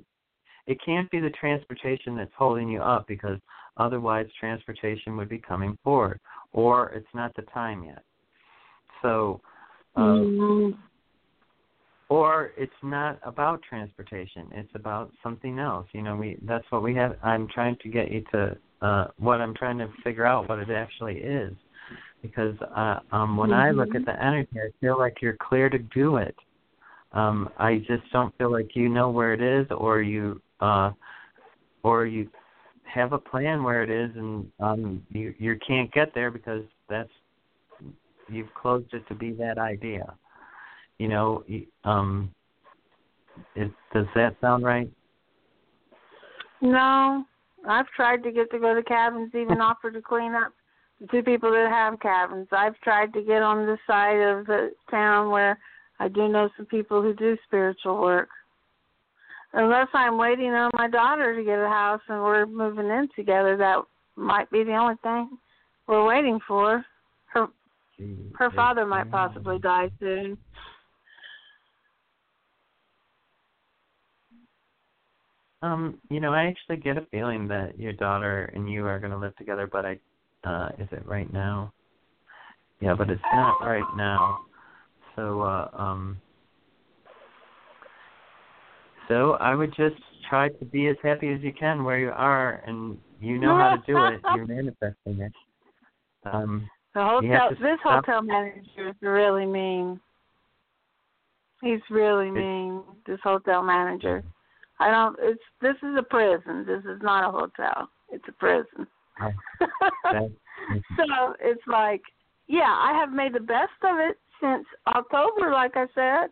it 0.66 0.78
can't 0.82 1.10
be 1.10 1.20
the 1.20 1.30
transportation 1.30 2.16
that's 2.16 2.32
holding 2.34 2.70
you 2.70 2.80
up 2.80 3.06
because 3.06 3.38
otherwise 3.76 4.26
transportation 4.40 5.18
would 5.18 5.28
be 5.28 5.38
coming 5.38 5.76
forward, 5.84 6.18
or 6.52 6.88
it's 6.92 7.12
not 7.12 7.36
the 7.36 7.42
time 7.42 7.84
yet. 7.84 8.02
So, 9.02 9.42
uh, 9.96 10.00
Mhm. 10.00 10.78
Or 12.14 12.52
it's 12.56 12.72
not 12.82 13.18
about 13.24 13.60
transportation 13.68 14.46
it's 14.52 14.70
about 14.74 15.10
something 15.22 15.58
else. 15.58 15.86
You 15.92 16.02
know 16.02 16.14
we 16.16 16.38
that's 16.42 16.64
what 16.70 16.82
we 16.82 16.94
have 16.94 17.16
i'm 17.22 17.48
trying 17.48 17.76
to 17.82 17.88
get 17.88 18.10
you 18.12 18.22
to 18.32 18.56
uh 18.82 19.06
what 19.18 19.40
i'm 19.40 19.54
trying 19.54 19.78
to 19.78 19.88
figure 20.04 20.24
out 20.24 20.48
what 20.48 20.58
it 20.60 20.70
actually 20.70 21.16
is. 21.16 21.52
Because 22.22 22.56
uh 22.76 23.00
um 23.10 23.36
when 23.36 23.52
i 23.52 23.70
look 23.70 23.94
at 23.94 24.04
the 24.04 24.22
energy 24.22 24.56
i 24.56 24.70
feel 24.80 24.96
like 24.96 25.16
you're 25.20 25.36
clear 25.48 25.68
to 25.68 25.78
do 25.78 26.16
it. 26.16 26.36
Um 27.12 27.48
i 27.58 27.78
just 27.78 28.04
don't 28.12 28.36
feel 28.38 28.52
like 28.52 28.76
you 28.76 28.88
know 28.88 29.10
where 29.10 29.32
it 29.34 29.42
is 29.42 29.66
or 29.70 30.00
you 30.00 30.40
uh 30.60 30.90
or 31.82 32.06
you 32.06 32.30
have 32.84 33.12
a 33.12 33.18
plan 33.18 33.64
where 33.64 33.82
it 33.82 33.90
is 33.90 34.10
and 34.16 34.50
um 34.60 35.02
you 35.10 35.34
you 35.38 35.58
can't 35.66 35.90
get 35.92 36.14
there 36.14 36.30
because 36.30 36.62
that's 36.88 37.10
you've 38.28 38.54
closed 38.54 38.92
it 38.94 39.06
to 39.08 39.14
be 39.14 39.32
that 39.32 39.58
idea 39.58 40.14
you 40.98 41.08
know, 41.08 41.44
y- 41.48 41.66
um, 41.84 42.30
is, 43.56 43.70
does 43.92 44.06
that 44.14 44.36
sound 44.40 44.64
right? 44.64 44.88
No, 46.60 47.24
I've 47.68 47.88
tried 47.88 48.22
to 48.22 48.32
get 48.32 48.50
to 48.50 48.58
go 48.58 48.74
to 48.74 48.82
cabins, 48.82 49.32
even 49.34 49.60
offered 49.60 49.94
to 49.94 50.02
clean 50.02 50.34
up 50.34 50.52
the 51.00 51.06
two 51.08 51.22
people 51.22 51.50
that 51.50 51.68
have 51.70 52.00
cabins. 52.00 52.48
I've 52.52 52.78
tried 52.80 53.12
to 53.14 53.22
get 53.22 53.42
on 53.42 53.66
the 53.66 53.78
side 53.86 54.20
of 54.20 54.46
the 54.46 54.70
town 54.90 55.30
where 55.30 55.58
I 55.98 56.08
do 56.08 56.28
know 56.28 56.48
some 56.56 56.66
people 56.66 57.02
who 57.02 57.14
do 57.14 57.36
spiritual 57.46 58.00
work. 58.00 58.28
Unless 59.52 59.88
I'm 59.94 60.18
waiting 60.18 60.50
on 60.50 60.70
my 60.74 60.88
daughter 60.88 61.36
to 61.36 61.44
get 61.44 61.60
a 61.60 61.68
house 61.68 62.00
and 62.08 62.20
we're 62.20 62.46
moving 62.46 62.88
in 62.88 63.08
together, 63.14 63.56
that 63.56 63.82
might 64.16 64.50
be 64.50 64.64
the 64.64 64.74
only 64.74 64.96
thing 65.02 65.38
we're 65.86 66.04
waiting 66.04 66.40
for. 66.46 66.84
Her 67.26 67.46
her 68.36 68.50
father 68.50 68.84
might 68.84 69.08
possibly 69.12 69.58
die 69.60 69.90
soon. 70.00 70.36
Um, 75.64 75.98
you 76.10 76.20
know, 76.20 76.34
I 76.34 76.44
actually 76.44 76.76
get 76.76 76.98
a 76.98 77.06
feeling 77.10 77.48
that 77.48 77.78
your 77.80 77.94
daughter 77.94 78.52
and 78.54 78.70
you 78.70 78.84
are 78.86 78.98
going 78.98 79.12
to 79.12 79.18
live 79.18 79.34
together, 79.36 79.66
but 79.66 79.86
I, 79.86 79.98
uh, 80.44 80.68
is 80.78 80.88
it 80.92 81.06
right 81.06 81.32
now? 81.32 81.72
Yeah, 82.80 82.94
but 82.94 83.08
it's 83.08 83.22
not 83.32 83.60
right 83.62 83.96
now. 83.96 84.40
So, 85.16 85.40
uh, 85.40 85.70
um, 85.72 86.20
so 89.08 89.32
I 89.40 89.54
would 89.54 89.74
just 89.74 89.96
try 90.28 90.50
to 90.50 90.64
be 90.66 90.88
as 90.88 90.96
happy 91.02 91.32
as 91.32 91.40
you 91.40 91.52
can 91.58 91.82
where 91.82 91.98
you 91.98 92.10
are, 92.10 92.62
and 92.66 92.98
you 93.18 93.38
know 93.38 93.56
how 93.56 93.70
to 93.70 93.82
do 93.86 94.04
it. 94.04 94.20
You're 94.34 94.46
manifesting 94.46 95.20
it. 95.22 95.32
Um, 96.30 96.68
The 96.94 97.02
hotel 97.02 97.48
this 97.48 97.58
stop- 97.80 98.04
hotel 98.04 98.20
manager 98.20 98.90
is 98.90 98.96
really 99.00 99.46
mean. 99.46 99.98
He's 101.62 101.80
really 101.88 102.30
mean, 102.30 102.82
this 103.06 103.20
hotel 103.22 103.62
manager. 103.62 104.22
I 104.80 104.90
don't 104.90 105.16
it's 105.20 105.40
this 105.60 105.76
is 105.82 105.96
a 105.98 106.02
prison. 106.02 106.64
This 106.66 106.84
is 106.84 107.00
not 107.02 107.28
a 107.28 107.32
hotel. 107.32 107.88
It's 108.10 108.24
a 108.28 108.32
prison. 108.32 108.86
Oh, 109.20 109.30
so 110.96 111.34
it's 111.40 111.62
like 111.66 112.02
yeah, 112.46 112.62
I 112.78 112.96
have 112.98 113.12
made 113.12 113.34
the 113.34 113.40
best 113.40 113.72
of 113.82 113.98
it 113.98 114.18
since 114.40 114.66
October, 114.88 115.50
like 115.50 115.76
I 115.76 115.86
said. 115.94 116.30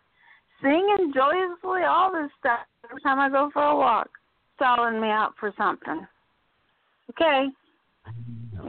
Singing 0.60 1.12
joyously, 1.14 1.82
all 1.88 2.12
this 2.12 2.30
stuff 2.38 2.60
every 2.84 3.00
time 3.02 3.18
I 3.18 3.28
go 3.28 3.50
for 3.52 3.62
a 3.62 3.76
walk. 3.76 4.08
Stalling 4.56 5.00
me 5.00 5.08
out 5.08 5.32
for 5.40 5.52
something. 5.56 6.06
Okay. 7.10 7.46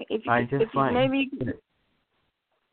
If 0.10 0.26
you, 0.26 0.32
I 0.32 0.44
just 0.44 0.64
if 0.64 0.70
you, 0.74 0.80
want 0.80 0.94
maybe 0.94 1.30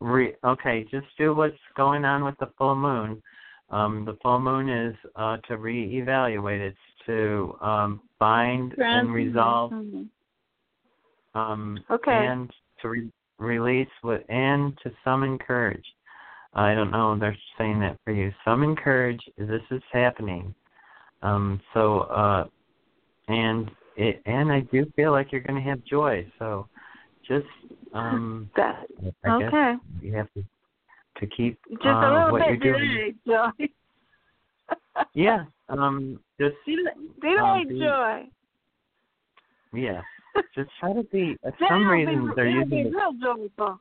Re- 0.00 0.36
okay, 0.44 0.86
just 0.90 1.06
do 1.18 1.34
what's 1.34 1.56
going 1.76 2.04
on 2.06 2.24
with 2.24 2.36
the 2.38 2.48
full 2.56 2.74
moon. 2.74 3.22
Um, 3.68 4.04
the 4.06 4.16
full 4.22 4.40
moon 4.40 4.68
is 4.68 4.96
uh, 5.14 5.36
to 5.48 5.58
reevaluate. 5.58 6.60
It's 6.60 6.78
to 7.06 7.56
um, 7.60 8.00
bind 8.18 8.74
and 8.78 9.12
resolve, 9.12 9.72
um, 11.34 11.78
Okay. 11.90 12.26
and 12.26 12.50
to 12.82 12.88
re- 12.88 13.12
release 13.38 13.88
with, 14.02 14.22
and 14.28 14.76
to 14.82 14.92
summon 15.04 15.38
courage. 15.38 15.84
I 16.54 16.74
don't 16.74 16.90
know. 16.90 17.16
They're 17.18 17.36
saying 17.58 17.80
that 17.80 17.98
for 18.04 18.12
you. 18.12 18.32
Summon 18.44 18.74
courage. 18.74 19.20
This 19.38 19.62
is 19.70 19.82
happening. 19.92 20.54
Um, 21.22 21.60
so, 21.74 22.00
uh, 22.00 22.46
and 23.28 23.70
it, 23.96 24.20
and 24.26 24.50
I 24.50 24.60
do 24.60 24.90
feel 24.96 25.12
like 25.12 25.30
you're 25.30 25.42
going 25.42 25.62
to 25.62 25.68
have 25.68 25.84
joy. 25.84 26.26
So, 26.38 26.66
just 27.26 27.46
um, 27.94 28.50
That 28.56 28.86
I 29.24 29.30
okay. 29.30 29.74
you 30.00 30.12
have 30.14 30.32
to 30.34 30.44
to 31.18 31.26
keep 31.26 31.58
Just 31.70 31.86
uh, 31.86 31.90
a 31.90 32.10
little 32.12 32.32
what 32.32 32.40
bit 32.40 32.62
you're 32.62 32.74
doing. 32.74 33.14
Joy. 33.26 33.50
Yeah, 35.14 35.44
um, 35.68 36.20
just 36.40 36.56
Delayed 36.66 37.38
Um, 37.40 37.68
the- 37.68 37.78
joy. 37.78 38.30
yeah, 39.72 40.02
just 40.54 40.70
try 40.78 40.92
to 40.92 41.02
be. 41.04 41.36
For 41.42 41.54
some 41.68 41.88
reason, 41.88 42.28
be, 42.28 42.32
they're 42.36 42.48
using 42.48 42.90
the, 42.90 43.78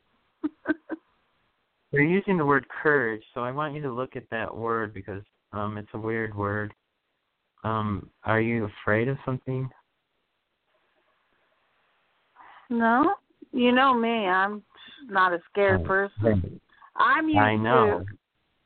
they're 1.91 2.01
using 2.03 2.37
the 2.37 2.45
word 2.45 2.67
courage. 2.69 3.23
So 3.33 3.41
I 3.41 3.51
want 3.51 3.73
you 3.73 3.81
to 3.83 3.91
look 3.91 4.15
at 4.15 4.29
that 4.31 4.55
word 4.55 4.93
because 4.93 5.23
um, 5.53 5.77
it's 5.77 5.89
a 5.93 5.97
weird 5.97 6.35
word. 6.35 6.73
Um, 7.63 8.09
are 8.23 8.41
you 8.41 8.65
afraid 8.83 9.07
of 9.07 9.17
something? 9.25 9.69
no, 12.69 13.15
you 13.51 13.71
know 13.71 13.93
me. 13.93 14.27
I'm 14.27 14.63
not 15.07 15.33
a 15.33 15.39
scared 15.51 15.81
Oh, 15.83 15.87
person. 15.87 16.59
I'm 16.95 17.27
used 17.27 17.39
I 17.39 17.55
know. 17.55 17.99
to. 17.99 18.05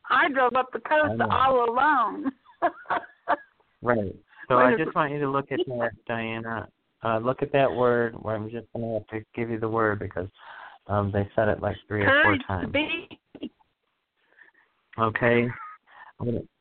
I 0.09 0.29
drove 0.29 0.55
up 0.55 0.67
the 0.73 0.79
coast 0.79 1.21
all 1.31 1.69
alone. 1.69 2.31
Right. 3.82 4.16
So 4.47 4.55
I 4.55 4.76
just 4.76 4.95
want 4.95 5.11
you 5.11 5.20
to 5.20 5.30
look 5.30 5.51
at 5.51 5.59
that, 5.68 5.91
Diana. 6.07 6.68
Uh, 7.03 7.18
look 7.20 7.41
at 7.41 7.51
that 7.51 7.72
word. 7.72 8.14
Where 8.22 8.36
I'm 8.36 8.49
just 8.49 8.68
gonna 8.74 8.93
have 8.93 9.07
to 9.07 9.26
give 9.36 9.49
you 9.49 9.59
the 9.59 9.68
word 9.68 9.99
because 9.99 10.28
um, 10.88 11.11
they 11.11 11.28
said 11.36 11.49
it 11.49 11.61
like 11.61 11.76
three 11.88 12.03
or 12.03 12.24
four 12.24 12.38
times. 12.47 12.74
Okay. 14.99 15.47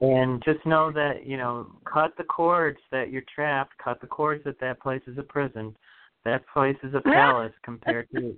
And 0.00 0.42
just 0.44 0.64
know 0.66 0.90
that, 0.92 1.24
you 1.26 1.36
know, 1.36 1.66
cut 1.84 2.12
the 2.16 2.24
cords 2.24 2.78
that 2.90 3.10
you're 3.10 3.22
trapped, 3.32 3.72
cut 3.82 4.00
the 4.00 4.06
cords 4.06 4.42
that 4.44 4.58
that 4.60 4.80
place 4.80 5.02
is 5.06 5.18
a 5.18 5.22
prison. 5.22 5.76
That 6.24 6.42
place 6.52 6.76
is 6.82 6.94
a 6.94 7.00
palace 7.00 7.52
compared 7.64 8.08
to 8.14 8.36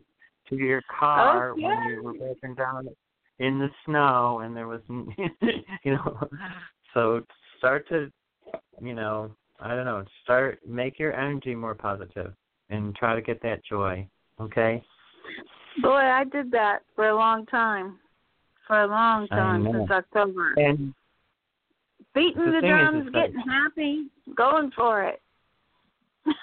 to 0.50 0.56
your 0.56 0.82
car 0.98 1.54
when 1.54 1.82
you 1.88 2.02
were 2.02 2.14
breaking 2.14 2.54
down 2.54 2.88
in 3.38 3.58
the 3.58 3.68
snow 3.84 4.40
and 4.40 4.56
there 4.56 4.68
was 4.68 4.80
you 4.88 5.92
know 5.92 6.28
so 6.92 7.20
start 7.58 7.88
to 7.88 8.10
you 8.80 8.94
know, 8.94 9.30
I 9.60 9.74
don't 9.74 9.84
know, 9.84 10.04
start 10.22 10.58
make 10.66 10.98
your 10.98 11.12
energy 11.14 11.54
more 11.54 11.74
positive 11.74 12.32
and 12.70 12.94
try 12.96 13.14
to 13.14 13.22
get 13.22 13.40
that 13.42 13.64
joy. 13.64 14.06
Okay? 14.40 14.82
Boy, 15.82 15.90
I 15.90 16.24
did 16.24 16.50
that 16.52 16.80
for 16.94 17.08
a 17.08 17.14
long 17.16 17.46
time. 17.46 17.98
For 18.66 18.82
a 18.82 18.86
long 18.86 19.26
time 19.28 19.64
since 19.70 19.90
October. 19.90 20.54
And 20.56 20.94
Beating 22.14 22.44
the 22.46 22.60
the, 22.60 22.66
drums, 22.68 23.10
getting 23.12 23.40
happy, 23.40 24.06
going 24.36 24.70
for 24.76 25.02
it. 25.04 25.20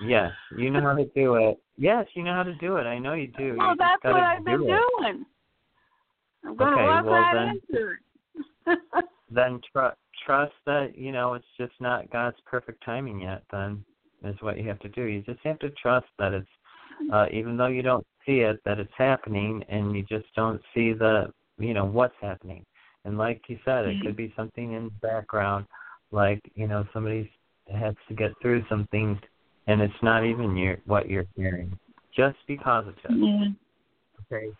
yes, 0.05 0.31
you 0.57 0.69
know 0.69 0.81
how 0.81 0.93
to 0.95 1.05
do 1.15 1.35
it. 1.35 1.57
Yes, 1.77 2.05
you 2.13 2.23
know 2.23 2.33
how 2.33 2.43
to 2.43 2.53
do 2.55 2.75
it. 2.77 2.83
I 2.83 2.99
know 2.99 3.13
you 3.13 3.27
do. 3.27 3.55
Well, 3.57 3.69
you 3.71 3.75
that's 3.77 4.03
what 4.03 4.15
I've 4.15 4.43
been 4.43 4.59
do 4.59 4.65
doing. 4.67 5.25
I'm 6.45 6.55
going 6.57 6.73
to 6.73 6.77
Okay, 6.77 6.85
walk 6.87 7.05
well 7.05 7.13
right 7.13 7.33
then- 7.33 7.61
into 7.69 7.91
it. 7.91 9.05
then 9.31 9.61
tr- 9.71 9.95
trust 10.25 10.53
that 10.65 10.97
you 10.97 11.11
know 11.11 11.33
it's 11.33 11.45
just 11.57 11.73
not 11.79 12.11
God's 12.11 12.37
perfect 12.45 12.83
timing 12.83 13.21
yet. 13.21 13.43
Then 13.51 13.83
is 14.23 14.35
what 14.41 14.57
you 14.57 14.67
have 14.67 14.79
to 14.79 14.89
do. 14.89 15.03
You 15.03 15.21
just 15.21 15.39
have 15.43 15.59
to 15.59 15.69
trust 15.71 16.07
that 16.19 16.33
it's 16.33 16.47
uh, 17.11 17.25
even 17.31 17.57
though 17.57 17.67
you 17.67 17.81
don't 17.81 18.05
see 18.25 18.39
it, 18.39 18.59
that 18.65 18.79
it's 18.79 18.91
happening, 18.97 19.63
and 19.69 19.95
you 19.95 20.03
just 20.03 20.27
don't 20.35 20.61
see 20.73 20.93
the 20.93 21.31
you 21.57 21.73
know 21.73 21.85
what's 21.85 22.15
happening. 22.21 22.65
And 23.05 23.17
like 23.17 23.41
you 23.47 23.57
said, 23.65 23.85
it 23.85 24.01
could 24.03 24.15
be 24.15 24.31
something 24.35 24.73
in 24.73 24.85
the 24.85 25.07
background, 25.07 25.65
like 26.11 26.41
you 26.55 26.67
know 26.67 26.85
somebody 26.93 27.31
has 27.73 27.95
to 28.07 28.13
get 28.13 28.31
through 28.41 28.63
something, 28.69 29.19
and 29.67 29.81
it's 29.81 29.93
not 30.03 30.25
even 30.25 30.55
your 30.55 30.77
what 30.85 31.09
you're 31.09 31.25
hearing. 31.35 31.77
Just 32.15 32.37
be 32.47 32.57
positive. 32.57 32.99
Yeah. 33.09 33.45
Okay. 34.31 34.51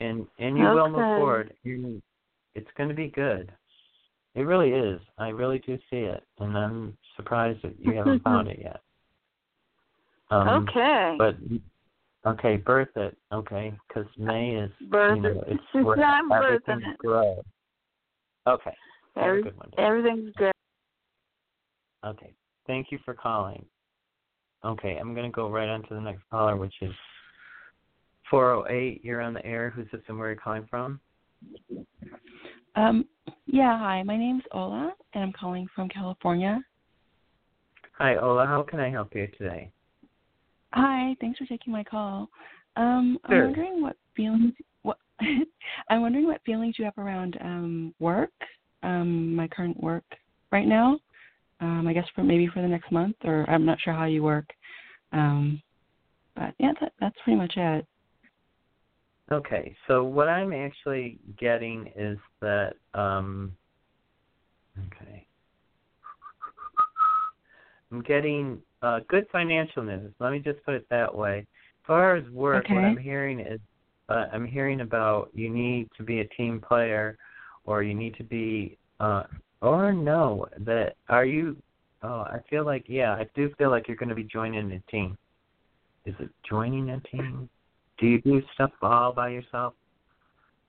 And 0.00 0.26
and 0.38 0.58
you 0.58 0.64
will 0.64 0.88
move 0.88 0.96
forward. 0.96 1.54
You, 1.64 2.00
it's 2.54 2.68
going 2.76 2.88
to 2.88 2.94
be 2.94 3.08
good. 3.08 3.50
It 4.36 4.42
really 4.42 4.70
is. 4.70 5.00
I 5.16 5.30
really 5.30 5.58
do 5.60 5.78
see 5.90 5.96
it, 5.96 6.22
and 6.38 6.56
I'm 6.56 6.96
surprised 7.16 7.60
that 7.62 7.74
you 7.80 7.94
haven't 7.94 8.22
found 8.24 8.48
it 8.48 8.58
yet. 8.60 8.80
Um, 10.30 10.68
okay. 10.68 11.16
But 11.18 11.36
okay, 12.26 12.56
birth 12.58 12.94
it. 12.96 13.16
Okay, 13.32 13.72
because 13.88 14.06
May 14.18 14.50
is 14.50 14.70
Birth 14.90 15.16
you 15.16 15.22
know, 15.22 15.44
it. 15.46 15.58
it's 15.58 15.62
where 15.86 16.04
I'm 16.04 16.30
birthing 16.30 16.44
everything 16.44 16.90
it. 16.90 16.98
grows. 16.98 17.38
Okay. 18.46 18.74
Every, 19.16 19.42
good 19.42 19.56
one. 19.56 19.70
everything's 19.78 20.34
good. 20.36 20.52
Okay. 22.04 22.34
Thank 22.66 22.88
you 22.90 22.98
for 23.06 23.14
calling. 23.14 23.64
Okay, 24.64 24.98
I'm 25.00 25.14
going 25.14 25.30
to 25.30 25.34
go 25.34 25.48
right 25.48 25.68
on 25.68 25.82
to 25.84 25.94
the 25.94 26.00
next 26.00 26.22
caller, 26.30 26.56
which 26.56 26.74
is 26.82 26.92
408. 28.30 29.02
You're 29.02 29.22
on 29.22 29.32
the 29.32 29.44
air. 29.46 29.70
Who's 29.70 29.86
this 29.92 30.02
and 30.08 30.18
where 30.18 30.28
are 30.28 30.32
you 30.32 30.38
calling 30.38 30.66
from? 30.68 31.00
Um, 32.74 33.06
yeah, 33.46 33.78
hi. 33.78 34.02
My 34.02 34.16
name's 34.16 34.42
Ola, 34.52 34.92
and 35.14 35.24
I'm 35.24 35.32
calling 35.32 35.66
from 35.74 35.88
California. 35.88 36.60
Hi, 37.98 38.16
Ola. 38.16 38.46
How 38.46 38.62
can 38.62 38.80
I 38.80 38.90
help 38.90 39.14
you 39.14 39.26
today? 39.38 39.70
Hi, 40.74 41.16
thanks 41.20 41.38
for 41.38 41.46
taking 41.46 41.72
my 41.72 41.82
call. 41.82 42.28
Um, 42.76 43.18
Sure. 43.28 43.38
I'm 43.38 43.44
wondering 43.44 43.82
what 43.82 43.96
feelings 44.14 44.52
what 44.82 44.98
I'm 45.90 46.02
wondering 46.02 46.26
what 46.26 46.42
feelings 46.44 46.78
you 46.78 46.84
have 46.84 46.98
around 46.98 47.38
um 47.40 47.94
work, 47.98 48.30
um, 48.82 49.34
my 49.34 49.48
current 49.48 49.82
work 49.82 50.04
right 50.52 50.66
now. 50.66 50.98
Um, 51.60 51.86
I 51.88 51.94
guess 51.94 52.06
for 52.14 52.22
maybe 52.22 52.46
for 52.48 52.60
the 52.60 52.68
next 52.68 52.92
month, 52.92 53.16
or 53.24 53.48
I'm 53.48 53.64
not 53.64 53.80
sure 53.80 53.94
how 53.94 54.04
you 54.04 54.22
work. 54.22 54.46
Um, 55.12 55.62
but 56.34 56.52
yeah, 56.58 56.72
that, 56.82 56.92
that's 57.00 57.16
pretty 57.24 57.38
much 57.38 57.54
it. 57.56 57.86
Okay, 59.32 59.74
so 59.88 60.04
what 60.04 60.28
I'm 60.28 60.52
actually 60.52 61.18
getting 61.36 61.92
is 61.96 62.16
that, 62.40 62.74
um, 62.94 63.56
okay, 64.86 65.26
I'm 67.90 68.02
getting 68.02 68.60
uh, 68.82 69.00
good 69.08 69.26
financial 69.32 69.82
news. 69.82 70.12
Let 70.20 70.32
me 70.32 70.38
just 70.38 70.64
put 70.64 70.74
it 70.74 70.86
that 70.90 71.12
way. 71.12 71.38
As 71.40 71.86
far 71.86 72.16
as 72.16 72.28
work, 72.30 72.68
what 72.68 72.84
I'm 72.84 72.96
hearing 72.96 73.40
is 73.40 73.60
uh, 74.08 74.26
I'm 74.32 74.46
hearing 74.46 74.80
about 74.80 75.30
you 75.34 75.50
need 75.50 75.88
to 75.96 76.04
be 76.04 76.20
a 76.20 76.28
team 76.28 76.60
player, 76.60 77.18
or 77.64 77.82
you 77.82 77.94
need 77.94 78.16
to 78.16 78.24
be, 78.24 78.78
uh, 79.00 79.24
or 79.60 79.92
no, 79.92 80.46
that 80.58 80.94
are 81.08 81.24
you? 81.24 81.56
Oh, 82.02 82.20
I 82.20 82.38
feel 82.48 82.64
like 82.64 82.84
yeah, 82.88 83.14
I 83.14 83.26
do 83.34 83.52
feel 83.58 83.70
like 83.70 83.88
you're 83.88 83.96
going 83.96 84.08
to 84.08 84.14
be 84.14 84.24
joining 84.24 84.70
a 84.72 84.90
team. 84.90 85.16
Is 86.04 86.14
it 86.20 86.30
joining 86.48 86.90
a 86.90 87.00
team? 87.00 87.48
Do 87.98 88.06
you 88.06 88.20
do 88.20 88.42
stuff 88.54 88.70
all 88.82 89.12
by 89.12 89.30
yourself? 89.30 89.74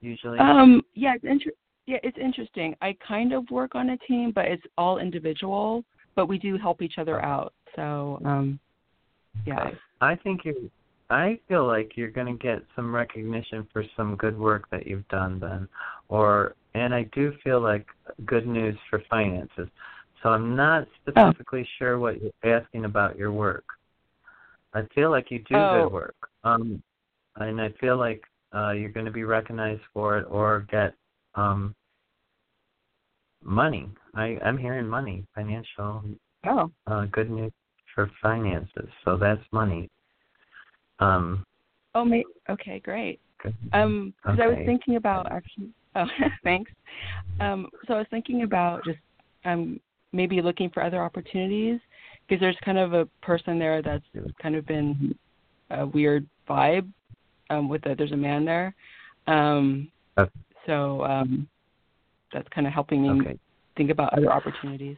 Usually. 0.00 0.38
Um, 0.38 0.82
yeah, 0.94 1.14
it's 1.14 1.24
inter- 1.24 1.56
yeah, 1.86 1.98
it's 2.02 2.18
interesting. 2.18 2.74
I 2.80 2.96
kind 3.06 3.32
of 3.32 3.50
work 3.50 3.74
on 3.74 3.90
a 3.90 3.96
team, 3.98 4.32
but 4.34 4.44
it's 4.46 4.62
all 4.76 4.98
individual. 4.98 5.84
But 6.14 6.26
we 6.26 6.38
do 6.38 6.56
help 6.56 6.82
each 6.82 6.98
other 6.98 7.22
out. 7.24 7.52
So, 7.76 8.20
um, 8.24 8.58
yeah. 9.46 9.70
I 10.00 10.14
think 10.16 10.44
you 10.44 10.70
I 11.10 11.38
feel 11.48 11.66
like 11.66 11.92
you're 11.96 12.10
going 12.10 12.26
to 12.26 12.42
get 12.42 12.62
some 12.76 12.94
recognition 12.94 13.66
for 13.72 13.82
some 13.96 14.16
good 14.16 14.38
work 14.38 14.68
that 14.70 14.86
you've 14.86 15.08
done 15.08 15.40
then 15.40 15.68
or 16.08 16.54
and 16.74 16.94
I 16.94 17.04
do 17.12 17.32
feel 17.42 17.60
like 17.60 17.86
good 18.26 18.46
news 18.46 18.76
for 18.90 19.02
finances. 19.08 19.68
So 20.22 20.28
I'm 20.28 20.54
not 20.54 20.86
specifically 21.00 21.66
sure 21.78 21.98
what 21.98 22.20
you're 22.20 22.60
asking 22.60 22.84
about 22.84 23.16
your 23.16 23.32
work. 23.32 23.64
I 24.74 24.82
feel 24.94 25.10
like 25.10 25.30
you 25.30 25.38
do 25.38 25.56
Oh. 25.56 25.84
good 25.84 25.92
work. 25.92 26.16
Um 26.44 26.82
and 27.40 27.60
I 27.60 27.70
feel 27.80 27.96
like 27.96 28.22
uh 28.54 28.70
you're 28.72 28.90
going 28.90 29.06
to 29.06 29.12
be 29.12 29.24
recognized 29.24 29.82
for 29.92 30.18
it 30.18 30.26
or 30.30 30.66
get 30.70 30.94
um 31.34 31.74
money. 33.42 33.88
I 34.14 34.38
I'm 34.44 34.58
hearing 34.58 34.86
money, 34.86 35.24
financial 35.34 36.02
Oh. 36.46 36.70
uh, 36.86 37.04
good 37.06 37.30
news 37.30 37.52
for 37.94 38.10
finances. 38.22 38.88
So 39.04 39.16
that's 39.16 39.42
money. 39.52 39.88
Um, 41.00 41.44
Oh, 41.94 42.04
may- 42.04 42.24
okay, 42.48 42.78
great. 42.80 43.18
good. 43.42 43.54
Um, 43.72 44.14
because 44.22 44.38
I 44.40 44.46
was 44.46 44.58
thinking 44.66 44.96
about 44.96 45.30
actually. 45.32 45.70
Oh, 45.96 46.06
thanks. 46.44 46.70
Um, 47.40 47.68
so 47.86 47.94
I 47.94 47.98
was 47.98 48.06
thinking 48.10 48.42
about 48.42 48.84
just 48.84 48.98
um 49.44 49.80
maybe 50.12 50.40
looking 50.40 50.70
for 50.70 50.82
other 50.82 51.02
opportunities 51.02 51.80
because 52.26 52.40
there's 52.40 52.56
kind 52.64 52.78
of 52.78 52.94
a 52.94 53.06
person 53.22 53.58
there 53.58 53.82
that's 53.82 54.04
kind 54.40 54.54
of 54.54 54.66
been 54.66 55.16
a 55.70 55.86
weird 55.86 56.26
vibe. 56.48 56.88
Um, 57.50 57.68
with 57.68 57.82
the, 57.82 57.94
there's 57.96 58.12
a 58.12 58.16
man 58.16 58.44
there. 58.44 58.74
Um, 59.26 59.90
Okay. 60.18 60.30
so 60.66 61.04
um, 61.04 61.48
that's 62.32 62.48
kind 62.48 62.66
of 62.66 62.72
helping 62.72 63.02
me 63.02 63.10
Okay. 63.10 63.38
think 63.76 63.90
about 63.90 64.12
other 64.12 64.30
opportunities. 64.30 64.96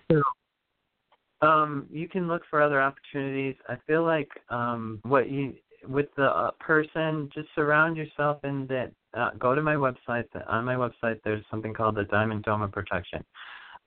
Um, 1.42 1.86
you 1.90 2.08
can 2.08 2.28
look 2.28 2.42
for 2.50 2.60
other 2.60 2.82
opportunities. 2.82 3.56
I 3.68 3.76
feel 3.86 4.04
like 4.04 4.28
um, 4.50 5.00
what 5.02 5.30
you 5.30 5.54
with 5.88 6.08
the 6.16 6.26
uh, 6.26 6.50
person, 6.60 7.30
just 7.34 7.48
surround 7.54 7.96
yourself 7.96 8.44
in 8.44 8.66
that. 8.66 8.92
Uh, 9.14 9.30
go 9.38 9.54
to 9.54 9.62
my 9.62 9.74
website. 9.74 10.24
On 10.48 10.64
my 10.64 10.74
website, 10.74 11.18
there's 11.24 11.44
something 11.50 11.72
called 11.72 11.94
the 11.94 12.04
Diamond 12.04 12.44
Dome 12.44 12.62
of 12.62 12.72
Protection, 12.72 13.24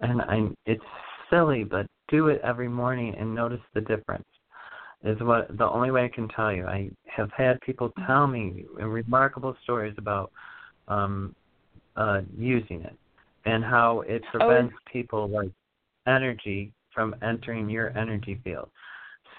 and 0.01 0.21
I. 0.21 0.47
It's 0.65 0.83
silly, 1.29 1.63
but 1.63 1.85
do 2.07 2.27
it 2.27 2.41
every 2.43 2.67
morning 2.67 3.15
and 3.19 3.33
notice 3.33 3.61
the 3.73 3.81
difference. 3.81 4.25
Is 5.03 5.19
what 5.19 5.57
the 5.57 5.69
only 5.69 5.91
way 5.91 6.05
I 6.05 6.07
can 6.07 6.29
tell 6.29 6.53
you. 6.53 6.65
I 6.65 6.89
have 7.07 7.29
had 7.35 7.59
people 7.61 7.91
tell 8.07 8.25
me 8.25 8.65
remarkable 8.79 9.55
stories 9.63 9.95
about 9.97 10.31
um, 10.87 11.35
uh, 11.97 12.21
using 12.37 12.81
it 12.83 12.95
and 13.45 13.63
how 13.65 14.01
it 14.01 14.23
prevents 14.31 14.73
people 14.91 15.27
like 15.27 15.51
energy 16.07 16.71
from 16.93 17.15
entering 17.21 17.69
your 17.69 17.89
energy 17.97 18.39
field. 18.45 18.69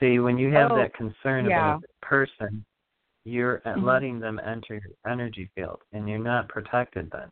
See, 0.01 0.19
when 0.19 0.37
you 0.37 0.53
have 0.53 0.73
Oh, 0.73 0.75
that 0.75 0.93
concern 0.93 1.47
yeah. 1.47 1.57
about 1.57 1.83
a 1.85 2.07
person, 2.07 2.65
you're 3.25 3.61
Mhm. 3.61 3.83
letting 3.83 4.21
them 4.21 4.39
enter 4.45 4.75
your 4.75 4.93
energy 5.11 5.47
field, 5.55 5.81
and 5.93 6.07
you're 6.07 6.19
not 6.19 6.49
protected 6.49 7.11
then, 7.11 7.31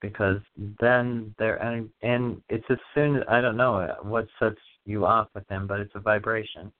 because 0.00 0.40
then 0.78 1.34
they're 1.38 1.58
ener- 1.58 1.90
and 2.02 2.40
it's 2.48 2.70
as 2.70 2.78
soon 2.94 3.16
as 3.16 3.24
I 3.26 3.40
don't 3.40 3.56
know 3.56 3.80
uh, 3.80 3.96
what 4.02 4.28
sets 4.38 4.60
you 4.84 5.04
off 5.04 5.28
with 5.34 5.46
them, 5.48 5.66
but 5.66 5.80
it's 5.80 5.94
a 5.96 6.00
vibration, 6.00 6.72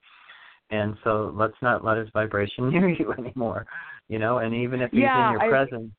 and 0.73 0.97
so 1.03 1.31
let's 1.35 1.53
not 1.61 1.83
let 1.85 1.97
his 1.97 2.09
vibration 2.13 2.69
near 2.73 2.89
you 2.89 3.13
anymore, 3.13 3.65
you 4.09 4.17
know. 4.19 4.39
And 4.39 4.53
even 4.55 4.81
if 4.81 4.91
he's 4.91 5.01
Yeah, 5.01 5.27
in 5.27 5.31
your 5.33 5.41
I- 5.43 5.49
presence, 5.49 5.91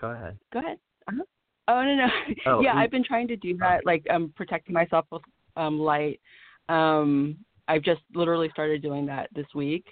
go 0.00 0.10
ahead. 0.10 0.36
Go 0.52 0.58
ahead. 0.58 0.78
Uh-huh. 1.08 1.22
Oh 1.68 1.82
no 1.82 1.94
no. 1.94 2.06
Oh, 2.46 2.60
yeah, 2.62 2.74
I've 2.74 2.90
been 2.90 3.04
trying 3.04 3.28
to 3.28 3.36
do 3.36 3.56
that, 3.58 3.84
like 3.86 4.04
um 4.10 4.32
protecting 4.36 4.74
myself 4.74 5.06
with 5.10 5.22
um 5.56 5.78
light. 5.78 6.20
Um 6.68 7.36
I've 7.68 7.82
just 7.82 8.02
literally 8.14 8.48
started 8.52 8.82
doing 8.82 9.06
that 9.06 9.28
this 9.34 9.46
week. 9.54 9.84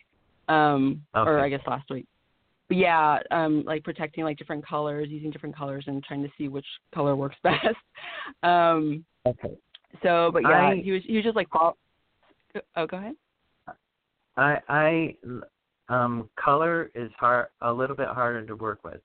Um 0.49 1.03
or 1.15 1.39
I 1.41 1.49
guess 1.49 1.61
last 1.67 1.89
week. 1.91 2.07
But 2.69 2.77
yeah, 2.79 3.19
um 3.31 3.63
like 3.65 3.85
protecting 3.85 4.25
like 4.25 4.39
different 4.39 4.67
colors, 4.67 5.09
using 5.11 5.31
different 5.31 5.57
colors 5.57 5.85
and 5.87 6.03
trying 6.05 6.23
to 6.23 6.31
see 6.37 6.49
which 6.49 6.67
color 6.95 7.15
works 7.17 7.37
best. 7.43 7.77
um 8.43 9.05
Okay. 9.27 9.55
so 10.03 10.31
but 10.33 10.43
yeah, 10.43 10.69
I- 10.71 10.81
he 10.83 10.91
was 10.93 11.03
he 11.07 11.15
was 11.17 11.25
just 11.25 11.37
like 11.37 11.49
fall 11.51 11.77
Oh, 12.77 12.87
go 12.87 12.97
ahead. 12.97 13.15
I 14.37 14.59
I 14.69 15.17
um 15.89 16.29
color 16.43 16.91
is 16.95 17.11
hard 17.19 17.49
a 17.61 17.73
little 17.73 17.97
bit 17.97 18.09
harder 18.09 18.45
to 18.47 18.57
work 18.57 18.81
with 18.85 19.01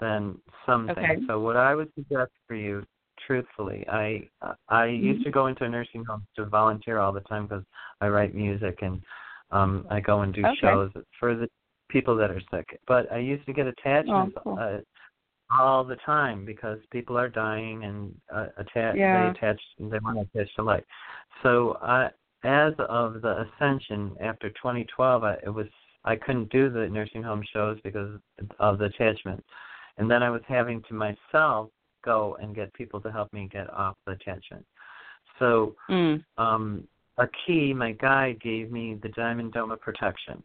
than 0.00 0.38
some 0.66 0.88
Okay. 0.90 1.06
things. 1.06 1.24
So 1.26 1.40
what 1.40 1.56
I 1.56 1.74
would 1.74 1.92
suggest 1.94 2.30
for 2.46 2.54
you, 2.54 2.84
truthfully, 3.26 3.84
I 3.88 4.28
I 4.68 4.86
used 4.86 5.24
to 5.24 5.30
go 5.30 5.46
into 5.46 5.64
a 5.64 5.68
nursing 5.68 6.04
homes 6.04 6.26
to 6.36 6.46
volunteer 6.46 6.98
all 6.98 7.12
the 7.12 7.20
time 7.22 7.46
because 7.46 7.64
I 8.00 8.08
write 8.08 8.34
music 8.34 8.78
and 8.82 9.02
um 9.50 9.86
I 9.90 10.00
go 10.00 10.20
and 10.22 10.32
do 10.34 10.42
Okay. 10.44 10.56
shows 10.60 10.90
for 11.18 11.34
the 11.34 11.48
people 11.88 12.16
that 12.16 12.30
are 12.30 12.42
sick. 12.50 12.78
But 12.86 13.10
I 13.10 13.18
used 13.18 13.46
to 13.46 13.52
get 13.52 13.66
attachments 13.66 14.36
Oh, 14.36 14.42
cool. 14.44 14.58
uh, 14.60 14.78
all 15.50 15.82
the 15.82 15.96
time 16.04 16.44
because 16.44 16.78
people 16.90 17.16
are 17.16 17.28
dying 17.30 17.84
and 17.84 18.14
uh, 18.34 18.48
attach 18.58 18.96
Yeah. 18.96 19.12
they 19.12 19.28
attach 19.30 19.60
they 19.78 19.98
want 20.00 20.18
to 20.32 20.38
attach 20.38 20.54
to 20.56 20.62
light. 20.62 20.84
So 21.42 21.78
I 21.82 22.10
as 22.44 22.72
of 22.88 23.20
the 23.22 23.44
ascension 23.46 24.16
after 24.20 24.48
2012, 24.50 25.24
I, 25.24 25.34
it 25.44 25.50
was 25.52 25.66
I 26.04 26.16
couldn't 26.16 26.50
do 26.50 26.70
the 26.70 26.88
nursing 26.88 27.22
home 27.22 27.42
shows 27.52 27.78
because 27.82 28.18
of 28.60 28.78
the 28.78 28.86
attachment, 28.86 29.44
and 29.98 30.10
then 30.10 30.22
I 30.22 30.30
was 30.30 30.42
having 30.46 30.82
to 30.88 30.94
myself 30.94 31.70
go 32.04 32.36
and 32.40 32.54
get 32.54 32.72
people 32.74 33.00
to 33.00 33.10
help 33.10 33.32
me 33.32 33.48
get 33.52 33.68
off 33.72 33.96
the 34.06 34.12
attachment. 34.12 34.64
So 35.38 35.74
Mm. 35.90 36.22
um 36.36 36.86
a 37.16 37.26
key 37.46 37.74
my 37.74 37.92
guide 37.92 38.40
gave 38.40 38.70
me 38.70 38.94
the 39.02 39.08
diamond 39.10 39.52
dome 39.52 39.72
of 39.72 39.80
protection 39.80 40.42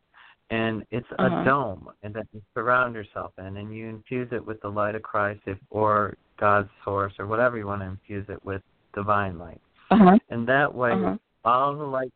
and 0.49 0.83
it's 0.91 1.07
Uh-huh. 1.19 1.41
a 1.41 1.45
dome 1.45 1.89
and 2.01 2.13
that 2.15 2.25
you 2.33 2.41
surround 2.55 2.95
yourself 2.95 3.31
in 3.37 3.57
and 3.57 3.75
you 3.75 3.87
infuse 3.87 4.29
it 4.31 4.43
with 4.43 4.59
the 4.61 4.67
light 4.69 4.95
of 4.95 5.03
christ 5.03 5.41
if, 5.45 5.57
or 5.69 6.15
god's 6.37 6.69
source 6.83 7.13
or 7.19 7.27
whatever 7.27 7.57
you 7.57 7.67
want 7.67 7.81
to 7.81 7.85
infuse 7.87 8.27
it 8.29 8.43
with 8.43 8.61
divine 8.95 9.37
light 9.37 9.61
Uh-huh. 9.91 10.17
and 10.29 10.47
that 10.47 10.73
way 10.73 10.93
Uh-huh. 10.93 11.17
All 11.45 11.75
the 11.75 11.83
light 11.83 12.11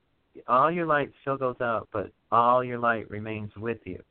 all 0.48 0.72
your 0.72 0.86
light 0.86 1.12
still 1.22 1.38
goes 1.38 1.60
out 1.62 1.88
but 1.92 2.12
all 2.32 2.64
your 2.64 2.78
light 2.80 3.10
remains 3.10 3.52
with 3.58 3.80
you 3.86 4.02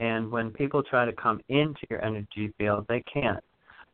and 0.00 0.30
when 0.30 0.50
people 0.50 0.82
try 0.82 1.04
to 1.04 1.12
come 1.12 1.40
into 1.48 1.80
your 1.88 2.04
energy 2.04 2.52
field 2.58 2.84
they 2.88 3.02
can't 3.12 3.42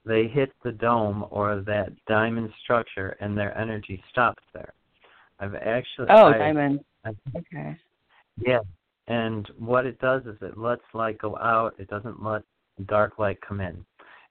they 0.04 0.26
hit 0.26 0.50
the 0.64 0.72
dome 0.72 1.24
or 1.30 1.60
that 1.60 1.90
diamond 2.06 2.50
structure 2.62 3.16
and 3.20 3.36
their 3.36 3.56
energy 3.58 4.02
stops 4.10 4.42
there 4.54 4.72
i've 5.40 5.54
actually 5.54 6.06
Oh, 6.08 6.26
I- 6.26 6.38
diamond. 6.38 6.84
I- 7.04 7.14
Okay. 7.36 7.76
yeah. 8.38 8.60
And 9.06 9.48
what 9.58 9.86
it 9.86 9.98
does 10.00 10.22
is 10.26 10.36
it 10.42 10.58
lets 10.58 10.82
light 10.92 11.16
go 11.16 11.38
out. 11.38 11.74
It 11.78 11.88
doesn't 11.88 12.22
let 12.22 12.42
dark 12.86 13.18
light 13.18 13.40
come 13.40 13.60
in. 13.60 13.84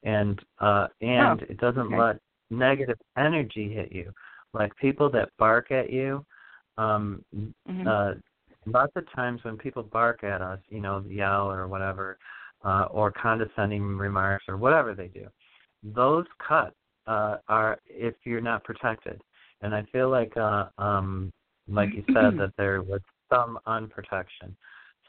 And 0.04 0.40
uh 0.60 0.88
and 1.02 1.42
Oh, 1.42 1.46
it 1.50 1.58
doesn't 1.58 1.88
okay. 1.88 1.98
let 1.98 2.20
negative 2.52 3.00
energy 3.18 3.74
hit 3.74 3.92
you. 3.92 4.14
Like 4.58 4.76
people 4.78 5.10
that 5.12 5.30
bark 5.38 5.72
at 5.72 5.92
you, 5.92 6.26
um 6.78 7.24
Mhm. 7.36 7.54
uh 7.86 8.16
lots 8.66 8.96
of 8.96 9.10
times 9.12 9.44
when 9.44 9.58
people 9.58 9.84
bark 9.84 10.24
at 10.24 10.42
us, 10.42 10.60
you 10.70 10.82
know, 10.82 11.04
yell 11.08 11.50
or 11.52 11.68
whatever, 11.68 12.18
uh 12.64 12.88
or 12.92 13.12
condescending 13.12 13.98
remarks 13.98 14.46
or 14.48 14.58
whatever 14.58 14.94
they 14.96 15.08
do, 15.08 15.28
those 15.84 16.26
cuts 16.40 16.76
uh 17.06 17.38
are 17.48 17.80
if 17.86 18.16
you're 18.26 18.42
not 18.42 18.64
protected. 18.64 19.22
And 19.62 19.74
I 19.76 19.84
feel 19.92 20.10
like 20.10 20.36
uh 20.38 20.66
um 20.78 21.32
like 21.68 21.94
you 21.94 22.04
said 22.14 22.38
that 22.42 22.54
there 22.58 22.82
was 22.82 23.02
some 23.32 23.60
unprotection. 23.66 24.56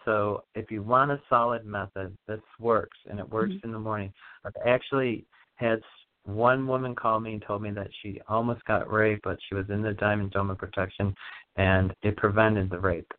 So 0.04 0.44
if 0.54 0.70
you 0.70 0.82
want 0.82 1.10
a 1.10 1.20
solid 1.28 1.64
method, 1.64 2.16
this 2.26 2.40
works 2.58 2.98
and 3.08 3.18
it 3.18 3.28
works 3.28 3.54
Mhm. 3.54 3.64
in 3.64 3.72
the 3.72 3.78
morning. 3.78 4.12
I've 4.44 4.56
actually 4.64 5.26
had 5.56 5.82
one 6.28 6.66
woman 6.66 6.94
called 6.94 7.22
me 7.22 7.32
and 7.32 7.42
told 7.42 7.62
me 7.62 7.70
that 7.70 7.88
she 8.02 8.20
almost 8.28 8.62
got 8.66 8.92
raped, 8.92 9.22
but 9.24 9.38
she 9.48 9.54
was 9.54 9.64
in 9.70 9.80
the 9.80 9.94
Diamond 9.94 10.30
Dome 10.32 10.50
of 10.50 10.58
Protection, 10.58 11.14
and 11.56 11.94
it 12.02 12.16
prevented 12.18 12.68
the 12.68 12.78
rape. 12.78 13.10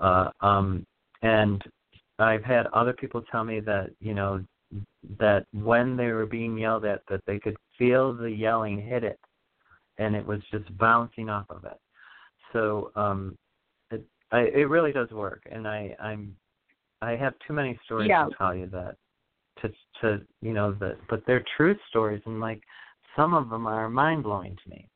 Uh, 0.00 0.30
um, 0.40 0.84
and 1.22 1.62
I've 2.18 2.42
had 2.42 2.66
other 2.68 2.92
people 2.92 3.22
tell 3.30 3.44
me 3.44 3.60
that 3.60 3.90
you 4.00 4.12
know 4.12 4.44
that 5.18 5.46
when 5.52 5.96
they 5.96 6.08
were 6.08 6.26
being 6.26 6.58
yelled 6.58 6.84
at, 6.84 7.02
that 7.08 7.20
they 7.26 7.38
could 7.38 7.56
feel 7.78 8.12
the 8.12 8.30
yelling 8.30 8.82
hit 8.82 9.04
it, 9.04 9.20
and 9.98 10.16
it 10.16 10.26
was 10.26 10.40
just 10.50 10.76
bouncing 10.78 11.28
off 11.28 11.46
of 11.50 11.64
it. 11.64 11.78
So 12.52 12.90
um, 12.96 13.36
it 13.92 14.04
I, 14.32 14.40
it 14.40 14.68
really 14.68 14.90
does 14.90 15.10
work, 15.10 15.42
and 15.50 15.68
I 15.68 15.94
I'm 16.02 16.34
I 17.02 17.12
have 17.12 17.34
too 17.46 17.52
many 17.52 17.78
stories 17.84 18.08
Yeah. 18.08 18.24
to 18.24 18.34
tell 18.36 18.54
you 18.54 18.66
that 18.72 18.96
to 19.62 19.70
to 20.00 20.20
you 20.40 20.52
know 20.52 20.72
that 20.80 20.96
but 21.08 21.22
they're 21.26 21.44
truth 21.56 21.78
stories 21.88 22.22
and 22.26 22.40
like 22.40 22.62
some 23.16 23.34
of 23.34 23.48
them 23.50 23.66
are 23.66 23.88
mind 23.88 24.22
blowing 24.22 24.56
to 24.62 24.70
me. 24.70 24.88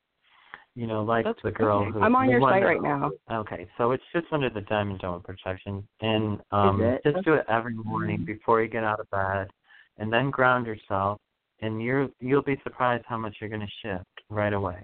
You 0.75 0.87
know, 0.87 1.03
like 1.03 1.25
That's 1.25 1.39
the 1.43 1.51
girl 1.51 1.81
okay. 1.81 1.91
who 1.91 2.01
I'm 2.01 2.15
on 2.15 2.27
your 2.29 2.41
site 2.41 2.63
right 2.63 2.81
now. 2.81 3.11
Okay, 3.29 3.67
so 3.77 3.91
it's 3.91 4.03
just 4.11 4.25
under 4.31 4.49
the 4.49 4.61
diamond 4.61 4.99
dome 5.01 5.21
protection, 5.21 5.87
and 6.01 6.39
um, 6.51 6.97
just 7.05 7.23
do 7.25 7.33
it 7.35 7.45
every 7.47 7.75
morning 7.75 8.21
Mhm. 8.21 8.25
before 8.25 8.59
you 8.63 8.67
get 8.67 8.83
out 8.83 8.99
of 8.99 9.07
bed, 9.11 9.51
and 9.99 10.11
then 10.11 10.31
ground 10.31 10.65
yourself, 10.65 11.19
and 11.61 11.79
you're 11.79 12.09
you'll 12.19 12.41
be 12.41 12.59
surprised 12.63 13.05
how 13.07 13.17
much 13.17 13.35
you're 13.39 13.51
going 13.51 13.61
to 13.61 13.67
shift 13.83 14.05
right 14.29 14.53
away. 14.53 14.81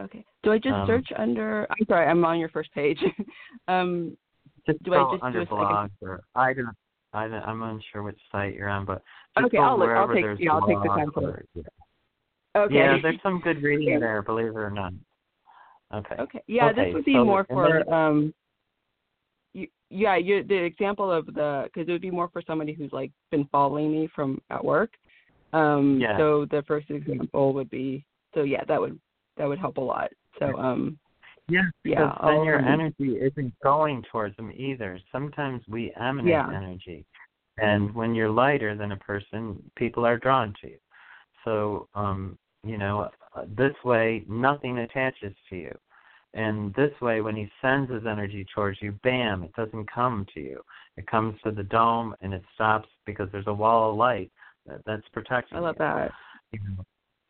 Okay. 0.00 0.24
Do 0.44 0.52
I 0.52 0.58
just 0.58 0.74
Um, 0.74 0.86
search 0.86 1.08
under? 1.16 1.66
I'm 1.70 1.86
sorry, 1.86 2.06
I'm 2.06 2.24
on 2.24 2.38
your 2.38 2.48
first 2.50 2.72
page. 2.72 3.02
um, 3.68 4.16
Just 4.66 4.80
Do 4.84 4.94
I 4.94 5.02
just 5.10 5.20
do 5.20 5.26
under 5.26 5.40
a 5.40 5.46
second- 5.46 5.90
or 6.00 6.20
I 6.36 6.52
don't 6.54 6.76
I 7.12 7.24
I'm 7.24 7.62
unsure 7.62 8.02
which 8.02 8.18
site 8.30 8.54
you're 8.54 8.68
on, 8.68 8.84
but 8.84 9.02
just 9.36 9.46
Okay, 9.46 9.58
I'll 9.58 9.78
look- 9.78 9.90
I'll 9.90 10.08
take- 10.08 10.24
yeah, 10.38 10.52
I'll 10.54 10.66
take 10.66 10.78
the 10.82 10.88
time 10.88 11.10
to 11.12 11.20
or- 11.20 11.44
yeah. 11.54 11.62
okay. 12.56 12.74
Yeah, 12.74 12.98
there's 13.02 13.20
some 13.22 13.40
good 13.40 13.62
reading 13.62 13.88
Okay. 13.94 14.00
there, 14.00 14.22
believe 14.22 14.46
it 14.46 14.56
or 14.56 14.70
not. 14.70 14.92
Okay. 15.92 16.14
Okay. 16.18 16.42
Yeah, 16.46 16.68
Okay, 16.70 16.84
this 16.86 16.94
would 16.94 17.04
be 17.04 17.14
so- 17.14 17.24
more 17.24 17.44
for 17.44 17.68
then- 17.84 17.92
um. 17.92 18.34
You, 19.54 19.68
yeah, 19.90 20.16
you 20.16 20.42
the 20.42 20.54
example 20.56 21.10
of 21.12 21.26
the 21.26 21.64
because 21.72 21.86
it 21.86 21.92
would 21.92 22.00
be 22.00 22.10
more 22.10 22.28
for 22.28 22.40
somebody 22.40 22.72
who's 22.72 22.92
like 22.92 23.12
been 23.30 23.44
following 23.52 23.92
me 23.92 24.06
from 24.06 24.40
at 24.48 24.64
work. 24.64 24.96
Um. 25.52 26.00
Yeah. 26.00 26.16
So 26.16 26.46
the 26.46 26.62
first 26.62 26.90
example 26.90 27.52
would 27.52 27.68
be 27.68 28.02
so 28.34 28.44
yeah 28.44 28.64
that 28.64 28.80
would 28.80 28.98
that 29.36 29.46
would 29.46 29.58
help 29.58 29.76
a 29.76 29.80
lot. 29.82 30.10
So 30.38 30.56
um. 30.58 30.98
Yeah, 31.52 31.62
Yeah, 31.84 32.06
because 32.06 32.18
then 32.24 32.44
your 32.44 32.60
energy 32.60 33.18
isn't 33.20 33.52
going 33.62 34.02
towards 34.10 34.36
them 34.36 34.52
either. 34.54 34.98
Sometimes 35.10 35.62
we 35.68 35.92
emanate 35.94 36.30
Yeah. 36.30 36.48
energy, 36.48 37.04
and 37.58 37.94
when 37.94 38.14
you're 38.14 38.30
lighter 38.30 38.74
than 38.74 38.92
a 38.92 38.96
person, 38.96 39.62
people 39.76 40.06
are 40.06 40.16
drawn 40.16 40.54
to 40.62 40.68
you. 40.70 40.78
So, 41.44 41.88
um, 41.94 42.38
you 42.64 42.78
know, 42.78 43.10
uh, 43.34 43.44
this 43.48 43.74
way 43.84 44.24
nothing 44.28 44.78
attaches 44.78 45.34
to 45.50 45.56
you, 45.56 45.78
and 46.34 46.72
this 46.74 46.98
way 47.02 47.20
when 47.20 47.36
he 47.36 47.50
sends 47.60 47.90
his 47.90 48.06
energy 48.06 48.46
towards 48.54 48.80
you, 48.80 48.92
bam, 49.02 49.42
it 49.42 49.52
doesn't 49.54 49.90
come 49.90 50.24
to 50.32 50.40
you. 50.40 50.62
It 50.96 51.06
comes 51.06 51.38
to 51.42 51.50
the 51.50 51.64
dome 51.64 52.14
and 52.20 52.32
it 52.32 52.42
stops 52.54 52.88
because 53.04 53.28
there's 53.30 53.46
a 53.46 53.52
wall 53.52 53.90
of 53.90 53.96
light 53.96 54.30
that, 54.66 54.82
that's 54.86 55.06
protecting 55.12 55.58
I 55.58 55.60
love 55.60 55.76
you. 55.78 55.84
that. 55.84 56.12
you 56.52 56.60
know, 56.60 56.84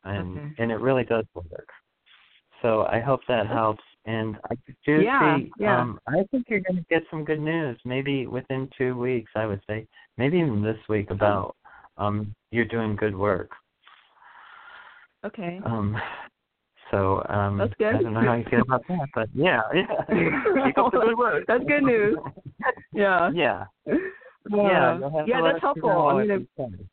and 0.05 0.37
Okay. 0.37 0.55
and 0.59 0.71
it 0.71 0.81
really 0.81 1.05
does 1.05 1.25
work. 1.35 1.69
So 2.61 2.87
I 2.87 3.01
hope 3.01 3.21
that 3.27 3.47
helps. 3.47 3.83
And 4.05 4.37
I 4.51 4.57
do 4.85 5.03
Yeah, 5.03 5.37
see. 5.37 5.53
yeah. 5.59 5.81
Um, 5.81 6.01
I 6.09 6.25
think 6.31 6.47
you're 6.49 6.61
going 6.61 6.77
to 6.77 6.85
get 6.91 7.03
some 7.11 7.25
good 7.25 7.41
news. 7.41 7.79
Maybe 7.85 8.27
within 8.27 8.69
two 8.77 8.97
weeks, 8.97 9.31
I 9.37 9.47
would 9.47 9.61
say. 9.69 9.87
Maybe 10.19 10.39
even 10.39 10.63
this 10.63 10.79
week 10.89 11.11
about 11.11 11.57
um 11.99 12.35
you're 12.51 12.65
doing 12.65 12.97
good 12.97 13.17
work. 13.17 13.51
Okay. 15.25 15.61
Um, 15.65 15.97
so 16.91 17.25
um, 17.29 17.59
That's 17.59 17.73
good. 17.79 17.95
I 17.95 18.03
don't 18.03 18.13
know 18.13 18.21
how 18.21 18.35
you 18.35 18.45
feel 18.51 18.61
about 18.61 18.87
that, 18.89 19.09
but 19.15 19.29
yeah, 19.35 19.61
yeah. 19.75 20.65
Keep 20.67 20.79
up 20.79 20.93
the 20.93 21.01
good 21.01 21.17
work. 21.17 21.45
That's 21.47 21.65
good 21.65 21.83
news. 21.83 22.17
Yeah. 22.95 23.31
yeah. 23.33 23.65
Uh, 23.87 23.97
yeah. 24.51 24.99
Yeah, 25.27 25.41
that's 25.43 25.61
helpful. 25.61 25.89
know 25.89 26.09
I 26.09 26.23
if 26.23 26.29
mean, 26.29 26.49
you 26.59 26.89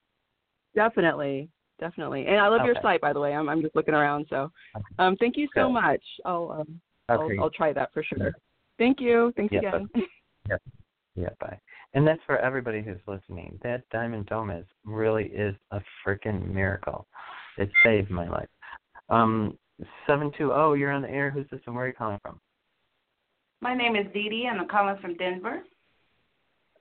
definitely, 0.75 1.49
definitely. 1.79 2.25
And 2.25 2.37
I 2.37 2.47
love 2.47 2.65
your 2.65 2.75
site, 2.81 3.01
by 3.01 3.13
the 3.13 3.19
way. 3.19 3.33
I'm 3.33 3.49
I'm 3.49 3.61
just 3.61 3.75
looking 3.75 3.93
around. 3.93 4.25
So, 4.29 4.51
um, 4.97 5.15
thank 5.17 5.35
you 5.37 5.47
so 5.53 5.67
Good. 5.67 5.73
much. 5.73 6.01
I'll 6.25 6.51
um, 6.61 6.81
Okay. 7.09 7.37
I'll, 7.37 7.45
I'll 7.45 7.49
try 7.49 7.73
that 7.73 7.93
for 7.93 8.03
sure. 8.03 8.33
Thank 8.77 8.99
you. 8.99 9.33
Thanks 9.35 9.53
Yeah, 9.53 9.59
again. 9.59 9.89
Yep. 10.49 10.61
Yeah, 11.15 11.29
bye. 11.39 11.59
And 11.93 12.07
that's 12.07 12.21
for 12.25 12.37
everybody 12.37 12.81
who's 12.81 12.99
listening. 13.07 13.59
That 13.63 13.83
diamond 13.91 14.27
dome 14.27 14.51
is 14.51 14.65
really 14.85 15.25
is 15.25 15.55
a 15.71 15.81
freaking 16.05 16.53
miracle. 16.53 17.07
It 17.57 17.69
saved 17.83 18.09
my 18.09 18.29
life. 18.29 18.47
Um, 19.09 19.57
seven 20.07 20.31
two 20.37 20.47
zero. 20.47 20.73
You're 20.73 20.91
on 20.91 21.01
the 21.01 21.09
air. 21.09 21.29
Who's 21.31 21.47
this 21.51 21.61
and 21.65 21.75
where 21.75 21.85
are 21.85 21.87
you 21.87 21.93
calling 21.93 22.19
from? 22.21 22.39
My 23.61 23.73
name 23.73 23.95
is 23.95 24.05
Dee 24.13 24.29
Dee, 24.29 24.47
and 24.49 24.61
I'm 24.61 24.67
calling 24.67 24.97
from 25.01 25.17
Denver. 25.17 25.63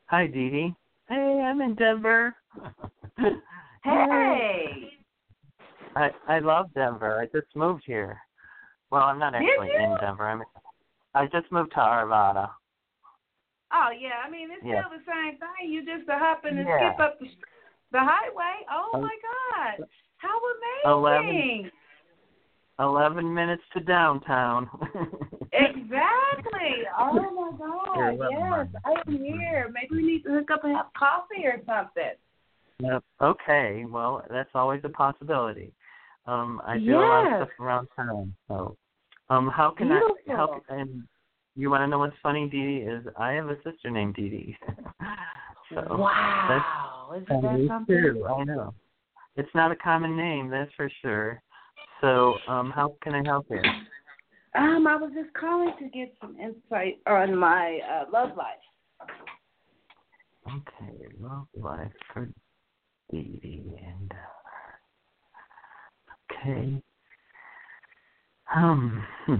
Hi, 0.06 0.26
Dee 0.26 0.50
Dee. 0.50 0.74
Hey, 1.08 1.42
I'm 1.44 1.60
in 1.60 1.74
Denver. 1.74 2.34
Hey! 3.84 4.90
I 5.96 6.10
I 6.26 6.38
love 6.40 6.66
Denver. 6.74 7.18
I 7.18 7.26
just 7.26 7.54
moved 7.54 7.84
here. 7.86 8.18
Well, 8.90 9.02
I'm 9.02 9.18
not 9.18 9.34
actually 9.34 9.70
in 9.74 9.96
Denver. 10.00 10.28
I'm. 10.28 10.42
I 11.14 11.26
just 11.26 11.50
moved 11.50 11.72
to 11.72 11.78
Arvada. 11.78 12.50
Oh 13.72 13.90
yeah, 13.98 14.22
I 14.24 14.30
mean 14.30 14.48
it's 14.50 14.64
Yeah. 14.64 14.82
still 14.82 14.98
the 14.98 15.04
same 15.04 15.38
thing. 15.38 15.70
You 15.70 15.84
just 15.84 16.08
hop 16.08 16.44
and 16.44 16.58
Yeah. 16.58 16.92
skip 16.92 17.00
up 17.00 17.18
the 17.18 17.26
the 17.92 18.00
highway. 18.00 18.64
Oh 18.70 18.90
Um, 18.94 19.02
my 19.02 19.16
God! 19.22 19.86
How 20.18 20.40
amazing! 20.84 21.70
Eleven 22.78 23.34
minutes 23.34 23.62
to 23.74 23.80
downtown. 23.80 24.68
Exactly. 25.50 26.84
Oh 26.98 27.12
my 27.30 27.56
God! 27.58 28.18
Yes, 28.30 28.82
I 28.84 28.94
am 29.06 29.24
here. 29.24 29.72
Maybe 29.72 30.02
we 30.02 30.06
need 30.06 30.22
to 30.24 30.30
hook 30.30 30.50
up 30.50 30.62
and 30.64 30.76
have 30.76 30.92
coffee 30.96 31.46
or 31.46 31.60
something. 31.66 32.12
Yep. 32.80 33.02
Okay. 33.22 33.84
Well, 33.88 34.24
that's 34.30 34.50
always 34.54 34.82
a 34.84 34.90
possibility. 34.90 35.72
Um, 36.28 36.60
I 36.66 36.78
do 36.78 36.94
a 36.94 37.00
lot 37.00 37.32
of 37.32 37.36
stuff 37.38 37.48
around 37.58 37.88
town. 37.96 38.34
So, 38.48 38.76
um, 39.30 39.48
how 39.48 39.70
can 39.70 39.90
I 39.90 40.00
Beautiful. 40.00 40.36
help? 40.36 40.64
And 40.68 41.08
you 41.56 41.70
want 41.70 41.80
to 41.82 41.86
know 41.86 41.98
what's 41.98 42.16
funny, 42.22 42.48
Dee 42.50 42.80
Dee? 42.80 42.86
Is 42.86 43.06
I 43.18 43.32
have 43.32 43.48
a 43.48 43.56
sister 43.64 43.90
named 43.90 44.14
Dee 44.14 44.28
Dee. 44.28 44.56
so 45.70 45.96
Wow! 45.98 47.08
That's 47.10 47.42
that 47.42 47.58
me 47.58 47.66
something? 47.66 47.96
too. 47.96 48.26
I 48.26 48.44
know. 48.44 48.74
It's 49.36 49.48
not 49.54 49.72
a 49.72 49.76
common 49.76 50.18
name, 50.18 50.50
that's 50.50 50.70
for 50.76 50.90
sure. 51.00 51.40
So, 52.02 52.36
um, 52.46 52.72
how 52.72 52.94
can 53.02 53.14
I 53.14 53.22
help 53.24 53.46
you? 53.48 53.62
Um, 54.54 54.86
I 54.86 54.96
was 54.96 55.10
just 55.14 55.32
calling 55.34 55.72
to 55.78 55.88
get 55.88 56.12
some 56.20 56.36
insight 56.38 56.98
on 57.06 57.34
my 57.34 57.80
uh, 57.90 58.04
love 58.12 58.36
life. 58.36 59.08
Okay, 60.46 61.06
love 61.20 61.46
life 61.54 61.92
for 62.12 62.26
Dee 63.10 63.40
Dee 63.42 63.78
and 63.82 64.12
uh, 64.12 64.37
Okay. 66.40 66.82
Um. 68.54 69.04
Hmm. 69.26 69.34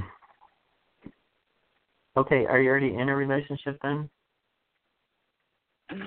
Okay, 2.17 2.47
are 2.47 2.61
you 2.61 2.69
already 2.69 2.95
in 2.95 3.09
a 3.09 3.15
relationship 3.17 3.79
then? 3.83 4.11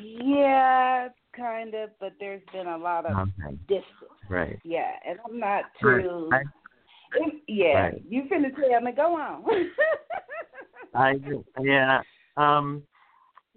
Yeah, 0.02 1.08
kind 1.36 1.74
of, 1.74 1.90
but 2.00 2.14
there's 2.20 2.42
been 2.52 2.68
a 2.68 2.78
lot 2.78 3.06
of 3.06 3.18
Okay. 3.18 3.58
distance. 3.68 3.86
Right. 4.30 4.60
Yeah, 4.64 4.92
and 5.08 5.20
I'm 5.26 5.40
not 5.40 5.66
Right. 5.82 6.04
too. 6.04 6.30
I, 6.32 7.42
yeah, 7.48 7.82
Right. 7.84 8.04
you 8.08 8.24
finna 8.24 8.54
tell 8.56 8.82
me. 8.82 8.92
Go 8.92 9.16
on. 9.20 9.44
I 10.96 11.20
yeah. 11.62 12.02
Um 12.38 12.84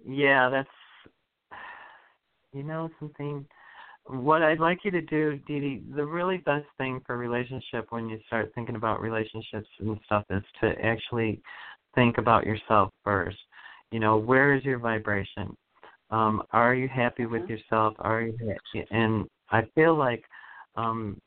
yeah, 0.05 0.49
that's 0.49 0.69
you 2.53 2.63
know 2.63 2.89
something 2.99 3.45
what 4.07 4.43
I'd 4.43 4.59
like 4.59 4.79
you 4.83 4.91
to 4.91 5.01
do, 5.01 5.37
Dee 5.47 5.59
Dee, 5.59 5.83
the 5.95 6.05
really 6.05 6.37
best 6.37 6.65
thing 6.77 7.01
for 7.05 7.17
relationship 7.17 7.87
when 7.89 8.07
you 8.07 8.19
start 8.27 8.51
thinking 8.53 8.75
about 8.75 9.01
relationships 9.01 9.67
and 9.79 9.99
stuff 10.05 10.23
is 10.29 10.43
to 10.61 10.73
actually 10.83 11.41
think 11.95 12.17
about 12.17 12.45
yourself 12.45 12.91
first. 13.03 13.37
You 13.91 13.99
know, 13.99 14.17
where 14.17 14.53
is 14.53 14.63
your 14.63 14.79
vibration? 14.79 15.55
Um, 16.11 16.43
are 16.51 16.75
you 16.75 16.87
happy 16.87 17.25
with 17.25 17.49
yourself? 17.49 17.95
Are 17.99 18.21
you 18.21 18.37
happy? 18.37 18.87
And 18.91 19.25
I 19.49 19.63
feel 19.73 19.95
like 19.95 20.23
um 20.75 21.19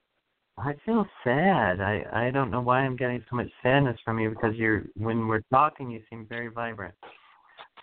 I 0.57 0.75
feel 0.85 1.07
sad. 1.25 1.81
I 1.81 2.05
I 2.13 2.31
don't 2.31 2.51
know 2.51 2.61
why 2.61 2.81
I'm 2.81 2.97
getting 2.97 3.25
so 3.29 3.37
much 3.37 3.49
sadness 3.63 3.99
from 4.05 4.19
you 4.19 4.31
because 4.31 4.55
you're 4.55 4.85
when 4.97 5.27
we're 5.27 5.43
talking 5.53 5.91
you 5.91 6.01
seem 6.11 6.27
very 6.29 6.49
vibrant. 6.49 6.95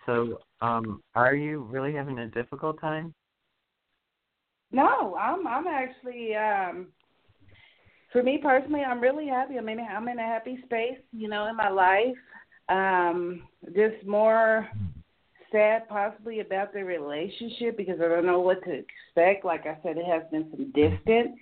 So, 0.06 0.38
um 0.62 1.02
are 1.14 1.34
you 1.34 1.62
really 1.64 1.94
having 1.94 2.18
a 2.20 2.28
difficult 2.28 2.80
time? 2.80 3.14
No, 4.72 5.16
I'm. 5.16 5.46
I'm 5.46 5.66
actually. 5.66 6.34
um 6.34 6.88
For 8.12 8.22
me 8.22 8.38
personally, 8.42 8.82
I'm 8.82 9.00
really 9.00 9.26
happy. 9.28 9.58
I 9.58 9.60
mean. 9.60 9.80
I'm 9.80 10.08
in 10.08 10.18
a 10.18 10.22
happy 10.22 10.58
space. 10.64 10.98
You 11.12 11.28
know, 11.28 11.46
in 11.48 11.56
my 11.56 11.68
life. 11.68 12.16
Um, 12.68 13.42
just 13.74 14.04
more 14.06 14.68
sad, 15.52 15.88
possibly 15.88 16.40
about 16.40 16.72
the 16.72 16.84
relationship 16.84 17.76
because 17.76 18.00
I 18.00 18.08
don't 18.08 18.26
know 18.26 18.40
what 18.40 18.62
to 18.64 18.72
expect. 18.72 19.44
Like 19.44 19.66
I 19.66 19.78
said, 19.82 19.96
it 19.96 20.04
has 20.06 20.22
been 20.30 20.50
some 20.50 20.72
distance. 20.72 21.38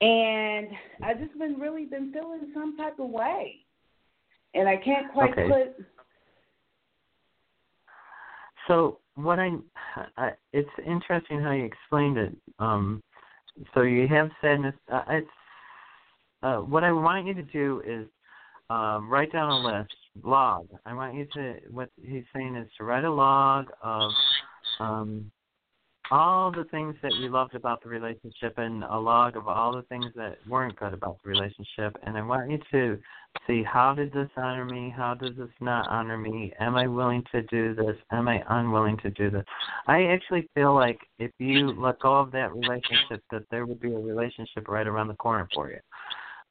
and 0.00 0.66
I 1.02 1.14
just 1.14 1.38
been 1.38 1.60
really 1.60 1.84
been 1.84 2.12
feeling 2.12 2.50
some 2.52 2.76
type 2.76 2.98
of 2.98 3.08
way, 3.08 3.64
and 4.54 4.68
I 4.68 4.76
can't 4.76 5.12
quite 5.12 5.30
Okay. 5.32 5.48
put. 5.48 5.86
So 8.66 8.98
what 9.14 9.38
I, 9.38 9.50
I 10.16 10.30
it's 10.52 10.70
interesting 10.86 11.40
how 11.40 11.52
you 11.52 11.64
explained 11.64 12.18
it. 12.18 12.34
Um, 12.58 13.02
so 13.74 13.82
you 13.82 14.08
have 14.08 14.30
sadness. 14.40 14.74
Uh, 14.90 15.02
it's 15.08 15.28
uh, 16.42 16.56
what 16.58 16.84
I 16.84 16.92
want 16.92 17.26
you 17.26 17.34
to 17.34 17.42
do 17.42 17.82
is 17.86 18.06
um, 18.70 19.08
write 19.10 19.32
down 19.32 19.50
a 19.50 19.58
list, 19.58 19.94
log. 20.22 20.68
I 20.86 20.94
want 20.94 21.14
you 21.14 21.26
to 21.34 21.54
what 21.70 21.90
he's 22.02 22.24
saying 22.34 22.56
is 22.56 22.68
to 22.78 22.84
write 22.84 23.04
a 23.04 23.12
log 23.12 23.66
of 23.82 24.10
um, 24.80 25.30
all 26.10 26.50
the 26.50 26.64
things 26.64 26.94
that 27.02 27.12
we 27.20 27.28
loved 27.28 27.54
about 27.54 27.82
the 27.82 27.88
relationship 27.88 28.54
and 28.58 28.84
a 28.84 28.98
log 28.98 29.36
of 29.36 29.48
all 29.48 29.74
the 29.74 29.82
things 29.82 30.06
that 30.16 30.36
weren't 30.48 30.76
good 30.76 30.92
about 30.92 31.18
the 31.22 31.30
relationship. 31.30 31.96
And 32.02 32.16
I 32.16 32.22
want 32.22 32.50
you 32.50 32.58
to 32.72 32.98
see 33.46 33.62
how 33.62 33.94
did 33.94 34.12
this 34.12 34.28
honor 34.36 34.64
me? 34.64 34.92
How 34.94 35.14
does 35.14 35.36
this 35.36 35.48
not 35.60 35.88
honor 35.88 36.18
me? 36.18 36.52
Am 36.60 36.76
I 36.76 36.86
willing 36.86 37.22
to 37.32 37.42
do 37.42 37.74
this? 37.74 37.96
Am 38.10 38.28
I 38.28 38.42
unwilling 38.48 38.98
to 38.98 39.10
do 39.10 39.30
this? 39.30 39.44
I 39.86 40.04
actually 40.04 40.48
feel 40.54 40.74
like 40.74 40.98
if 41.18 41.30
you 41.38 41.72
let 41.80 42.00
go 42.00 42.18
of 42.18 42.32
that 42.32 42.52
relationship, 42.52 43.22
that 43.30 43.44
there 43.50 43.64
would 43.64 43.80
be 43.80 43.94
a 43.94 43.98
relationship 43.98 44.68
right 44.68 44.86
around 44.86 45.08
the 45.08 45.14
corner 45.14 45.48
for 45.54 45.70
you. 45.70 45.78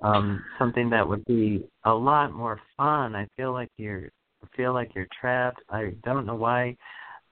Um, 0.02 0.44
something 0.58 0.90
that 0.90 1.08
would 1.08 1.24
be 1.26 1.64
a 1.86 1.94
lot 1.94 2.34
more 2.34 2.60
fun. 2.76 3.16
I 3.16 3.28
feel 3.38 3.54
like 3.54 3.70
you're 3.78 4.10
feel 4.58 4.74
like 4.74 4.96
you're 4.96 5.08
trapped. 5.20 5.62
I 5.70 5.94
don't 6.04 6.26
know 6.26 6.36
why. 6.36 6.76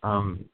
Um, 0.03 0.45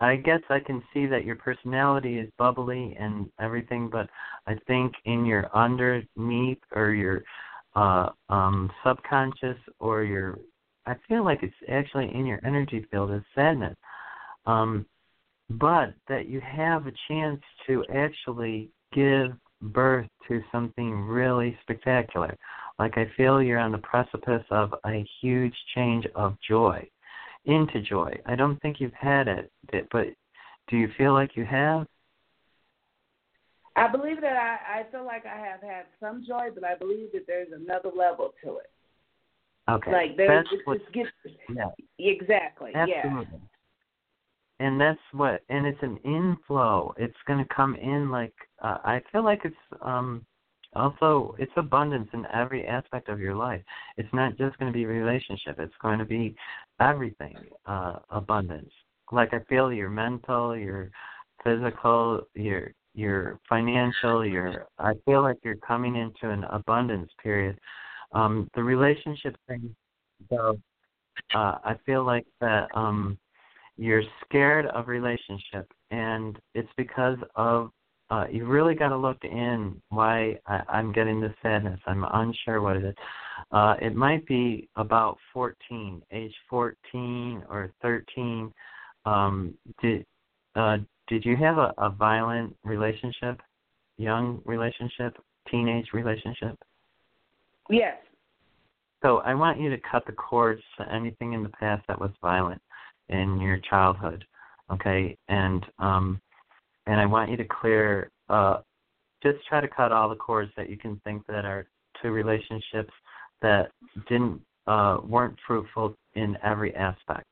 I 0.00 0.16
guess 0.16 0.40
I 0.50 0.60
can 0.60 0.82
see 0.92 1.06
that 1.06 1.24
your 1.24 1.36
personality 1.36 2.18
is 2.18 2.30
bubbly 2.38 2.96
and 2.98 3.30
everything, 3.40 3.88
but 3.90 4.08
I 4.46 4.56
think 4.66 4.92
in 5.04 5.24
your 5.24 5.48
underneath 5.54 6.58
or 6.74 6.90
your 6.92 7.22
uh 7.76 8.10
um 8.28 8.70
subconscious 8.84 9.58
or 9.80 10.04
your 10.04 10.38
I 10.86 10.94
feel 11.08 11.24
like 11.24 11.42
it's 11.42 11.54
actually 11.68 12.14
in 12.14 12.26
your 12.26 12.40
energy 12.44 12.86
field 12.90 13.12
is 13.12 13.22
sadness. 13.34 13.76
Um 14.46 14.86
but 15.50 15.94
that 16.08 16.26
you 16.26 16.40
have 16.40 16.86
a 16.86 16.92
chance 17.08 17.40
to 17.66 17.84
actually 17.94 18.70
give 18.92 19.32
birth 19.60 20.08
to 20.28 20.42
something 20.50 21.02
really 21.02 21.56
spectacular. 21.62 22.36
Like 22.78 22.96
I 22.96 23.10
feel 23.16 23.42
you're 23.42 23.58
on 23.58 23.72
the 23.72 23.78
precipice 23.78 24.44
of 24.50 24.74
a 24.86 25.06
huge 25.20 25.54
change 25.74 26.06
of 26.14 26.36
joy 26.48 26.88
into 27.44 27.80
joy. 27.80 28.18
I 28.26 28.36
don't 28.36 28.60
think 28.60 28.80
you've 28.80 28.92
had 28.94 29.28
it, 29.28 29.50
but 29.90 30.06
do 30.68 30.76
you 30.76 30.88
feel 30.96 31.12
like 31.12 31.36
you 31.36 31.44
have? 31.44 31.86
I 33.76 33.88
believe 33.88 34.20
that 34.20 34.36
I, 34.36 34.80
I 34.80 34.90
feel 34.90 35.04
like 35.04 35.26
I 35.26 35.36
have 35.36 35.60
had 35.60 35.86
some 35.98 36.24
joy, 36.26 36.48
but 36.54 36.64
I 36.64 36.76
believe 36.76 37.10
that 37.12 37.26
there's 37.26 37.48
another 37.52 37.90
level 37.94 38.32
to 38.44 38.58
it. 38.58 38.70
Okay. 39.68 39.92
Like 39.92 40.16
there's 40.16 40.46
that's 40.50 40.62
what, 40.64 40.78
just 40.78 40.92
gets 40.92 41.08
yeah. 41.48 41.70
exactly. 41.98 42.72
Yeah. 42.74 43.22
And 44.60 44.80
that's 44.80 45.00
what 45.12 45.42
and 45.48 45.66
it's 45.66 45.82
an 45.82 45.98
inflow. 46.04 46.94
It's 46.96 47.16
going 47.26 47.40
to 47.40 47.54
come 47.54 47.74
in 47.74 48.10
like 48.10 48.34
uh, 48.62 48.78
I 48.84 49.00
feel 49.10 49.24
like 49.24 49.40
it's 49.44 49.56
um 49.82 50.24
also 50.74 51.34
it's 51.38 51.52
abundance 51.56 52.08
in 52.12 52.26
every 52.32 52.66
aspect 52.66 53.08
of 53.08 53.20
your 53.20 53.34
life. 53.34 53.62
It's 53.96 54.12
not 54.12 54.36
just 54.36 54.58
going 54.58 54.72
to 54.72 54.76
be 54.76 54.86
relationship. 54.86 55.58
It's 55.58 55.74
going 55.80 55.98
to 55.98 56.04
be 56.04 56.34
everything 56.80 57.36
uh 57.66 57.96
abundance. 58.10 58.72
Like 59.12 59.34
I 59.34 59.40
feel 59.48 59.72
your 59.72 59.90
mental, 59.90 60.56
your 60.56 60.90
physical, 61.42 62.22
your 62.34 62.72
your 62.94 63.40
financial, 63.48 64.24
your 64.24 64.66
I 64.78 64.92
feel 65.04 65.22
like 65.22 65.36
you're 65.42 65.56
coming 65.56 65.96
into 65.96 66.32
an 66.32 66.44
abundance 66.44 67.10
period. 67.22 67.58
Um 68.12 68.48
the 68.54 68.62
relationship 68.62 69.36
thing 69.48 69.74
so 70.30 70.58
uh 71.34 71.58
I 71.64 71.76
feel 71.86 72.04
like 72.04 72.26
that 72.40 72.68
um 72.74 73.18
you're 73.76 74.02
scared 74.24 74.66
of 74.66 74.88
relationship 74.88 75.70
and 75.90 76.38
it's 76.54 76.68
because 76.76 77.18
of 77.34 77.70
uh 78.14 78.26
you 78.30 78.46
really 78.46 78.74
got 78.74 78.90
to 78.90 78.96
look 78.96 79.18
in 79.24 79.80
why 79.88 80.38
I, 80.46 80.60
I'm 80.68 80.92
getting 80.92 81.20
this 81.20 81.32
sadness. 81.42 81.80
I'm 81.86 82.04
unsure 82.12 82.60
what 82.60 82.76
it 82.76 82.84
is. 82.84 82.94
Uh 83.50 83.74
it 83.80 83.94
might 83.94 84.24
be 84.26 84.68
about 84.76 85.18
14, 85.32 86.02
age 86.12 86.34
14 86.48 87.44
or 87.48 87.72
13. 87.82 88.52
Um 89.04 89.54
did 89.82 90.04
uh 90.54 90.78
did 91.08 91.24
you 91.24 91.36
have 91.36 91.58
a, 91.58 91.74
a 91.78 91.90
violent 91.90 92.54
relationship? 92.64 93.40
Young 93.96 94.40
relationship, 94.44 95.16
teenage 95.50 95.88
relationship? 95.92 96.56
Yes. 97.70 97.96
So 99.02 99.18
I 99.18 99.34
want 99.34 99.60
you 99.60 99.70
to 99.70 99.78
cut 99.90 100.06
the 100.06 100.12
cords 100.12 100.62
to 100.78 100.92
anything 100.92 101.34
in 101.34 101.42
the 101.42 101.50
past 101.50 101.84
that 101.88 102.00
was 102.00 102.10
violent 102.22 102.60
in 103.08 103.38
your 103.40 103.58
childhood, 103.70 104.24
okay? 104.72 105.16
And 105.28 105.64
um 105.78 106.20
and 106.86 107.00
I 107.00 107.06
want 107.06 107.30
you 107.30 107.36
to 107.36 107.44
clear 107.44 108.10
uh 108.28 108.58
just 109.22 109.38
try 109.48 109.60
to 109.60 109.68
cut 109.68 109.90
all 109.92 110.08
the 110.08 110.16
cords 110.16 110.50
that 110.56 110.68
you 110.68 110.76
can 110.76 111.00
think 111.04 111.26
that 111.26 111.44
are 111.44 111.66
to 112.02 112.10
relationships 112.10 112.92
that 113.42 113.70
didn't 114.08 114.40
uh 114.66 114.98
weren't 115.04 115.38
fruitful 115.46 115.96
in 116.14 116.36
every 116.42 116.74
aspect. 116.74 117.26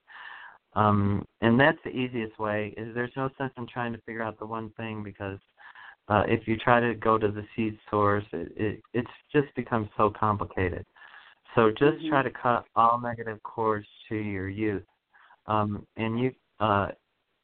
Um 0.74 1.24
and 1.40 1.59
that's 1.59 1.78
the 1.84 1.90
easiest 1.90 2.38
way 2.38 2.74
is 2.76 2.94
there's 2.94 3.16
no 3.16 3.30
sense 3.38 3.53
in 3.57 3.66
trying 3.66 3.92
to 3.92 4.00
figure 4.07 4.22
out 4.22 4.38
the 4.38 4.46
one 4.46 4.70
thing 4.76 5.03
because 5.03 5.38
uh 6.09 6.24
if 6.26 6.48
you 6.48 6.57
try 6.57 6.80
to 6.80 6.94
go 6.94 7.18
to 7.18 7.28
the 7.28 7.44
seed 7.55 7.78
source 7.90 8.24
it, 8.32 8.53
it 8.57 8.82
it's 8.94 9.11
just 9.32 9.55
becomes 9.55 9.88
so 9.96 10.11
complicated. 10.11 10.84
So 11.55 11.70
just 11.70 11.98
Mhm. 11.98 12.09
try 12.09 12.22
to 12.22 12.30
cut 12.30 12.64
all 12.74 12.98
negative 12.98 13.42
cords 13.42 13.86
to 14.09 14.16
your 14.16 14.48
youth. 14.48 14.86
Um, 15.46 15.86
and 15.96 16.18
you 16.18 16.34
uh, 16.61 16.92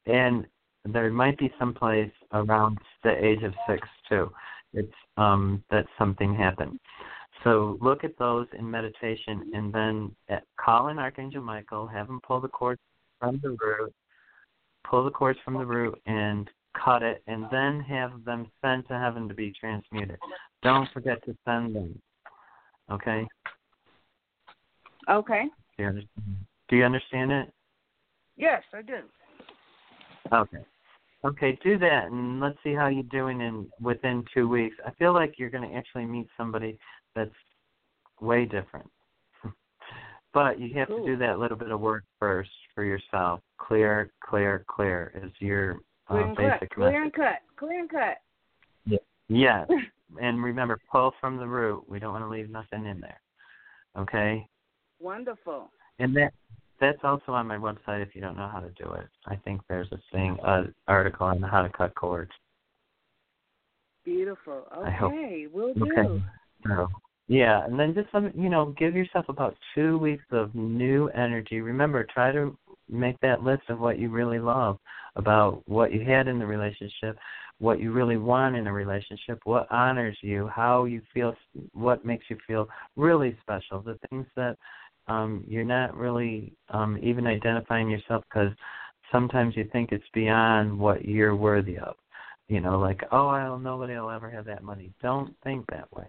and 0.05 0.47
there 0.85 1.09
might 1.11 1.37
be 1.37 1.53
some 1.59 1.73
place 1.73 2.11
around 2.33 2.77
the 3.03 3.23
age 3.23 3.43
of 3.43 3.53
six 3.67 3.87
too. 4.07 4.31
It's 4.73 4.93
um, 5.17 5.63
that 5.71 5.85
something 5.97 6.35
happened. 6.35 6.79
So 7.43 7.77
look 7.81 8.03
at 8.03 8.17
those 8.17 8.47
in 8.57 8.69
meditation, 8.69 9.51
and 9.53 9.73
then 9.73 10.15
uh, 10.29 10.37
call 10.59 10.89
in 10.89 10.99
Archangel 10.99 11.41
Michael, 11.41 11.87
have 11.87 12.09
him 12.09 12.19
pull 12.25 12.41
the 12.41 12.49
cords 12.49 12.81
from 13.19 13.39
the 13.41 13.49
root, 13.49 13.93
pull 14.83 15.05
the 15.05 15.11
cords 15.11 15.39
from 15.43 15.53
the 15.55 15.65
root, 15.65 15.99
and 16.05 16.49
cut 16.83 17.01
it, 17.01 17.23
and 17.27 17.45
then 17.51 17.79
have 17.81 18.23
them 18.25 18.51
sent 18.61 18.87
to 18.89 18.97
heaven 18.97 19.27
to 19.27 19.33
be 19.33 19.53
transmuted. 19.59 20.17
Don't 20.61 20.89
forget 20.91 21.23
to 21.25 21.35
send 21.45 21.75
them. 21.75 22.01
Okay. 22.91 23.25
Okay. 25.09 25.45
Do 25.77 25.83
you 25.83 25.89
understand, 25.89 26.45
do 26.67 26.75
you 26.75 26.83
understand 26.83 27.31
it? 27.31 27.53
Yes, 28.35 28.63
I 28.73 28.81
do. 28.81 28.99
Okay. 30.31 30.57
Okay, 31.25 31.59
do 31.61 31.77
that, 31.79 32.05
and 32.05 32.39
let's 32.39 32.57
see 32.63 32.73
how 32.73 32.87
you're 32.87 33.03
doing 33.03 33.41
in 33.41 33.67
within 33.81 34.23
two 34.33 34.47
weeks. 34.47 34.75
I 34.85 34.91
feel 34.91 35.13
like 35.13 35.33
you're 35.37 35.49
going 35.49 35.69
to 35.69 35.75
actually 35.75 36.05
meet 36.05 36.27
somebody 36.37 36.77
that's 37.13 37.29
way 38.21 38.45
different, 38.45 38.89
but 40.33 40.59
you 40.61 40.73
have 40.75 40.87
Cool. 40.87 40.99
to 41.05 41.11
do 41.11 41.17
that 41.17 41.37
little 41.39 41.57
bit 41.57 41.71
of 41.71 41.81
work 41.81 42.05
first 42.19 42.49
for 42.73 42.85
yourself. 42.85 43.41
Clear, 43.57 44.11
clear, 44.23 44.63
clear 44.69 45.11
is 45.21 45.31
your 45.39 45.79
Clear 46.07 46.21
uh, 46.23 46.27
and 46.29 46.37
cut. 46.37 46.59
basic 46.61 46.73
Clear 46.73 46.91
message. 46.91 47.03
and 47.03 47.13
cut. 47.13 47.39
Clear 47.57 47.79
and 47.81 47.89
cut. 47.89 48.17
Yes, 49.27 49.67
and 50.21 50.41
remember, 50.43 50.79
pull 50.91 51.13
from 51.19 51.35
the 51.37 51.45
root. 51.45 51.83
We 51.87 51.99
don't 51.99 52.13
want 52.13 52.23
to 52.23 52.29
leave 52.29 52.49
nothing 52.49 52.85
in 52.85 52.99
there. 53.01 53.19
Okay, 53.97 54.47
Wonderful. 55.01 55.69
and 55.99 56.15
that 56.15 56.31
that's 56.79 56.99
also 57.03 57.31
on 57.31 57.47
my 57.47 57.57
website 57.57 58.01
if 58.01 58.15
you 58.15 58.21
don't 58.21 58.37
know 58.37 58.49
how 58.51 58.59
to 58.59 58.69
do 58.69 58.91
it. 58.93 59.07
I 59.27 59.35
think 59.35 59.61
there's 59.67 59.91
a 59.91 59.99
thing, 60.11 60.37
uh, 60.43 60.63
article 60.87 61.27
on 61.27 61.41
how 61.41 61.61
to 61.61 61.69
cut 61.69 61.95
cords. 61.95 62.31
Beautiful. 64.05 64.63
Okay, 64.77 65.47
we'll 65.51 65.73
do. 65.73 65.83
Okay. 65.83 66.23
So, 66.65 66.87
yeah, 67.27 67.63
and 67.65 67.79
then 67.79 67.93
just 67.93 68.11
some, 68.11 68.31
you 68.35 68.49
know, 68.49 68.73
give 68.77 68.95
yourself 68.95 69.25
about 69.29 69.55
two 69.75 69.97
weeks 69.97 70.25
of 70.31 70.53
new 70.55 71.09
energy. 71.09 71.61
Remember, 71.61 72.03
try 72.03 72.31
to 72.31 72.57
make 72.89 73.19
that 73.21 73.43
list 73.43 73.63
of 73.69 73.79
what 73.79 73.99
you 73.99 74.09
really 74.09 74.39
love, 74.39 74.79
about 75.15 75.61
what 75.67 75.93
you 75.93 76.03
had 76.03 76.27
in 76.27 76.39
the 76.39 76.45
relationship, 76.45 77.17
what 77.59 77.79
you 77.79 77.91
really 77.91 78.17
want 78.17 78.55
in 78.55 78.67
a 78.67 78.73
relationship, 78.73 79.39
what 79.43 79.67
honors 79.69 80.17
you, 80.21 80.47
how 80.47 80.85
you 80.85 81.01
feel, 81.13 81.35
what 81.73 82.03
makes 82.03 82.25
you 82.29 82.37
feel 82.47 82.67
really 82.95 83.37
special, 83.41 83.81
the 83.81 83.99
things 84.09 84.25
that 84.35 84.57
um 85.09 85.43
you're 85.47 85.63
not 85.65 85.95
really 85.95 86.53
um 86.69 86.97
even 87.01 87.27
identifying 87.27 87.89
yourself 87.89 88.23
because 88.29 88.51
sometimes 89.11 89.55
you 89.55 89.67
think 89.71 89.91
it's 89.91 90.03
beyond 90.13 90.77
what 90.77 91.05
you're 91.05 91.35
worthy 91.35 91.77
of. 91.77 91.95
You 92.47 92.61
know, 92.61 92.79
like, 92.79 93.01
oh, 93.11 93.27
I'll 93.27 93.59
nobody 93.59 93.93
will 93.93 94.09
ever 94.09 94.29
have 94.29 94.45
that 94.45 94.63
money. 94.63 94.91
Don't 95.01 95.35
think 95.43 95.65
that 95.69 95.91
way. 95.95 96.05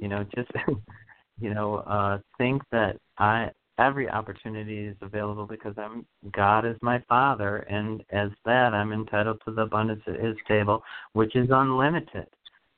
You 0.00 0.08
know, 0.08 0.24
just 0.34 0.50
you 1.40 1.54
know, 1.54 1.76
uh 1.76 2.18
think 2.38 2.62
that 2.70 2.96
I 3.18 3.50
every 3.78 4.08
opportunity 4.10 4.86
is 4.86 4.96
available 5.00 5.46
because 5.46 5.74
I'm 5.78 6.04
God 6.32 6.66
is 6.66 6.76
my 6.82 7.02
father 7.08 7.58
and 7.58 8.02
as 8.10 8.30
that 8.44 8.74
I'm 8.74 8.92
entitled 8.92 9.40
to 9.46 9.52
the 9.52 9.62
abundance 9.62 10.02
at 10.06 10.20
his 10.20 10.36
table, 10.46 10.82
which 11.14 11.34
is 11.34 11.48
unlimited. 11.50 12.26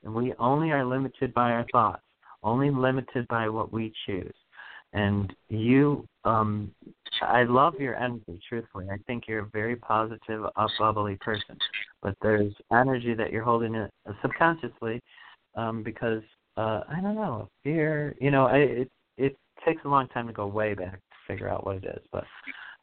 And 0.05 0.15
we 0.15 0.35
only 0.39 0.71
are 0.71 0.85
limited 0.85 1.33
by 1.35 1.51
our 1.53 1.67
thoughts, 1.73 2.03
only 2.43 2.71
limited 2.71 3.27
by 3.29 3.49
what 3.49 3.73
we 3.73 3.93
choose. 4.07 4.35
And 4.93 5.35
you 5.49 6.07
um 6.25 6.73
I 7.23 7.45
love 7.45 7.75
your 7.79 7.97
energy, 7.97 8.41
truthfully. 8.49 8.87
I 8.91 8.97
think 9.07 9.25
you're 9.27 9.41
a 9.41 9.49
very 9.53 9.77
positive, 9.77 10.45
up 10.57 10.71
bubbly 10.79 11.17
person. 11.17 11.57
But 12.03 12.17
there's 12.21 12.53
energy 12.73 13.15
that 13.15 13.33
you're 13.33 13.45
holding 13.45 13.75
in 13.75 13.89
subconsciously 14.21 15.01
um 15.55 15.83
because 15.83 16.23
uh 16.57 16.83
I 16.89 17.01
don't 17.01 17.15
know, 17.15 17.49
fear 17.63 18.15
you 18.21 18.31
know, 18.31 18.47
I 18.47 18.59
it 18.59 18.91
it 19.17 19.37
takes 19.67 19.85
a 19.85 19.89
long 19.89 20.09
time 20.09 20.27
to 20.27 20.33
go 20.33 20.47
way 20.47 20.75
back 20.75 20.95
to 20.95 21.17
figure 21.27 21.49
out 21.49 21.65
what 21.65 21.77
it 21.77 21.85
is, 21.85 22.03
but 22.13 22.25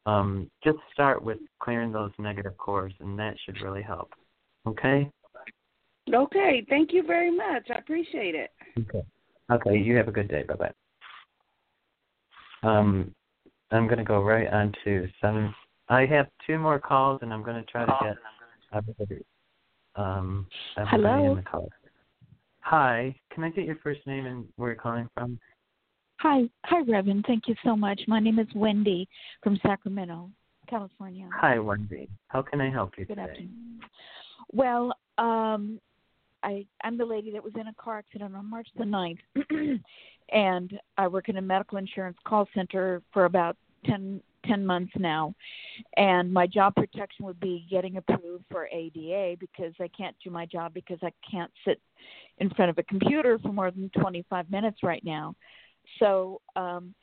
um 0.06 0.50
just 0.64 0.78
start 0.94 1.24
with 1.24 1.40
clearing 1.62 1.92
those 1.92 2.12
negative 2.18 2.58
cords 2.58 2.96
and 3.00 3.18
that 3.20 3.36
should 3.46 3.62
really 3.62 3.84
help. 3.84 4.12
Okay? 4.66 5.10
Okay, 6.14 6.66
thank 6.70 6.92
you 6.92 7.04
very 7.04 7.36
much. 7.36 7.68
I 7.70 7.78
appreciate 7.78 8.36
it. 8.36 8.52
Okay. 8.80 9.04
Okay, 9.52 9.78
you 9.78 9.96
have 9.96 10.08
a 10.08 10.12
good 10.12 10.28
day. 10.28 10.44
Bye 10.44 10.56
bye. 10.56 10.72
Um 12.64 13.14
I'm 13.72 13.88
gonna 13.88 14.04
go 14.04 14.22
right 14.22 14.48
on 14.52 14.74
to 14.84 15.08
seven 15.22 15.54
I 15.90 16.06
have 16.06 16.28
two 16.46 16.58
more 16.58 16.80
calls 16.80 17.20
and 17.22 17.34
I'm 17.34 17.44
gonna 17.44 17.64
try 17.64 17.86
to 17.86 17.98
get 18.02 18.16
everybody 18.74 19.24
um 19.96 20.48
everybody 20.78 21.04
Hello? 21.04 21.32
in 21.32 21.36
the 21.38 21.44
call. 21.44 21.70
Hi, 22.62 23.16
can 23.34 23.44
I 23.44 23.50
get 23.50 23.66
your 23.66 23.78
first 23.78 24.06
name 24.06 24.26
and 24.26 24.46
where 24.58 24.72
you're 24.72 24.82
calling 24.82 25.10
from? 25.16 25.40
Hi, 26.20 26.50
hi, 26.66 26.82
Reverend. 26.82 27.24
Thank 27.26 27.48
you 27.48 27.56
so 27.64 27.76
much. 27.76 28.02
My 28.08 28.20
name 28.20 28.40
is 28.40 28.48
Wendy 28.54 29.08
from 29.42 29.58
Sacramento, 29.66 30.30
California. 30.70 31.30
Hi, 31.34 31.58
Wendy. 31.58 32.10
How 32.28 32.42
can 32.42 32.60
I 32.60 32.70
help 32.70 32.92
you 32.98 33.06
Good 33.06 33.16
today? 33.16 33.30
afternoon. 33.30 33.80
Well, 34.52 34.94
um, 35.18 35.80
I 36.44 36.66
I'm 36.84 36.98
the 36.98 37.06
lady 37.06 37.32
that 37.32 37.44
was 37.44 37.54
in 37.56 37.68
a 37.68 37.74
car 37.74 37.98
accident 38.00 38.36
on 38.36 38.50
March 38.50 38.68
the 38.78 38.86
ninth, 38.86 39.20
and 40.32 40.80
I 40.98 41.08
work 41.08 41.30
in 41.30 41.38
a 41.38 41.42
medical 41.42 41.78
insurance 41.78 42.18
call 42.26 42.48
center 42.54 43.02
for 43.14 43.26
about 43.26 43.58
ten 43.86 44.22
ten 44.46 44.66
months 44.66 44.94
now, 44.98 45.34
and 45.98 46.32
my 46.32 46.48
job 46.48 46.76
protection 46.76 47.26
would 47.26 47.40
be 47.40 47.66
getting 47.70 47.98
approved 47.98 48.46
for 48.50 48.68
ADA 48.72 49.36
because 49.40 49.74
I 49.80 49.90
can't 49.90 50.16
do 50.24 50.30
my 50.30 50.46
job 50.46 50.74
because 50.74 51.00
I 51.02 51.12
can't 51.30 51.52
sit 51.66 51.82
in 52.38 52.50
front 52.52 52.70
of 52.70 52.78
a 52.78 52.84
computer 52.84 53.38
for 53.40 53.52
more 53.52 53.70
than 53.70 53.90
25 54.00 54.50
minutes 54.50 54.78
right 54.82 55.04
now. 55.04 55.36
So 56.00 56.42
um, 56.56 56.94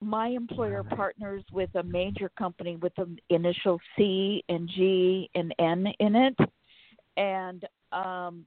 my 0.00 0.28
employer 0.28 0.82
partners 0.82 1.44
with 1.52 1.70
a 1.74 1.82
major 1.82 2.30
company 2.38 2.76
with 2.76 2.94
the 2.96 3.16
initial 3.28 3.78
C 3.96 4.42
and 4.48 4.68
G 4.68 5.30
and 5.34 5.54
N 5.58 5.86
in 6.00 6.16
it, 6.16 6.36
and 7.16 7.64
um, 7.92 8.46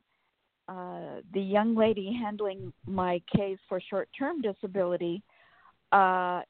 uh, 0.67 1.21
the 1.33 1.41
young 1.41 1.75
lady 1.75 2.17
handling 2.19 2.73
my 2.87 3.21
case 3.35 3.59
for 3.69 3.79
short-term 3.89 4.41
disability 4.41 5.21
uh, 5.91 6.41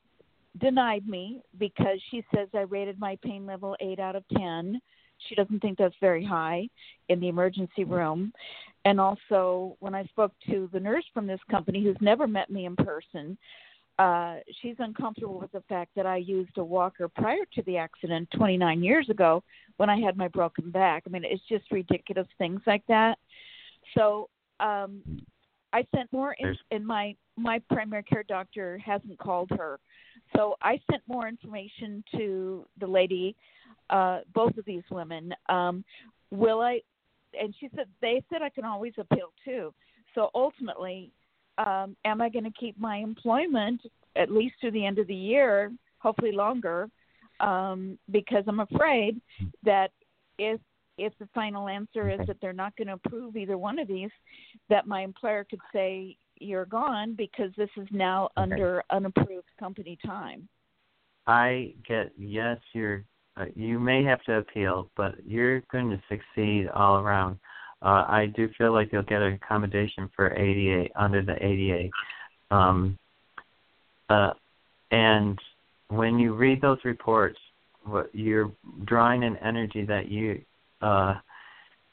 denied 0.60 1.08
me 1.08 1.42
because 1.60 2.00
she 2.10 2.24
says 2.34 2.48
I 2.54 2.62
rated 2.62 3.00
my 3.00 3.18
pain 3.22 3.46
level 3.46 3.76
eight 3.80 4.00
out 4.00 4.16
of 4.16 4.24
ten. 4.38 4.80
She 5.28 5.36
doesn't 5.36 5.60
think 5.60 5.78
that's 5.78 5.96
very 6.00 6.24
high 6.24 6.68
in 7.10 7.20
the 7.20 7.28
emergency 7.28 7.84
room. 7.84 8.32
And 8.86 9.00
also, 9.00 9.76
when 9.80 9.96
I 9.96 10.04
spoke 10.06 10.32
to 10.50 10.70
the 10.72 10.80
nurse 10.80 11.06
from 11.14 11.28
this 11.28 11.40
company 11.50 11.84
who's 11.84 11.98
never 12.00 12.28
met 12.28 12.50
me 12.50 12.66
in 12.66 12.76
person, 12.76 13.38
uh, 13.98 14.36
she's 14.62 14.76
uncomfortable 14.80 15.40
with 15.40 15.52
the 15.52 15.64
fact 15.70 15.92
that 15.96 16.06
I 16.06 16.18
used 16.18 16.58
a 16.58 16.64
walker 16.64 17.08
prior 17.08 17.46
to 17.54 17.62
the 17.64 17.78
accident 17.78 18.30
29 18.36 18.84
years 18.84 19.10
ago 19.10 19.42
when 19.78 19.90
I 19.90 20.00
had 20.00 20.18
my 20.18 20.28
broken 20.28 20.70
back. 20.70 21.04
I 21.06 21.10
mean, 21.10 21.24
it's 21.26 21.44
just 21.50 21.72
ridiculous 21.72 22.28
things 22.38 22.62
like 22.68 22.84
that. 22.88 23.18
So 23.96 24.30
um, 24.60 25.02
I 25.74 25.86
sent 25.96 26.12
more, 26.14 26.36
in, 26.40 26.56
and 26.72 26.86
my 26.86 27.16
my 27.38 27.60
primary 27.70 28.04
care 28.04 28.24
doctor 28.24 28.78
hasn't 28.78 29.18
called 29.20 29.50
her. 29.58 29.80
So 30.36 30.56
I 30.62 30.80
sent 30.90 31.04
more 31.08 31.28
information 31.28 32.04
to 32.16 32.66
the 32.80 32.88
lady, 32.88 33.36
uh, 33.90 34.22
both 34.34 34.58
of 34.58 34.66
these 34.66 34.84
women. 34.90 35.34
Um, 35.50 35.84
will 36.32 36.62
I? 36.62 36.82
And 37.40 37.54
she 37.60 37.70
said 37.76 37.88
they 38.02 38.24
said 38.30 38.42
I 38.42 38.50
can 38.50 38.64
always 38.64 38.94
appeal 38.98 39.34
too. 39.44 39.74
So 40.14 40.30
ultimately, 40.34 41.12
um, 41.58 41.96
am 42.06 42.22
I 42.22 42.30
going 42.30 42.46
to 42.46 42.54
keep 42.58 42.80
my 42.80 42.98
employment 42.98 43.82
at 44.16 44.32
least 44.32 44.56
to 44.62 44.72
the 44.72 44.86
end 44.86 44.98
of 44.98 45.08
the 45.08 45.16
year, 45.16 45.72
hopefully 46.00 46.32
longer? 46.32 46.90
Um, 47.42 48.00
because 48.12 48.46
I'm 48.48 48.62
afraid 48.62 49.20
that 49.64 49.92
if 50.38 50.62
if 50.98 51.14
the 51.20 51.28
final 51.34 51.68
answer 51.68 52.10
is 52.10 52.20
that 52.28 52.38
they're 52.42 52.54
not 52.54 52.76
going 52.78 52.88
to 52.88 52.94
approve 52.94 53.36
either 53.36 53.58
one 53.58 53.80
of 53.80 53.88
these, 53.88 54.10
that 54.70 54.88
my 54.88 55.02
employer 55.02 55.46
could 55.50 55.60
say 55.74 56.18
you're 56.38 56.66
gone 56.66 57.16
because 57.16 57.52
this 57.58 57.70
is 57.78 57.88
now 57.92 58.30
under 58.38 58.84
unapproved 58.90 59.48
company 59.60 59.98
time. 60.06 60.48
I 61.28 61.74
get 61.88 62.12
yes, 62.18 62.58
you're 62.74 63.04
uh, 63.38 63.46
you 63.56 63.80
may 63.80 64.04
have 64.04 64.22
to 64.24 64.38
appeal, 64.38 64.90
but 64.96 65.16
you're 65.26 65.62
going 65.72 65.90
to 65.90 66.02
succeed 66.08 66.68
all 66.74 67.00
around. 67.00 67.38
Uh, 67.82 68.06
I 68.08 68.32
do 68.36 68.50
feel 68.58 68.72
like 68.72 68.90
you'll 68.92 69.04
get 69.04 69.22
an 69.22 69.34
accommodation 69.34 70.10
for 70.16 70.34
ADA 70.34 70.90
under 70.96 71.22
the 71.22 71.36
ADA. 71.44 71.90
Um, 72.56 72.98
uh, 74.10 74.32
and 74.92 75.38
when 75.90 76.18
you 76.18 76.34
read 76.34 76.62
those 76.62 76.78
reports, 76.86 77.38
what 77.84 78.10
you're 78.14 78.52
drawing 78.86 79.24
an 79.24 79.38
energy 79.44 79.84
that 79.86 80.10
you 80.10 80.42
uh, 80.86 81.16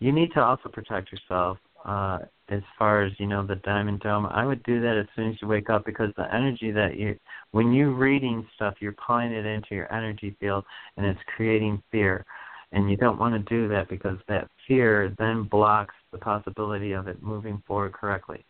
you 0.01 0.13
need 0.13 0.33
to 0.35 0.41
also 0.41 0.69
protect 0.69 1.11
yourself. 1.13 1.59
Uh, 1.85 2.19
as 2.49 2.61
far 2.79 3.03
as 3.03 3.13
you 3.19 3.27
know, 3.27 3.45
the 3.47 3.57
diamond 3.57 4.01
dome, 4.01 4.27
I 4.27 4.45
would 4.45 4.63
do 4.65 4.81
that 4.83 4.97
as 4.99 5.07
soon 5.17 5.31
as 5.31 5.37
you 5.41 5.49
wake 5.49 5.71
up 5.71 5.85
because 5.85 6.11
the 6.17 6.33
energy 6.35 6.71
that 6.71 6.97
you, 6.97 7.19
when 7.53 7.73
you're 7.73 7.95
reading 7.95 8.47
stuff, 8.55 8.75
you're 8.81 8.95
pulling 9.05 9.33
it 9.33 9.47
into 9.47 9.75
your 9.75 9.93
energy 9.93 10.37
field 10.39 10.65
and 10.97 11.07
it's 11.07 11.19
creating 11.35 11.83
fear. 11.91 12.25
And 12.73 12.91
you 12.91 12.97
don't 12.97 13.19
want 13.19 13.35
to 13.35 13.55
do 13.55 13.69
that 13.69 13.89
because 13.89 14.19
that 14.29 14.49
fear 14.69 15.15
then 15.19 15.45
blocks 15.45 15.95
the 16.11 16.19
possibility 16.19 16.93
of 16.93 17.09
it 17.09 17.23
moving 17.23 17.63
forward 17.67 17.93
correctly. 17.93 18.45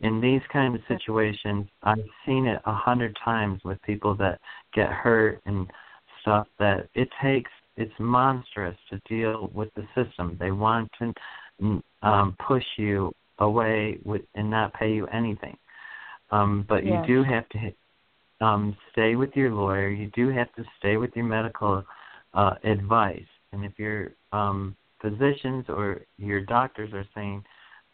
In 0.00 0.20
these 0.20 0.42
kind 0.52 0.74
of 0.74 0.80
situations, 0.88 1.66
I've 1.82 1.98
seen 2.26 2.46
it 2.46 2.60
a 2.66 2.74
hundred 2.74 3.16
times 3.24 3.60
with 3.64 3.80
people 3.82 4.14
that 4.16 4.40
get 4.74 4.90
hurt 4.90 5.40
and 5.46 5.70
stuff 6.22 6.46
that 6.58 6.88
it 6.94 7.08
takes 7.22 7.50
it's 7.76 7.92
monstrous 7.98 8.76
to 8.90 9.00
deal 9.08 9.50
with 9.52 9.68
the 9.74 9.86
system. 9.94 10.36
They 10.38 10.50
want 10.50 10.90
to 10.98 11.82
um, 12.02 12.36
push 12.46 12.64
you 12.76 13.12
away 13.38 13.98
with 14.04 14.22
and 14.34 14.50
not 14.50 14.74
pay 14.74 14.92
you 14.92 15.06
anything. 15.08 15.56
Um, 16.30 16.64
but 16.68 16.84
Yes. 16.84 17.06
you 17.08 17.16
do 17.16 17.22
have 17.24 17.48
to 17.50 18.44
um, 18.44 18.76
stay 18.92 19.16
with 19.16 19.30
your 19.34 19.50
lawyer. 19.50 19.88
You 19.88 20.10
do 20.14 20.28
have 20.28 20.52
to 20.54 20.64
stay 20.78 20.96
with 20.96 21.14
your 21.14 21.24
medical 21.24 21.84
uh, 22.32 22.54
advice. 22.64 23.26
And 23.52 23.64
if 23.64 23.72
you're 23.78 24.12
um, 24.32 24.76
physicians 25.00 25.66
or 25.68 26.02
your 26.18 26.40
doctors 26.40 26.92
are 26.92 27.06
saying 27.14 27.44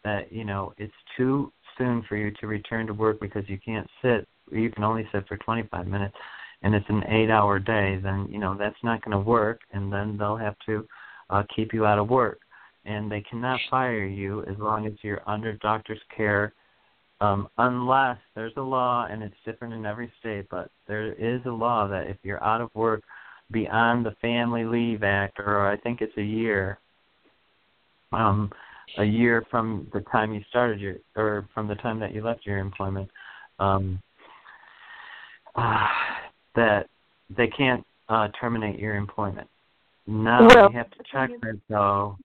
that 0.03 0.31
you 0.31 0.43
know 0.43 0.73
it's 0.77 0.93
too 1.17 1.51
soon 1.77 2.03
for 2.07 2.15
you 2.15 2.31
to 2.39 2.47
return 2.47 2.87
to 2.87 2.93
work 2.93 3.19
because 3.19 3.43
you 3.47 3.59
can't 3.63 3.87
sit 4.01 4.27
you 4.51 4.69
can 4.69 4.83
only 4.83 5.07
sit 5.11 5.27
for 5.27 5.37
25 5.37 5.87
minutes 5.87 6.15
and 6.63 6.75
it's 6.75 6.85
an 6.89 7.03
8 7.07 7.29
hour 7.29 7.59
day 7.59 7.99
then 8.01 8.27
you 8.29 8.39
know 8.39 8.55
that's 8.57 8.75
not 8.83 9.03
going 9.03 9.17
to 9.17 9.23
work 9.23 9.61
and 9.73 9.91
then 9.91 10.17
they'll 10.17 10.37
have 10.37 10.55
to 10.65 10.87
uh 11.29 11.43
keep 11.55 11.73
you 11.73 11.85
out 11.85 11.99
of 11.99 12.09
work. 12.09 12.39
And 12.83 13.11
they 13.11 13.21
cannot 13.21 13.59
fire 13.69 14.05
you 14.05 14.41
as 14.45 14.57
long 14.57 14.87
as 14.87 14.93
you're 15.03 15.21
under 15.27 15.53
doctor's 15.53 16.01
care 16.15 16.53
um 17.21 17.47
unless 17.59 18.17
there's 18.35 18.53
a 18.57 18.61
law 18.61 19.07
and 19.09 19.23
it's 19.23 19.35
different 19.45 19.73
in 19.73 19.85
every 19.85 20.11
state 20.19 20.47
but 20.49 20.69
there 20.87 21.13
is 21.13 21.41
a 21.45 21.49
law 21.49 21.87
that 21.87 22.07
if 22.07 22.17
you're 22.23 22.43
out 22.43 22.59
of 22.59 22.69
work 22.73 23.03
beyond 23.51 24.05
the 24.05 24.15
family 24.21 24.65
leave 24.65 25.03
act 25.03 25.39
or 25.39 25.69
i 25.69 25.77
think 25.77 26.01
it's 26.01 26.17
a 26.17 26.23
year 26.23 26.79
um 28.11 28.51
a 28.97 29.03
year 29.03 29.45
from 29.49 29.87
the 29.93 30.01
time 30.11 30.33
you 30.33 30.41
started 30.49 30.79
your 30.79 30.95
or 31.15 31.47
from 31.53 31.67
the 31.67 31.75
time 31.75 31.99
that 31.99 32.13
you 32.13 32.23
left 32.23 32.45
your 32.45 32.57
employment 32.57 33.09
um 33.59 34.01
uh, 35.55 35.87
that 36.55 36.87
they 37.35 37.47
can't 37.47 37.85
uh 38.09 38.27
terminate 38.39 38.79
your 38.79 38.95
employment. 38.95 39.47
No, 40.07 40.47
Well, 40.49 40.71
you 40.71 40.77
have 40.77 40.89
to 40.91 41.03
check 41.11 41.29
it 41.43 41.59
though. 41.69 42.17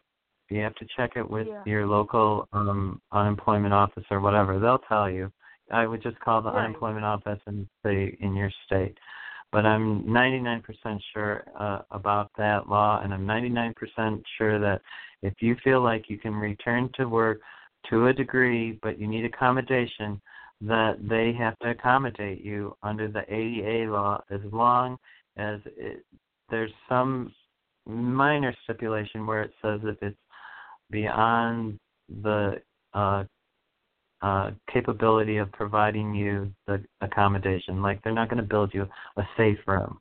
You 0.49 0.61
have 0.62 0.74
to 0.77 0.87
check 0.97 1.12
it 1.16 1.29
with 1.29 1.47
Yeah. 1.49 1.62
your 1.64 1.87
local 1.87 2.49
um 2.53 3.01
unemployment 3.12 3.74
office 3.74 4.05
or 4.11 4.20
whatever. 4.20 4.59
They'll 4.59 4.79
tell 4.79 5.11
you. 5.11 5.31
I 5.70 5.87
would 5.87 6.03
just 6.03 6.18
call 6.20 6.43
the 6.43 6.51
Right. 6.51 6.61
unemployment 6.64 7.05
office 7.05 7.41
and 7.47 7.66
say 7.85 8.16
in 8.20 8.35
your 8.37 8.51
state. 8.66 8.97
But 9.53 9.64
i'm 9.64 10.03
99% 10.05 11.01
sure 11.12 11.45
uh, 11.59 11.83
about 11.91 12.31
that 12.37 12.68
law 12.68 13.01
and 13.03 13.14
i'm 13.14 13.27
99% 13.27 14.22
sure 14.37 14.59
that 14.59 14.83
if 15.22 15.35
you 15.41 15.55
feel 15.64 15.81
like 15.81 16.11
you 16.11 16.18
can 16.18 16.35
return 16.35 16.91
to 16.95 17.07
work 17.07 17.41
to 17.89 18.09
a 18.09 18.12
degree 18.12 18.79
but 18.83 18.99
you 18.99 19.07
need 19.07 19.24
accommodation 19.24 20.20
that 20.61 20.97
they 21.01 21.33
have 21.39 21.59
to 21.59 21.71
accommodate 21.71 22.43
you 22.43 22.77
under 22.83 23.09
the 23.09 23.23
ADA 23.33 23.91
law 23.91 24.23
as 24.31 24.41
long 24.53 24.97
as 25.37 25.61
it, 25.77 26.05
there's 26.51 26.73
some 26.89 27.33
minor 27.87 28.55
stipulation 28.65 29.27
where 29.27 29.43
it 29.43 29.53
says 29.63 29.81
if 29.85 29.97
it's 30.03 30.17
beyond 30.91 31.79
the 32.23 32.61
uh, 32.95 33.25
uh, 34.23 34.51
capability 34.73 35.37
of 35.37 35.53
providing 35.53 36.15
you 36.15 36.51
the 36.67 36.83
accommodation. 37.01 37.83
Like 37.83 38.03
they're 38.03 38.13
not 38.13 38.31
going 38.31 38.43
to 38.43 38.49
build 38.49 38.73
you 38.73 38.87
a 39.17 39.23
safe 39.37 39.59
room. 39.67 39.99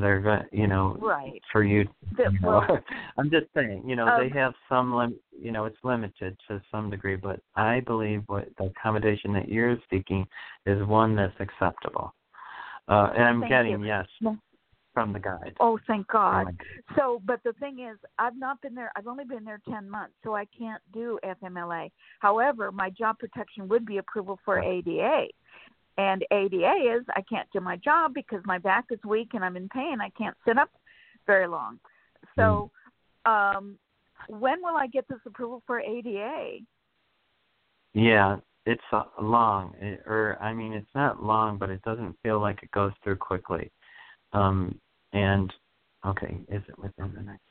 They're 0.00 0.48
you 0.52 0.66
know, 0.66 0.96
Right. 1.00 1.42
for 1.52 1.62
you. 1.62 1.88
You 2.18 2.30
know, 2.42 2.64
well- 2.68 2.78
I'm 3.18 3.30
just 3.30 3.46
saying, 3.54 3.88
you 3.88 3.96
know, 3.96 4.08
Um, 4.08 4.20
they 4.20 4.28
have 4.38 4.54
some 4.68 4.94
lim- 4.94 5.18
you 5.40 5.52
know, 5.52 5.64
it's 5.64 5.78
limited 5.82 6.36
to 6.48 6.60
some 6.70 6.90
degree, 6.90 7.16
but 7.16 7.40
I 7.54 7.80
believe 7.80 8.22
what 8.26 8.48
the 8.58 8.64
accommodation 8.64 9.32
that 9.34 9.48
you're 9.48 9.76
seeking 9.90 10.26
is 10.66 10.84
one 10.86 11.14
that's 11.14 11.38
acceptable. 11.40 12.14
Uh, 12.88 13.12
and 13.14 13.24
I'm 13.24 13.48
getting 13.48 13.80
you. 13.80 13.86
yes 13.86 14.06
from 14.94 15.12
the 15.12 15.20
guide. 15.20 15.54
Oh, 15.60 15.78
thank 15.86 16.08
God. 16.08 16.56
So, 16.96 17.22
but 17.24 17.40
the 17.44 17.52
thing 17.54 17.80
is, 17.80 17.98
I've 18.18 18.36
not 18.36 18.60
been 18.62 18.74
there. 18.74 18.90
I've 18.96 19.06
only 19.06 19.24
been 19.24 19.44
there 19.44 19.60
ten 19.68 19.88
months, 19.88 20.14
so 20.24 20.34
I 20.34 20.44
can't 20.46 20.82
do 20.92 21.20
FMLA. 21.24 21.90
However, 22.18 22.72
my 22.72 22.90
job 22.90 23.18
protection 23.18 23.68
would 23.68 23.86
be 23.86 23.98
approval 23.98 24.40
for 24.44 24.58
ADA, 24.58 25.26
and 25.98 26.24
ADA 26.30 26.96
is 26.96 27.04
I 27.14 27.22
can't 27.22 27.48
do 27.52 27.60
my 27.60 27.76
job 27.76 28.14
because 28.14 28.40
my 28.44 28.58
back 28.58 28.86
is 28.90 29.00
weak 29.04 29.30
and 29.34 29.44
I'm 29.44 29.56
in 29.56 29.68
pain. 29.68 29.98
I 30.00 30.10
can't 30.10 30.36
sit 30.46 30.56
up 30.56 30.70
very 31.26 31.48
long. 31.48 31.78
So, 32.36 32.70
um, 33.26 33.76
when 34.28 34.62
will 34.62 34.76
I 34.76 34.86
get 34.86 35.06
this 35.08 35.18
approval 35.26 35.62
for 35.66 35.80
ADA? 35.80 36.58
Yeah, 37.94 38.36
it's 38.64 38.80
uh, 38.92 39.04
long, 39.20 39.74
it, 39.80 40.00
or 40.06 40.38
I 40.40 40.54
mean, 40.54 40.72
it's 40.72 40.86
not 40.94 41.22
long, 41.22 41.58
but 41.58 41.68
it 41.68 41.82
doesn't 41.82 42.16
feel 42.22 42.40
like 42.40 42.62
it 42.62 42.70
goes 42.70 42.92
through 43.02 43.16
quickly. 43.16 43.72
Um, 44.32 44.78
and 45.12 45.52
okay, 46.06 46.38
is 46.48 46.62
it 46.68 46.78
within 46.78 47.12
the 47.14 47.22
next? 47.22 47.42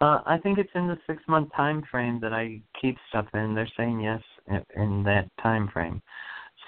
Uh, 0.00 0.20
I 0.24 0.38
think 0.42 0.58
it's 0.58 0.70
in 0.74 0.88
the 0.88 0.98
six 1.06 1.22
month 1.28 1.50
time 1.54 1.82
frame 1.90 2.20
that 2.22 2.32
I 2.32 2.60
keep 2.80 2.96
stuff 3.10 3.26
in. 3.34 3.54
They're 3.54 3.68
saying 3.76 4.00
yes 4.00 4.22
in, 4.48 4.62
in 4.76 5.02
that 5.04 5.28
time 5.42 5.68
frame, 5.72 6.00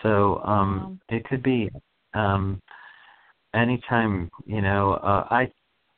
so 0.02 0.40
um, 0.44 1.00
it 1.08 1.24
could 1.24 1.42
be 1.42 1.70
um, 2.14 2.60
anytime. 3.54 4.30
You 4.46 4.62
know, 4.62 4.94
uh, 4.94 5.26
I 5.30 5.50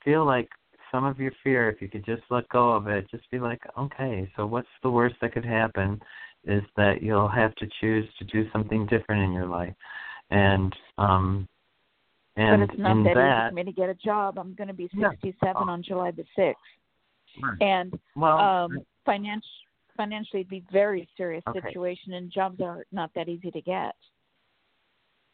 feel 0.04 0.24
like 0.24 0.48
some 0.92 1.04
of 1.04 1.18
your 1.18 1.32
fear, 1.42 1.68
if 1.68 1.80
you 1.82 1.88
could 1.88 2.04
just 2.04 2.22
let 2.30 2.48
go 2.48 2.70
of 2.72 2.86
it, 2.86 3.10
just 3.10 3.30
be 3.30 3.38
like, 3.38 3.60
okay, 3.78 4.30
so 4.36 4.46
what's 4.46 4.68
the 4.82 4.90
worst 4.90 5.16
that 5.20 5.32
could 5.32 5.44
happen? 5.44 6.00
Is 6.44 6.62
that 6.76 7.02
you'll 7.02 7.28
have 7.28 7.54
to 7.56 7.66
choose 7.80 8.08
to 8.18 8.24
do 8.24 8.48
something 8.52 8.86
different 8.86 9.22
in 9.22 9.32
your 9.32 9.46
life, 9.46 9.74
and 10.30 10.74
um, 10.98 11.48
and 12.36 12.60
but 12.60 12.70
it's 12.70 12.78
not 12.78 12.92
in 12.92 13.02
that, 13.04 13.14
that, 13.14 13.40
easy 13.40 13.50
for 13.50 13.54
me 13.54 13.64
to 13.64 13.72
get 13.72 13.88
a 13.88 13.94
job. 13.94 14.38
I'm 14.38 14.54
going 14.54 14.68
to 14.68 14.74
be 14.74 14.88
Yeah. 14.92 15.10
67 15.10 15.68
on 15.68 15.82
July 15.82 16.10
the 16.12 16.24
6th. 16.36 16.54
Right. 17.42 17.60
and 17.60 17.98
well, 18.14 18.38
um 18.38 18.78
financial 19.04 19.42
financially 19.96 20.40
it'd 20.40 20.50
be 20.50 20.64
very 20.72 21.08
serious 21.16 21.42
Okay. 21.48 21.60
situation 21.60 22.14
and 22.14 22.30
jobs 22.30 22.60
are 22.60 22.84
not 22.92 23.10
that 23.14 23.28
easy 23.28 23.50
to 23.50 23.60
get 23.60 23.94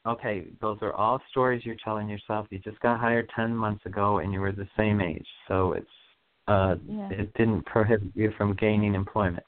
okay, 0.06 0.46
those 0.60 0.78
are 0.82 0.92
all 0.92 1.20
stories 1.30 1.64
you're 1.64 1.76
telling 1.84 2.08
yourself. 2.08 2.46
You 2.50 2.58
just 2.58 2.80
got 2.80 3.00
hired 3.00 3.30
ten 3.34 3.54
months 3.54 3.84
ago, 3.86 4.18
and 4.18 4.32
you 4.32 4.40
were 4.40 4.52
the 4.52 4.68
same 4.76 5.00
age, 5.00 5.26
so 5.48 5.72
it's 5.72 5.86
uh, 6.48 6.76
Yeah. 6.88 7.10
it 7.10 7.32
didn't 7.34 7.62
prohibit 7.66 8.10
you 8.14 8.32
from 8.32 8.54
gaining 8.54 8.94
employment. 8.94 9.46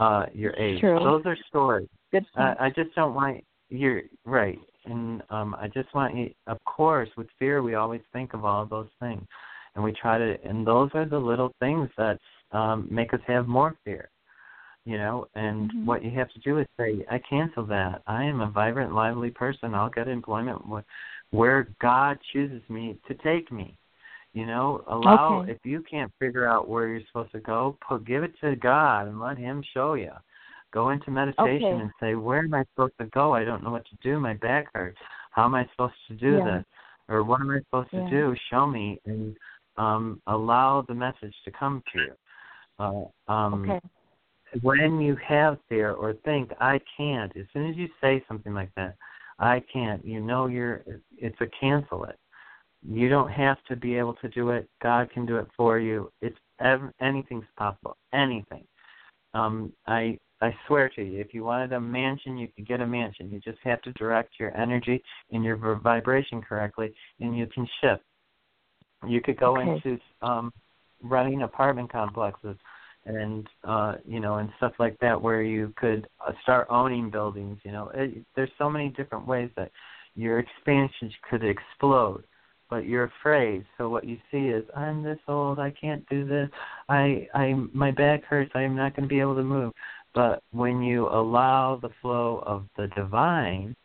Uh, 0.00 0.26
your 0.34 0.54
age. 0.56 0.80
True. 0.80 0.98
Those 0.98 1.24
are 1.24 1.36
stories. 1.48 1.88
good 2.10 2.26
I. 2.34 2.66
I 2.66 2.70
just 2.70 2.94
don't 2.94 3.14
want 3.14 3.44
you're 3.68 4.02
right, 4.24 4.58
and 4.84 5.22
um, 5.30 5.54
I 5.58 5.68
just 5.68 5.92
want 5.94 6.16
you. 6.16 6.34
Of 6.46 6.62
course, 6.64 7.08
with 7.16 7.28
fear, 7.38 7.62
we 7.62 7.74
always 7.74 8.02
think 8.12 8.34
of 8.34 8.44
all 8.44 8.62
of 8.62 8.70
those 8.70 8.90
things, 9.00 9.24
and 9.74 9.84
we 9.84 9.92
try 9.92 10.18
to. 10.18 10.36
And 10.44 10.66
those 10.66 10.90
are 10.94 11.06
the 11.06 11.18
little 11.18 11.52
things 11.60 11.88
that 11.96 12.18
um, 12.52 12.88
make 12.90 13.14
us 13.14 13.20
have 13.26 13.46
more 13.46 13.76
fear. 13.84 14.10
You 14.86 14.98
know, 14.98 15.26
and 15.34 15.72
Mhm. 15.72 15.84
what 15.84 16.04
you 16.04 16.12
have 16.12 16.30
to 16.30 16.38
do 16.38 16.58
is 16.58 16.66
say, 16.78 17.04
"I 17.10 17.18
cancel 17.18 17.66
that. 17.66 18.02
I 18.06 18.22
am 18.22 18.40
a 18.40 18.48
vibrant, 18.48 18.94
lively 18.94 19.32
person. 19.32 19.74
I'll 19.74 19.90
get 19.90 20.06
employment 20.06 20.62
wh- 20.62 21.34
where 21.34 21.68
God 21.80 22.20
chooses 22.32 22.62
me 22.70 22.96
to 23.08 23.14
take 23.14 23.50
me." 23.50 23.76
You 24.32 24.46
know, 24.46 24.84
allow 24.86 25.40
Okay. 25.40 25.52
if 25.52 25.58
you 25.66 25.82
can't 25.82 26.12
figure 26.20 26.46
out 26.46 26.68
where 26.68 26.86
you're 26.86 27.04
supposed 27.08 27.32
to 27.32 27.40
go, 27.40 27.76
put 27.80 28.04
give 28.04 28.22
it 28.22 28.38
to 28.42 28.54
God 28.54 29.08
and 29.08 29.18
let 29.18 29.38
Him 29.38 29.60
show 29.74 29.94
you. 29.94 30.12
Go 30.70 30.90
into 30.90 31.10
meditation 31.10 31.64
Okay. 31.64 31.80
and 31.80 31.92
say, 31.98 32.14
"Where 32.14 32.44
am 32.44 32.54
I 32.54 32.62
supposed 32.66 32.96
to 32.98 33.06
go? 33.06 33.34
I 33.34 33.42
don't 33.42 33.64
know 33.64 33.72
what 33.72 33.86
to 33.86 33.96
do. 33.96 34.20
My 34.20 34.34
back 34.34 34.68
hurts. 34.72 35.00
How 35.32 35.46
am 35.46 35.56
I 35.56 35.66
supposed 35.72 35.94
to 36.06 36.14
do 36.14 36.36
Yeah. 36.36 36.44
this? 36.44 36.64
Or 37.08 37.24
what 37.24 37.40
am 37.40 37.50
I 37.50 37.58
supposed 37.58 37.92
Yeah. 37.92 38.04
to 38.04 38.10
do? 38.10 38.36
Show 38.50 38.68
me." 38.68 39.00
And 39.04 39.36
um, 39.78 40.22
allow 40.28 40.82
the 40.82 40.94
message 40.94 41.34
to 41.44 41.50
come 41.50 41.82
to 41.92 41.98
you. 41.98 42.16
Uh, 42.78 43.32
um, 43.32 43.68
okay 43.68 43.80
when 44.62 45.00
you 45.00 45.16
have 45.26 45.58
fear 45.68 45.92
or 45.92 46.14
think 46.24 46.50
I 46.60 46.80
can't, 46.96 47.34
as 47.36 47.46
soon 47.52 47.68
as 47.68 47.76
you 47.76 47.88
say 48.00 48.24
something 48.28 48.54
like 48.54 48.70
that, 48.76 48.94
I 49.38 49.62
can't, 49.72 50.04
you 50.04 50.20
know 50.20 50.46
you're 50.46 50.84
it's 51.18 51.40
a 51.40 51.46
cancel 51.60 52.04
it. 52.04 52.18
You 52.88 53.08
don't 53.08 53.30
have 53.30 53.58
to 53.68 53.76
be 53.76 53.96
able 53.96 54.14
to 54.14 54.28
do 54.28 54.50
it. 54.50 54.68
God 54.82 55.10
can 55.10 55.26
do 55.26 55.36
it 55.36 55.48
for 55.56 55.78
you. 55.78 56.10
It's 56.22 56.36
ev- 56.60 56.92
anything's 57.00 57.44
possible. 57.56 57.96
Anything. 58.14 58.64
Um 59.34 59.72
I 59.86 60.18
I 60.40 60.54
swear 60.66 60.90
to 60.90 61.02
you, 61.02 61.20
if 61.20 61.32
you 61.32 61.44
wanted 61.44 61.72
a 61.72 61.80
mansion, 61.80 62.36
you 62.36 62.48
could 62.54 62.68
get 62.68 62.80
a 62.80 62.86
mansion. 62.86 63.30
You 63.30 63.40
just 63.40 63.58
have 63.64 63.80
to 63.82 63.92
direct 63.92 64.34
your 64.38 64.56
energy 64.56 65.02
and 65.32 65.42
your 65.42 65.56
vibration 65.56 66.42
correctly, 66.42 66.92
and 67.20 67.36
you 67.36 67.46
can 67.46 67.66
shift. 67.80 68.02
You 69.06 69.20
could 69.20 69.38
go 69.38 69.58
Okay. 69.58 69.82
into 69.84 70.00
um 70.22 70.52
running 71.02 71.42
apartment 71.42 71.92
complexes 71.92 72.56
and 73.06 73.46
uh 73.64 73.94
you 74.06 74.20
know 74.20 74.36
and 74.36 74.50
stuff 74.58 74.72
like 74.78 74.98
that 75.00 75.20
where 75.20 75.42
you 75.42 75.72
could 75.76 76.06
uh, 76.26 76.32
start 76.42 76.66
owning 76.70 77.10
buildings 77.10 77.58
you 77.64 77.72
know 77.72 77.90
it, 77.94 78.24
there's 78.34 78.50
so 78.58 78.68
many 78.68 78.88
different 78.90 79.26
ways 79.26 79.50
that 79.56 79.70
your 80.14 80.38
expansion 80.38 81.10
could 81.30 81.44
explode 81.44 82.24
but 82.68 82.84
you're 82.86 83.04
afraid. 83.20 83.64
So 83.78 83.88
what 83.88 84.04
you 84.04 84.18
see 84.30 84.48
is 84.48 84.64
i'm 84.76 85.02
this 85.02 85.18
old 85.28 85.58
i 85.58 85.70
can't 85.70 86.06
do 86.08 86.26
this 86.26 86.48
i 86.88 87.28
i 87.34 87.54
my 87.72 87.90
back 87.90 88.24
hurts 88.24 88.50
i'm 88.54 88.76
not 88.76 88.94
going 88.96 89.08
to 89.08 89.14
be 89.14 89.20
able 89.20 89.36
to 89.36 89.42
move. 89.42 89.72
But 90.14 90.42
when 90.50 90.82
you 90.82 91.08
allow 91.08 91.76
the 91.80 91.90
flow 92.00 92.42
of 92.46 92.64
the 92.76 92.88
divine 92.88 93.76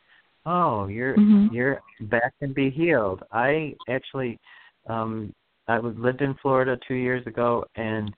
oh 0.45 0.87
your 0.87 1.15
Mhm. 1.17 1.51
your 1.51 1.81
back 2.01 2.33
can 2.39 2.53
be 2.53 2.69
healed. 2.69 3.23
I 3.31 3.75
actually 3.87 4.39
um 4.87 5.33
i 5.67 5.77
was 5.77 5.95
lived 5.97 6.21
in 6.21 6.33
florida 6.41 6.77
two 6.87 6.95
years 6.95 7.25
ago 7.27 7.63
and 7.75 8.11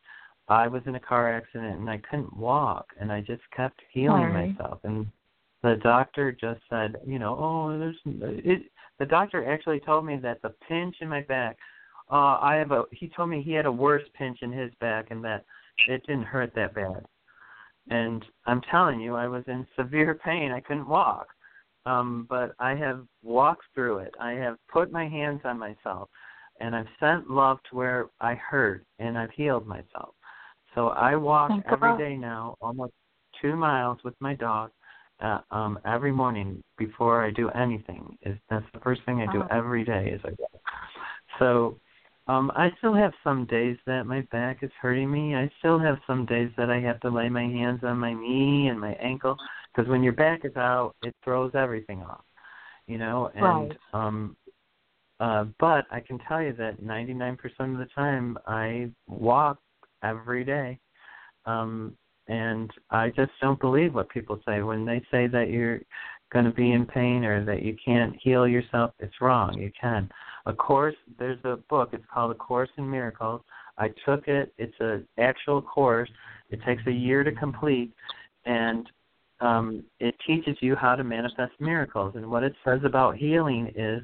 I 0.48 0.68
was 0.68 0.82
in 0.86 0.96
a 0.96 1.00
car 1.00 1.34
accident 1.34 1.80
and 1.80 1.90
I 1.90 2.02
couldn't 2.10 2.36
walk 2.36 2.88
and 3.00 3.12
I 3.12 3.22
just 3.22 3.44
kept 3.56 3.82
healing 3.92 4.24
Sorry. 4.24 4.54
myself 4.54 4.80
and 4.84 5.08
the 5.62 5.78
doctor 5.82 6.32
just 6.34 6.60
said, 6.70 6.98
you 7.06 7.20
know, 7.20 7.38
oh, 7.40 7.80
there's 7.80 7.98
it 8.06 8.64
the 9.00 9.06
doctor 9.06 9.50
actually 9.52 9.80
told 9.80 10.06
me 10.06 10.18
that 10.18 10.42
the 10.42 10.54
pinch 10.68 10.98
in 11.02 11.08
my 11.08 11.22
back 11.22 11.58
uh, 12.12 12.38
I 12.42 12.56
have 12.56 12.72
a. 12.72 12.84
He 12.92 13.10
told 13.10 13.30
me 13.30 13.42
he 13.42 13.54
had 13.54 13.66
a 13.66 13.72
worse 13.72 14.04
pinch 14.18 14.40
in 14.42 14.52
his 14.52 14.72
back, 14.80 15.08
and 15.10 15.24
that 15.24 15.46
it 15.88 16.06
didn't 16.06 16.26
hurt 16.26 16.54
that 16.56 16.76
bad. 16.76 17.06
And 17.90 18.24
I'm 18.46 18.62
telling 18.70 19.00
you, 19.02 19.16
I 19.16 19.28
was 19.28 19.44
in 19.48 19.66
severe 19.76 20.16
pain. 20.24 20.52
I 20.52 20.60
couldn't 20.60 20.88
walk. 20.88 21.28
Um, 21.86 22.28
but 22.30 22.54
I 22.60 22.76
have 22.76 23.06
walked 23.24 23.66
through 23.74 24.00
it. 24.00 24.14
I 24.20 24.32
have 24.32 24.58
put 24.72 24.92
my 24.92 25.08
hands 25.08 25.42
on 25.44 25.60
myself, 25.60 26.08
and 26.62 26.76
I've 26.76 26.88
sent 27.00 27.30
love 27.30 27.58
to 27.70 27.76
where 27.76 28.10
I 28.22 28.36
hurt, 28.36 28.86
and 29.00 29.18
I've 29.18 29.32
healed 29.32 29.68
myself. 29.68 30.14
So 30.76 30.90
I 30.90 31.16
walk 31.16 31.50
Thank 31.50 31.66
every 31.68 31.90
God. 31.92 31.98
day 31.98 32.16
now, 32.16 32.56
almost 32.62 32.94
two 33.42 33.56
miles 33.56 34.00
with 34.04 34.16
my 34.20 34.34
dog, 34.34 34.72
uh, 35.22 35.40
um, 35.52 35.80
every 35.86 36.12
morning 36.12 36.64
before 36.78 37.24
I 37.24 37.32
do 37.32 37.50
anything. 37.50 38.18
Is 38.24 38.38
that's 38.50 38.66
the 38.74 38.80
first 38.80 39.02
thing 39.06 39.22
I 39.22 39.32
do 39.32 39.40
Wow. 39.40 39.48
every 39.52 39.84
day 39.84 40.12
is 40.14 40.22
I 40.24 40.30
walk. 40.40 40.52
So 41.40 41.78
um, 42.28 42.52
I 42.56 42.70
still 42.78 42.94
have 42.94 43.14
some 43.24 43.46
days 43.46 43.78
that 43.86 44.06
my 44.06 44.22
back 44.32 44.64
is 44.64 44.72
hurting 44.82 45.12
me. 45.12 45.36
I 45.36 45.52
still 45.60 45.80
have 45.80 45.98
some 46.08 46.26
days 46.26 46.50
that 46.58 46.70
I 46.70 46.80
have 46.80 47.00
to 47.02 47.10
lay 47.10 47.30
my 47.30 47.44
hands 47.44 47.82
on 47.84 47.98
my 47.98 48.14
knee 48.14 48.68
and 48.70 48.80
my 48.80 48.94
ankle 48.94 49.38
because 49.74 49.90
when 49.90 50.04
your 50.04 50.14
back 50.14 50.46
is 50.46 50.56
out, 50.56 50.96
it 51.04 51.16
throws 51.24 51.52
everything 51.54 52.02
off, 52.02 52.24
you 52.88 52.98
know. 52.98 53.32
And 53.36 53.72
Right. 53.94 54.08
um, 54.08 54.38
uh, 55.20 55.46
but 55.60 55.86
I 55.92 56.00
can 56.00 56.20
tell 56.28 56.42
you 56.42 56.54
that 56.54 56.82
99% 56.82 57.38
of 57.60 57.78
the 57.78 57.88
time 57.96 58.38
I 58.48 58.90
walk 59.08 59.60
every 60.04 60.44
day. 60.44 60.80
Um, 61.46 61.96
and 62.28 62.72
I 62.90 63.10
just 63.10 63.32
don't 63.42 63.60
believe 63.60 63.94
what 63.94 64.10
people 64.10 64.40
say 64.48 64.62
when 64.62 64.86
they 64.86 65.02
say 65.12 65.28
that 65.28 65.50
you're 65.50 65.82
going 66.32 66.46
to 66.46 66.52
be 66.52 66.72
in 66.72 66.86
pain 66.86 67.24
or 67.24 67.44
that 67.46 67.62
you 67.62 67.76
can't 67.84 68.16
heal 68.22 68.48
yourself. 68.48 68.92
It's 69.00 69.22
wrong. 69.22 69.58
You 69.58 69.72
can. 69.80 70.10
A 70.46 70.54
course. 70.54 70.96
There's 71.20 71.44
a 71.44 71.58
book. 71.70 71.90
It's 71.94 72.04
called 72.12 72.32
A 72.32 72.36
Course 72.36 72.70
in 72.78 72.90
Miracles. 72.90 73.42
I 73.78 73.90
took 74.06 74.28
it. 74.28 74.54
It's 74.58 74.76
an 74.80 75.08
actual 75.18 75.62
course. 75.62 76.10
It 76.50 76.60
takes 76.66 76.84
a 76.88 76.92
year 76.92 77.24
to 77.24 77.32
complete, 77.32 77.92
and 78.46 78.90
um, 79.40 79.84
it 80.00 80.16
teaches 80.26 80.56
you 80.62 80.76
how 80.76 80.96
to 80.96 81.04
manifest 81.04 81.54
miracles. 81.60 82.14
And 82.16 82.30
what 82.30 82.44
it 82.44 82.54
says 82.64 82.82
about 82.84 83.16
healing 83.16 83.72
is 83.76 84.02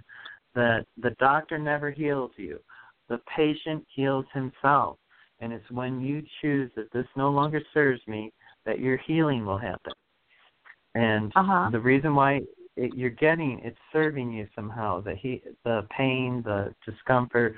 that 0.55 0.85
the 1.01 1.11
doctor 1.19 1.57
never 1.57 1.91
heals 1.91 2.31
you. 2.35 2.59
The 3.09 3.19
patient 3.35 3.85
heals 3.95 4.25
himself. 4.33 4.97
And 5.39 5.53
it's 5.53 5.69
when 5.71 6.01
you 6.01 6.23
choose 6.41 6.71
that 6.75 6.91
this 6.91 7.07
no 7.15 7.29
longer 7.29 7.61
serves 7.73 8.01
me 8.07 8.31
that 8.65 8.79
your 8.79 8.97
healing 8.97 9.45
will 9.45 9.57
happen. 9.57 9.93
And 10.95 11.31
Uh-huh. 11.35 11.69
the 11.71 11.79
reason 11.79 12.15
why 12.15 12.41
it, 12.75 12.93
you're 12.95 13.09
getting 13.09 13.59
it's 13.63 13.77
serving 13.91 14.31
you 14.31 14.47
somehow. 14.55 15.01
The 15.01 15.15
he, 15.15 15.41
the 15.63 15.87
pain, 15.95 16.41
the 16.43 16.73
discomfort, 16.85 17.55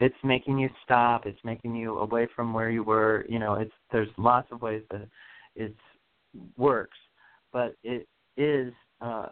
it's 0.00 0.16
making 0.24 0.58
you 0.58 0.68
stop. 0.84 1.26
It's 1.26 1.42
making 1.44 1.76
you 1.76 1.98
away 1.98 2.26
from 2.34 2.52
where 2.52 2.70
you 2.70 2.82
were. 2.82 3.24
You 3.28 3.38
know, 3.38 3.54
it's 3.54 3.72
there's 3.90 4.08
lots 4.16 4.50
of 4.50 4.62
ways 4.62 4.82
that 4.90 5.08
it 5.54 5.74
works, 6.56 6.98
but 7.52 7.74
it 7.82 8.06
is 8.36 8.72
uh, 9.00 9.28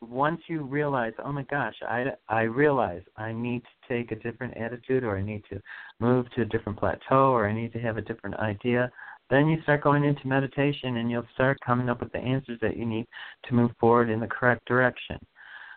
once 0.00 0.40
you 0.46 0.62
realize, 0.62 1.12
oh 1.24 1.32
my 1.32 1.42
gosh, 1.44 1.74
I 1.86 2.06
I 2.28 2.42
realize 2.42 3.02
I 3.16 3.32
need 3.32 3.62
to 3.62 3.88
take 3.88 4.12
a 4.12 4.16
different 4.16 4.56
attitude, 4.56 5.04
or 5.04 5.16
I 5.16 5.22
need 5.22 5.42
to 5.50 5.60
move 5.98 6.30
to 6.32 6.42
a 6.42 6.46
different 6.46 6.78
plateau, 6.78 7.32
or 7.32 7.48
I 7.48 7.52
need 7.52 7.72
to 7.74 7.78
have 7.80 7.98
a 7.98 8.02
different 8.02 8.36
idea. 8.36 8.90
Then 9.28 9.46
you 9.46 9.62
start 9.62 9.82
going 9.82 10.04
into 10.04 10.26
meditation, 10.26 10.96
and 10.96 11.10
you'll 11.10 11.26
start 11.34 11.58
coming 11.64 11.88
up 11.88 12.00
with 12.00 12.12
the 12.12 12.18
answers 12.18 12.58
that 12.62 12.76
you 12.76 12.86
need 12.86 13.06
to 13.44 13.54
move 13.54 13.70
forward 13.78 14.10
in 14.10 14.20
the 14.20 14.26
correct 14.26 14.64
direction. 14.66 15.18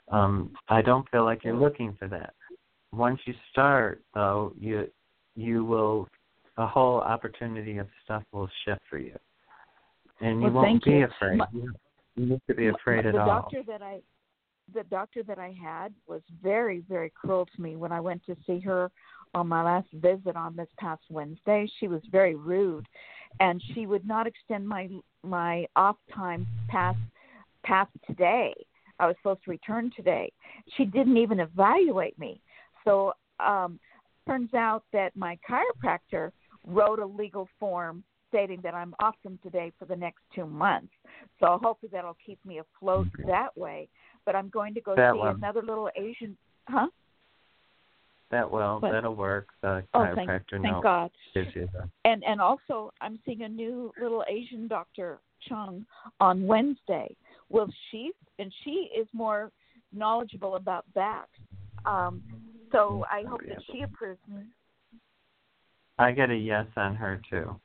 Um, 0.10 0.52
I 0.70 0.82
don't 0.82 1.08
feel 1.10 1.26
like 1.26 1.44
you're 1.44 1.56
looking 1.56 1.96
for 2.00 2.08
that. 2.08 2.34
Once 2.92 3.20
you 3.26 3.34
start, 3.52 4.02
though, 4.14 4.54
you 4.58 4.88
you 5.36 5.66
will 5.66 6.08
a 6.58 6.68
whole 6.68 7.02
opportunity 7.02 7.78
of 7.78 7.88
stuff 8.06 8.24
will 8.32 8.50
shift 8.64 8.82
for 8.90 9.00
you, 9.00 9.18
and 10.22 10.42
you 10.42 10.52
Well, 10.52 10.64
won't 10.64 10.84
be 10.84 10.92
you. 10.92 11.04
afraid. 11.06 11.40
My- 11.40 11.48
you 11.52 11.74
you 12.16 12.28
need 12.28 12.42
to 12.48 12.54
be 12.54 12.68
afraid 12.68 13.08
at 13.08 13.16
all. 13.16 13.26
The 13.26 13.32
doctor 13.32 13.64
that 13.64 13.82
I 13.82 14.02
the 14.74 14.84
doctor 14.84 15.24
that 15.24 15.40
I 15.40 15.56
had 15.62 15.94
was 16.08 16.22
very 16.42 16.84
very 16.90 17.12
cruel 17.12 17.48
to 17.56 17.62
me 17.62 17.76
when 17.76 17.92
I 17.92 18.00
went 18.00 18.26
to 18.26 18.36
see 18.46 18.60
her 18.62 18.92
on 19.34 19.48
my 19.48 19.64
last 19.64 19.88
visit 19.94 20.36
on 20.36 20.56
this 20.56 20.68
past 20.78 21.02
Wednesday. 21.10 21.70
She 21.80 21.88
was 21.88 22.02
very 22.12 22.36
rude 22.36 22.88
and 23.40 23.62
she 23.74 23.86
would 23.86 24.06
not 24.06 24.28
extend 24.28 24.68
my 24.68 24.90
my 25.24 25.66
off 25.76 25.98
time 26.14 26.46
past 26.68 27.00
past 27.64 27.92
today. 28.08 28.54
I 29.00 29.08
was 29.08 29.16
supposed 29.22 29.44
to 29.46 29.52
return 29.52 29.92
today. 29.96 30.32
She 30.78 30.86
didn't 30.86 31.18
even 31.18 31.40
evaluate 31.40 32.18
me. 32.20 32.42
So 32.84 33.14
um 33.40 33.80
turns 34.28 34.54
out 34.54 34.84
that 34.94 35.16
my 35.16 35.38
chiropractor 35.50 36.32
wrote 36.66 37.00
a 37.00 37.06
legal 37.06 37.48
form 37.60 38.04
stating 38.30 38.60
that 38.64 38.74
I'm 38.74 38.96
off 39.00 39.16
from 39.22 39.38
today 39.44 39.72
for 39.78 39.86
the 39.86 39.96
next 39.96 40.22
two 40.34 40.48
months. 40.48 40.92
So 41.40 41.60
hopefully 41.62 41.92
that'll 41.92 42.18
keep 42.26 42.44
me 42.46 42.60
afloat 42.60 43.08
that 43.28 43.56
way. 43.56 43.90
But 44.26 44.36
I'm 44.36 44.50
going 44.50 44.74
to 44.76 44.82
go 44.82 44.96
That 44.96 45.14
see 45.14 45.20
one. 45.20 45.36
another 45.36 45.62
little 45.62 45.90
Asian 45.96 46.38
huh? 46.68 46.88
That 48.32 48.50
will 48.50 48.80
What? 48.80 48.92
that'll 48.92 49.16
work. 49.16 49.50
The 49.62 49.84
Oh, 49.94 50.06
thank- 50.16 50.30
chiropractor 50.30 50.62
thank 50.62 50.64
no 50.64 50.82
God. 50.82 51.12
gives 51.34 51.56
you 51.56 51.68
the 51.74 51.90
And 52.06 52.24
and 52.24 52.42
also 52.42 52.92
I'm 53.02 53.20
seeing 53.26 53.44
a 53.44 53.50
new 53.50 53.92
little 54.02 54.24
Asian 54.28 54.68
doctor 54.68 55.20
Chung 55.48 55.86
on 56.20 56.48
Wednesday. 56.48 57.16
Well 57.50 57.68
she 57.92 58.12
and 58.40 58.52
she 58.64 58.90
is 58.98 59.08
more 59.14 59.52
knowledgeable 59.92 60.56
about 60.56 60.86
that. 60.96 61.28
Um 61.86 62.24
so 62.72 63.06
I 63.12 63.24
hope 63.30 63.42
that 63.48 63.62
she 63.72 63.82
approves 63.84 64.22
me. 64.28 64.44
I 66.00 66.12
get 66.12 66.32
a 66.32 66.36
yes 66.36 66.66
on 66.76 66.96
her 66.96 67.22
too. 67.30 67.60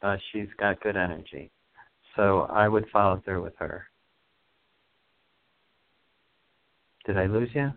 Uh, 0.00 0.16
she's 0.30 0.48
got 0.58 0.80
good 0.80 0.96
energy, 0.96 1.50
so 2.14 2.42
I 2.42 2.68
would 2.68 2.86
follow 2.90 3.20
through 3.24 3.42
with 3.42 3.56
her. 3.56 3.88
Did 7.06 7.18
I 7.18 7.26
lose 7.26 7.50
you? 7.54 7.72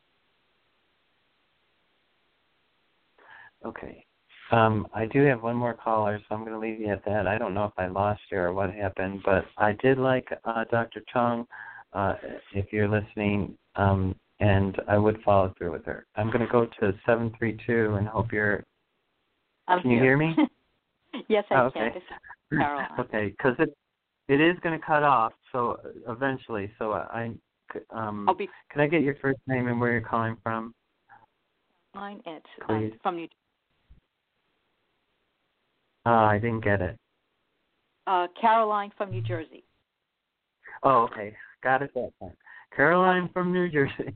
Okay. 3.66 4.06
Um, 4.52 4.88
I 4.94 5.06
do 5.06 5.26
have 5.26 5.44
one 5.44 5.56
more 5.58 5.74
caller, 5.74 6.20
so 6.20 6.36
I'm 6.36 6.42
going 6.42 6.54
to 6.54 6.60
leave 6.60 6.80
you 6.80 6.88
at 6.88 7.04
that. 7.06 7.28
I 7.28 7.38
don't 7.38 7.54
know 7.54 7.66
if 7.66 7.74
I 7.78 7.88
lost 7.88 8.22
you 8.32 8.38
or 8.38 8.54
what 8.54 8.74
happened, 8.74 9.22
but 9.26 9.46
I 9.58 9.74
did 9.74 9.98
like 9.98 10.30
uh, 10.46 10.64
Dr. 10.72 11.02
Chung, 11.12 11.46
uh, 11.92 12.14
if 12.54 12.72
you're 12.72 12.88
listening, 12.88 13.58
um, 13.76 14.16
and 14.40 14.80
I 14.88 14.98
would 14.98 15.22
follow 15.24 15.54
through 15.58 15.74
with 15.74 15.86
her. 15.86 16.06
I'm 16.16 16.28
going 16.28 16.46
to 16.46 16.52
go 16.52 16.66
to 16.66 16.94
732 17.06 17.96
and 17.96 18.08
hope 18.08 18.32
you're. 18.32 18.64
I'm 19.68 19.82
can 19.82 19.92
you 19.92 19.98
here. 19.98 20.06
hear 20.06 20.18
me? 20.18 20.36
yes, 21.28 21.44
I 21.52 21.56
Oh, 21.56 21.60
okay. 21.66 21.80
can. 21.80 21.94
This 21.94 22.04
is 22.04 22.60
Caroline. 22.60 22.88
Okay, 23.00 23.30
because 23.30 23.56
it 23.60 23.76
it 24.30 24.42
is 24.42 24.58
going 24.62 24.80
to 24.80 24.86
cut 24.86 25.04
off 25.04 25.34
so 25.52 25.78
eventually. 26.08 26.72
So 26.80 26.94
I 26.94 27.32
um 27.92 28.28
I'll 28.28 28.36
be 28.36 28.50
can 28.72 28.82
I 28.82 28.88
get 28.88 29.02
your 29.02 29.16
first 29.16 29.40
name 29.48 29.68
and 29.68 29.80
where 29.80 29.92
you're 29.92 30.02
calling 30.02 30.38
from? 30.44 30.74
fine. 31.94 32.22
It's 32.26 32.46
Please. 32.68 32.92
um, 32.94 33.00
from 33.02 33.16
New 33.16 33.28
Uh, 36.06 36.10
I 36.10 36.38
didn't 36.38 36.64
get 36.64 36.82
it. 36.82 36.98
uh, 38.06 38.28
Caroline 38.40 38.92
from 38.98 39.12
New 39.12 39.22
Jersey. 39.22 39.64
Oh, 40.84 41.04
okay, 41.12 41.36
got 41.64 41.82
it 41.82 41.92
that 41.96 42.12
time. 42.22 42.34
Caroline 42.76 43.30
from 43.34 43.52
New 43.52 43.68
Jersey. 43.70 44.14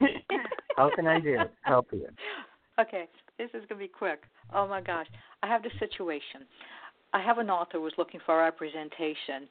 How 0.76 0.90
can 0.94 1.06
I 1.06 1.18
do 1.20 1.38
help 1.62 1.88
you? 1.92 2.06
Okay, 2.78 3.08
this 3.38 3.50
is 3.54 3.62
gonna 3.68 3.80
be 3.80 3.88
quick. 3.88 4.22
Oh 4.54 4.66
my 4.66 4.80
gosh, 4.80 5.06
I 5.42 5.48
have 5.48 5.62
this 5.62 5.72
situation. 5.78 6.42
I 7.12 7.20
have 7.20 7.38
an 7.38 7.50
author 7.50 7.78
who 7.78 7.82
was 7.82 7.92
looking 7.98 8.20
for 8.24 8.40
a 8.40 8.44
representation, 8.44 9.48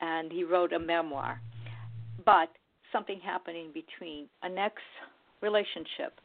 and 0.00 0.32
he 0.32 0.44
wrote 0.44 0.72
a 0.72 0.78
memoir. 0.78 1.40
But 2.24 2.50
something 2.92 3.20
happened 3.20 3.56
in 3.56 3.72
between. 3.72 4.26
An 4.42 4.58
ex 4.58 4.74
relationship 5.40 6.20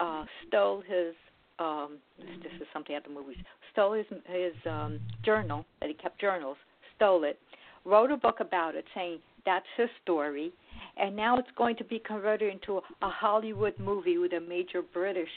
uh, 0.00 0.24
stole 0.46 0.82
his. 0.86 1.14
Um, 1.58 1.98
this, 2.18 2.28
this 2.44 2.52
is 2.62 2.66
something 2.72 2.96
at 2.96 3.04
the 3.04 3.10
movies. 3.10 3.36
Stole 3.72 3.92
his 3.92 4.06
his 4.26 4.54
um, 4.66 4.98
journal 5.24 5.64
that 5.80 5.88
he 5.88 5.94
kept 5.94 6.20
journals. 6.20 6.56
Stole 6.96 7.24
it. 7.24 7.38
Wrote 7.84 8.10
a 8.10 8.16
book 8.16 8.40
about 8.40 8.74
it, 8.74 8.84
saying 8.94 9.18
that's 9.46 9.66
his 9.76 9.88
story, 10.02 10.52
and 10.96 11.16
now 11.16 11.38
it's 11.38 11.48
going 11.56 11.76
to 11.76 11.84
be 11.84 11.98
converted 11.98 12.52
into 12.52 12.78
a 12.78 13.08
Hollywood 13.08 13.78
movie 13.78 14.18
with 14.18 14.32
a 14.32 14.40
major 14.40 14.82
British 14.82 15.30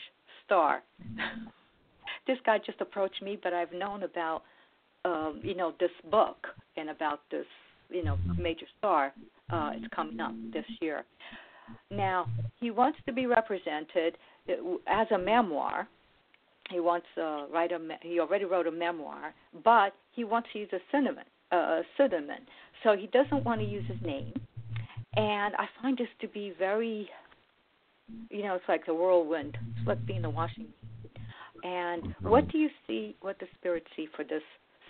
star. 0.45 0.83
this 2.27 2.37
guy 2.45 2.57
just 2.65 2.81
approached 2.81 3.21
me, 3.21 3.37
but 3.41 3.53
I've 3.53 3.71
known 3.73 4.03
about 4.03 4.43
um, 5.05 5.39
you 5.43 5.55
know 5.55 5.73
this 5.79 5.91
book 6.09 6.47
and 6.77 6.89
about 6.89 7.21
this 7.31 7.45
you 7.89 8.03
know 8.03 8.17
major 8.37 8.65
star. 8.79 9.13
Uh, 9.53 9.71
it's 9.75 9.85
coming 9.95 10.19
up 10.19 10.33
this 10.51 10.65
year. 10.81 11.03
Now 11.91 12.25
he 12.59 12.71
wants 12.71 12.97
to 13.05 13.13
be 13.13 13.27
represented 13.27 14.17
uh, 14.49 14.53
as 14.87 15.07
a 15.13 15.17
memoir. 15.17 15.87
He 16.71 16.79
wants 16.79 17.05
to 17.15 17.45
write 17.53 17.71
a. 17.71 17.79
He 18.01 18.19
already 18.19 18.45
wrote 18.45 18.65
a 18.67 18.71
memoir, 18.71 19.33
but 19.63 19.93
he 20.15 20.23
wants 20.23 20.49
to 20.53 20.59
use 20.59 20.69
a 20.73 20.79
pseudonym. 20.91 21.25
Uh, 21.51 21.81
pseudonym. 21.95 22.39
So 22.83 22.97
he 22.97 23.07
doesn't 23.07 23.43
want 23.43 23.61
to 23.61 23.67
use 23.67 23.85
his 23.87 24.01
name. 24.01 24.33
And 25.15 25.53
I 25.55 25.65
find 25.81 25.95
this 25.95 26.07
to 26.21 26.27
be 26.27 26.53
very, 26.57 27.07
you 28.31 28.41
know, 28.41 28.55
it's 28.55 28.65
like 28.67 28.87
the 28.87 28.93
whirlwind. 28.95 29.55
It's 29.77 29.87
like 29.87 30.03
being 30.07 30.23
the 30.23 30.31
washing 30.31 30.67
And 31.63 32.15
what 32.21 32.47
do 32.47 32.57
you 32.57 32.69
see? 32.87 33.15
What 33.21 33.37
the 33.39 33.45
spirits 33.59 33.85
see 33.95 34.07
for 34.15 34.23
this 34.23 34.41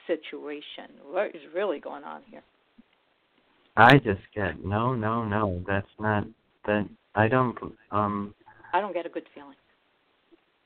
situation? 0.07 0.95
What 1.06 1.35
is 1.35 1.41
really 1.53 1.80
going 1.81 2.06
on 2.06 2.22
here? 2.31 2.44
I 3.75 3.97
just 3.97 4.21
get 4.35 4.63
no, 4.63 4.93
no, 4.93 5.23
no. 5.23 5.63
That's 5.67 5.87
not 5.99 6.25
that. 6.65 6.87
I 7.15 7.27
don't. 7.27 7.57
Um. 7.91 8.33
I 8.73 8.81
don't 8.81 8.93
get 8.93 9.05
a 9.05 9.09
good 9.09 9.27
feeling. 9.33 9.55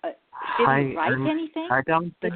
Uh, 0.03 0.09
did 0.57 0.67
I, 0.67 0.83
he 0.83 0.95
write 0.95 1.13
um, 1.13 1.27
anything? 1.27 1.67
I 1.71 1.81
don't 1.85 2.13
think. 2.21 2.35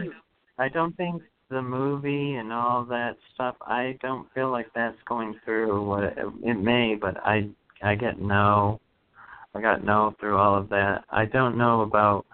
I 0.58 0.70
don't 0.70 0.96
think 0.96 1.22
the 1.50 1.62
movie 1.62 2.36
and 2.36 2.54
all 2.54 2.86
that 2.86 3.18
stuff. 3.34 3.56
I 3.62 3.98
don't 4.02 4.28
feel 4.34 4.52
like 4.52 4.68
that's 4.74 4.98
going 5.08 5.36
through. 5.44 5.86
What 5.86 6.04
it, 6.04 6.18
it 6.44 6.60
may, 6.60 6.96
but 6.96 7.18
I. 7.26 7.50
I 7.84 7.96
get 7.96 8.22
no. 8.22 8.80
I 9.56 9.62
got 9.62 9.84
no 9.84 10.16
through 10.20 10.38
all 10.38 10.58
of 10.58 10.70
that. 10.70 11.04
I 11.10 11.26
don't 11.26 11.58
know 11.58 11.82
about 11.82 12.26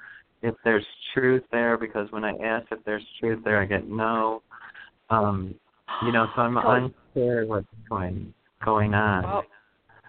if 0.42 0.56
there's 0.64 0.86
truth 1.14 1.44
there 1.52 1.78
because 1.78 2.12
when 2.12 2.24
I 2.24 2.36
ask 2.44 2.68
if 2.72 2.84
there's 2.86 3.06
truth 3.20 3.44
there, 3.44 3.62
I 3.62 3.66
get 3.66 3.88
no. 3.88 4.44
Um, 5.10 5.56
you 6.04 6.12
know, 6.12 6.28
so 6.36 6.42
I'm 6.42 6.56
So- 6.56 6.92
unsure 7.16 7.46
what's 7.46 7.68
going 7.90 8.34
going 8.64 8.94
on. 8.94 9.26
Oh. 9.26 9.44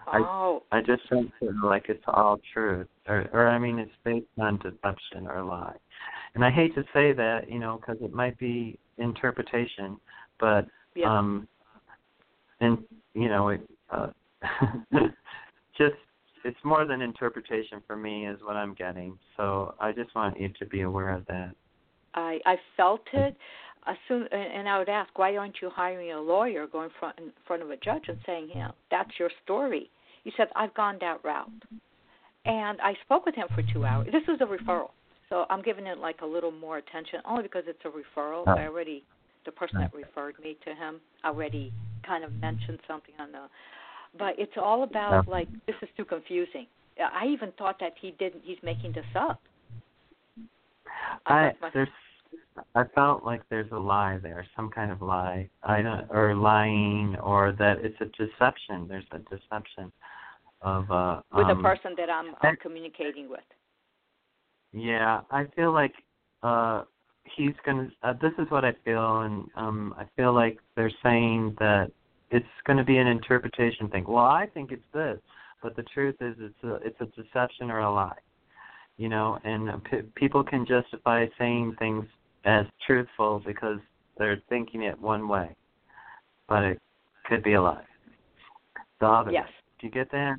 I- 0.07 0.19
Oh. 0.19 0.63
I 0.71 0.81
just 0.81 1.07
don't 1.09 1.31
feel 1.39 1.53
like 1.63 1.87
it's 1.89 2.03
all 2.07 2.39
truth, 2.51 2.87
or, 3.07 3.29
or 3.31 3.47
I 3.47 3.59
mean, 3.59 3.77
it's 3.77 3.95
based 4.03 4.25
on 4.39 4.57
deception 4.57 5.27
or 5.27 5.43
lie. 5.43 5.75
And 6.33 6.43
I 6.43 6.49
hate 6.49 6.73
to 6.75 6.83
say 6.93 7.13
that, 7.13 7.49
you 7.49 7.59
know, 7.59 7.77
because 7.77 8.01
it 8.01 8.11
might 8.13 8.37
be 8.39 8.79
interpretation, 8.97 9.99
but 10.39 10.67
Yeah. 10.95 11.15
um, 11.15 11.47
and 12.59 12.83
you 13.13 13.29
know, 13.29 13.49
it, 13.49 13.61
uh, 13.91 14.09
just 15.77 15.95
it's 16.43 16.63
more 16.63 16.85
than 16.85 17.01
interpretation 17.01 17.81
for 17.85 17.95
me, 17.95 18.25
is 18.27 18.41
what 18.41 18.55
I'm 18.55 18.73
getting. 18.73 19.17
So 19.37 19.75
I 19.79 19.91
just 19.91 20.13
want 20.15 20.39
you 20.39 20.49
to 20.49 20.65
be 20.65 20.81
aware 20.81 21.09
of 21.09 21.25
that. 21.27 21.53
I 22.15 22.39
I 22.45 22.57
felt 22.77 23.07
it. 23.13 23.37
As 23.87 23.95
soon, 24.07 24.27
and 24.31 24.53
and 24.53 24.69
I 24.69 24.77
would 24.77 24.89
ask, 24.89 25.17
why 25.17 25.35
aren't 25.37 25.55
you 25.61 25.69
hiring 25.69 26.11
a 26.11 26.19
lawyer, 26.19 26.67
going 26.67 26.89
front 26.99 27.17
in 27.17 27.31
front 27.47 27.61
of 27.61 27.69
a 27.71 27.77
judge 27.77 28.03
and 28.07 28.17
saying, 28.25 28.49
you 28.49 28.55
know, 28.55 28.71
that's 28.91 29.09
your 29.17 29.31
story? 29.43 29.89
He 30.23 30.31
said, 30.35 30.47
I've 30.55 30.73
gone 30.73 30.97
that 31.01 31.23
route, 31.23 31.49
and 32.45 32.79
I 32.81 32.93
spoke 33.05 33.25
with 33.25 33.35
him 33.35 33.47
for 33.55 33.63
two 33.73 33.85
hours. 33.85 34.07
This 34.11 34.23
was 34.27 34.39
a 34.41 34.45
referral, 34.45 34.89
so 35.29 35.45
I'm 35.49 35.61
giving 35.61 35.87
it 35.87 35.97
like 35.97 36.21
a 36.21 36.25
little 36.25 36.51
more 36.51 36.77
attention, 36.77 37.21
only 37.25 37.43
because 37.43 37.63
it's 37.67 37.79
a 37.85 37.89
referral. 37.89 38.45
I 38.47 38.65
already, 38.67 39.03
the 39.45 39.51
person 39.51 39.79
that 39.79 39.93
referred 39.93 40.35
me 40.43 40.57
to 40.65 40.75
him 40.75 40.99
already 41.23 41.71
kind 42.05 42.23
of 42.23 42.33
mentioned 42.33 42.79
something 42.87 43.15
on 43.17 43.31
the, 43.31 43.47
but 44.17 44.33
it's 44.37 44.57
all 44.57 44.83
about 44.83 45.27
like 45.27 45.47
this 45.67 45.75
is 45.81 45.89
too 45.95 46.05
confusing. 46.05 46.67
I 46.99 47.27
even 47.27 47.53
thought 47.57 47.77
that 47.79 47.93
he 47.99 48.11
didn't. 48.19 48.41
He's 48.43 48.57
making 48.61 48.91
this 48.91 49.05
up. 49.15 49.39
I 51.25 51.53
my- 51.61 51.69
there's 51.73 51.87
I 52.75 52.83
felt 52.95 53.23
like 53.23 53.41
there's 53.49 53.71
a 53.71 53.77
lie 53.77 54.19
there, 54.21 54.45
some 54.55 54.69
kind 54.69 54.91
of 54.91 55.01
lie. 55.01 55.49
I 55.63 55.81
don't 55.81 56.07
or 56.11 56.35
lying 56.35 57.15
or 57.21 57.51
that 57.53 57.79
it's 57.79 57.99
a 58.01 58.05
deception. 58.05 58.87
There's 58.87 59.05
a 59.11 59.19
deception 59.19 59.91
of 60.61 60.89
uh 60.91 61.21
with 61.33 61.47
um, 61.47 61.57
the 61.57 61.63
person 61.63 61.93
that 61.97 62.09
I'm, 62.09 62.35
I'm 62.41 62.55
communicating 62.57 63.29
with. 63.29 63.39
Yeah, 64.73 65.21
I 65.31 65.45
feel 65.55 65.73
like 65.73 65.93
uh 66.43 66.83
he's 67.35 67.53
going 67.65 67.89
to 67.89 68.09
uh, 68.09 68.13
this 68.21 68.33
is 68.37 68.49
what 68.49 68.65
I 68.65 68.73
feel 68.85 69.21
and 69.21 69.47
um 69.55 69.93
I 69.97 70.05
feel 70.15 70.33
like 70.33 70.59
they're 70.75 70.91
saying 71.03 71.55
that 71.59 71.91
it's 72.31 72.45
going 72.65 72.77
to 72.77 72.83
be 72.83 72.97
an 72.97 73.07
interpretation 73.07 73.89
thing. 73.89 74.05
Well, 74.07 74.25
I 74.25 74.47
think 74.53 74.71
it's 74.71 74.83
this, 74.93 75.19
but 75.63 75.75
the 75.75 75.83
truth 75.83 76.15
is 76.21 76.35
it's 76.39 76.63
a 76.63 76.75
it's 76.75 76.99
a 77.01 77.21
deception 77.21 77.71
or 77.71 77.79
a 77.79 77.91
lie. 77.91 78.19
You 78.97 79.07
know, 79.07 79.39
and 79.45 79.69
uh, 79.69 79.77
p- 79.89 80.01
people 80.15 80.43
can 80.43 80.65
justify 80.65 81.25
saying 81.37 81.75
things 81.79 82.05
as 82.45 82.65
truthful 82.85 83.41
because 83.45 83.79
they're 84.17 84.41
thinking 84.49 84.83
it 84.83 84.99
one 84.99 85.27
way, 85.27 85.55
but 86.47 86.63
it 86.63 86.79
could 87.25 87.43
be 87.43 87.53
a 87.53 87.61
lie. 87.61 87.83
The. 88.99 89.29
Yes. 89.31 89.47
Do 89.79 89.87
you 89.87 89.93
get 89.93 90.11
that? 90.11 90.35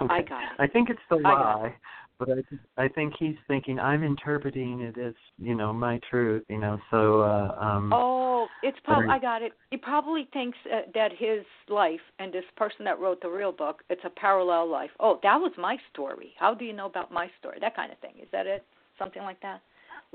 I 0.00 0.22
got 0.22 0.42
it. 0.42 0.48
I 0.58 0.66
think 0.66 0.90
it's 0.90 1.00
the 1.08 1.16
lie, 1.16 1.74
but 2.18 2.28
I 2.30 2.84
I 2.84 2.88
think 2.88 3.14
he's 3.18 3.36
thinking 3.48 3.78
I'm 3.78 4.02
interpreting 4.02 4.80
it 4.80 4.98
as 4.98 5.14
you 5.38 5.54
know 5.54 5.72
my 5.72 6.00
truth. 6.10 6.44
You 6.48 6.58
know, 6.58 6.78
so 6.90 7.22
uh, 7.22 7.56
um. 7.58 7.92
Oh, 7.92 8.46
it's 8.62 8.78
probably 8.84 9.08
I 9.08 9.18
got 9.18 9.42
it. 9.42 9.52
He 9.70 9.76
probably 9.76 10.28
thinks 10.32 10.58
uh, 10.70 10.82
that 10.94 11.12
his 11.16 11.44
life 11.68 12.00
and 12.18 12.32
this 12.32 12.44
person 12.56 12.84
that 12.84 13.00
wrote 13.00 13.22
the 13.22 13.28
real 13.28 13.52
book, 13.52 13.82
it's 13.88 14.04
a 14.04 14.10
parallel 14.10 14.70
life. 14.70 14.90
Oh, 15.00 15.18
that 15.22 15.36
was 15.36 15.52
my 15.56 15.78
story. 15.92 16.34
How 16.38 16.54
do 16.54 16.64
you 16.64 16.72
know 16.72 16.86
about 16.86 17.10
my 17.10 17.30
story? 17.38 17.58
That 17.60 17.74
kind 17.74 17.90
of 17.90 17.98
thing. 17.98 18.14
Is 18.20 18.28
that 18.32 18.46
it? 18.46 18.64
Something 18.98 19.22
like 19.22 19.40
that? 19.40 19.60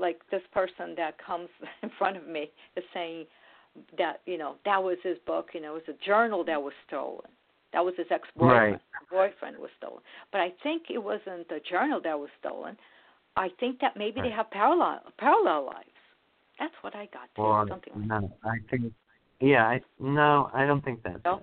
Like 0.00 0.20
this 0.30 0.42
person 0.52 0.94
that 0.96 1.14
comes 1.24 1.48
in 1.82 1.90
front 1.98 2.16
of 2.16 2.26
me 2.26 2.50
is 2.76 2.84
saying 2.94 3.26
that, 3.98 4.20
you 4.26 4.38
know, 4.38 4.56
that 4.64 4.82
was 4.82 4.96
his 5.02 5.18
book, 5.26 5.50
you 5.54 5.60
know, 5.60 5.76
it 5.76 5.86
was 5.86 5.94
a 5.96 6.04
journal 6.06 6.44
that 6.44 6.60
was 6.60 6.72
stolen. 6.86 7.30
That 7.72 7.84
was 7.84 7.94
his 7.96 8.06
ex 8.10 8.26
boyfriend. 8.36 8.72
Right. 8.72 8.80
Boyfriend 9.32 9.56
was 9.58 9.70
stolen. 9.78 10.02
But 10.32 10.40
I 10.40 10.52
think 10.62 10.84
it 10.90 10.98
wasn't 10.98 11.48
the 11.48 11.60
journal 11.68 12.00
that 12.02 12.18
was 12.18 12.28
stolen. 12.40 12.76
I 13.36 13.48
think 13.60 13.80
that 13.80 13.96
maybe 13.96 14.20
they 14.20 14.30
have 14.30 14.50
parallel 14.50 15.00
parallel 15.18 15.66
lives. 15.66 15.86
That's 16.58 16.74
what 16.80 16.96
I 16.96 17.08
got 17.12 17.32
to. 17.36 17.40
Or 17.40 17.68
something 17.68 17.92
like 17.94 18.06
no, 18.06 18.32
I 18.44 18.56
think. 18.68 18.92
Yeah, 19.40 19.66
I 19.66 19.80
no, 20.00 20.50
I 20.52 20.66
don't 20.66 20.84
think 20.84 21.02
that's 21.04 21.24
No? 21.24 21.36
it. 21.36 21.42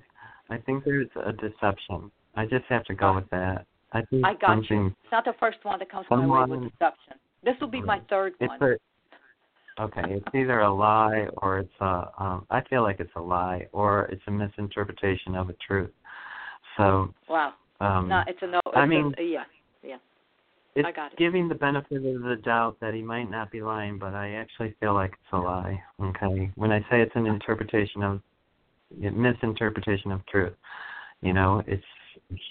I 0.50 0.58
think 0.58 0.84
there's 0.84 1.08
a 1.26 1.32
deception. 1.32 2.12
I 2.36 2.46
just 2.46 2.66
have 2.70 2.84
to 2.86 2.94
go 2.94 3.16
with 3.16 3.30
that. 3.32 3.66
I 3.94 4.02
think 4.04 4.26
I 4.26 4.34
got 4.34 4.50
something. 4.58 4.78
you. 4.78 4.88
It's 4.88 5.12
not 5.12 5.26
the 5.26 5.34
first 5.40 5.58
one 5.64 5.80
that 5.80 5.90
comes 5.90 6.06
my 6.10 6.26
way 6.26 6.46
with 6.50 6.72
deception. 6.72 7.16
This 7.48 7.56
will 7.62 7.70
be 7.70 7.82
my 7.82 8.02
third 8.10 8.34
It's 8.42 8.50
one. 8.60 8.78
a 9.80 9.84
okay. 9.84 10.02
It's 10.10 10.36
either 10.36 10.60
a 10.60 10.74
lie 10.74 11.28
or 11.38 11.60
it's 11.60 11.80
a. 11.80 12.12
Um, 12.20 12.46
I 12.50 12.60
feel 12.70 12.84
like 12.84 13.00
it's 13.00 13.16
a 13.16 13.22
lie 13.22 13.68
or 13.72 14.08
it's 14.12 14.22
a 14.28 14.32
misinterpretation 14.32 15.34
of 15.34 15.50
a 15.50 15.54
truth. 15.66 15.92
So. 16.76 17.14
Wow. 17.30 17.54
Um, 17.80 18.10
no, 18.10 18.22
it's 18.28 18.40
a 18.42 18.48
no. 18.48 18.60
It's 18.66 18.76
I 18.76 18.86
mean, 18.86 19.14
a, 19.18 19.24
yeah, 19.24 19.44
yeah. 19.82 19.96
it's 20.76 20.86
I 20.86 20.92
got 20.92 21.14
it. 21.14 21.18
giving 21.18 21.48
the 21.48 21.56
benefit 21.56 22.06
of 22.06 22.22
the 22.22 22.36
doubt 22.44 22.76
that 22.82 22.94
he 22.94 23.02
might 23.02 23.32
not 23.32 23.50
be 23.50 23.62
lying, 23.62 23.98
but 23.98 24.14
I 24.14 24.32
actually 24.32 24.76
feel 24.82 24.94
like 24.94 25.12
it's 25.12 25.32
a 25.32 25.38
lie. 25.38 25.82
Okay, 26.02 26.52
when 26.56 26.74
I 26.74 26.82
say 26.90 27.02
it's 27.02 27.16
an 27.16 27.28
interpretation 27.28 28.04
of 28.04 28.22
a 29.02 29.10
misinterpretation 29.10 30.12
of 30.12 30.26
truth, 30.26 30.54
you 31.22 31.32
know, 31.32 31.64
it's 31.66 31.84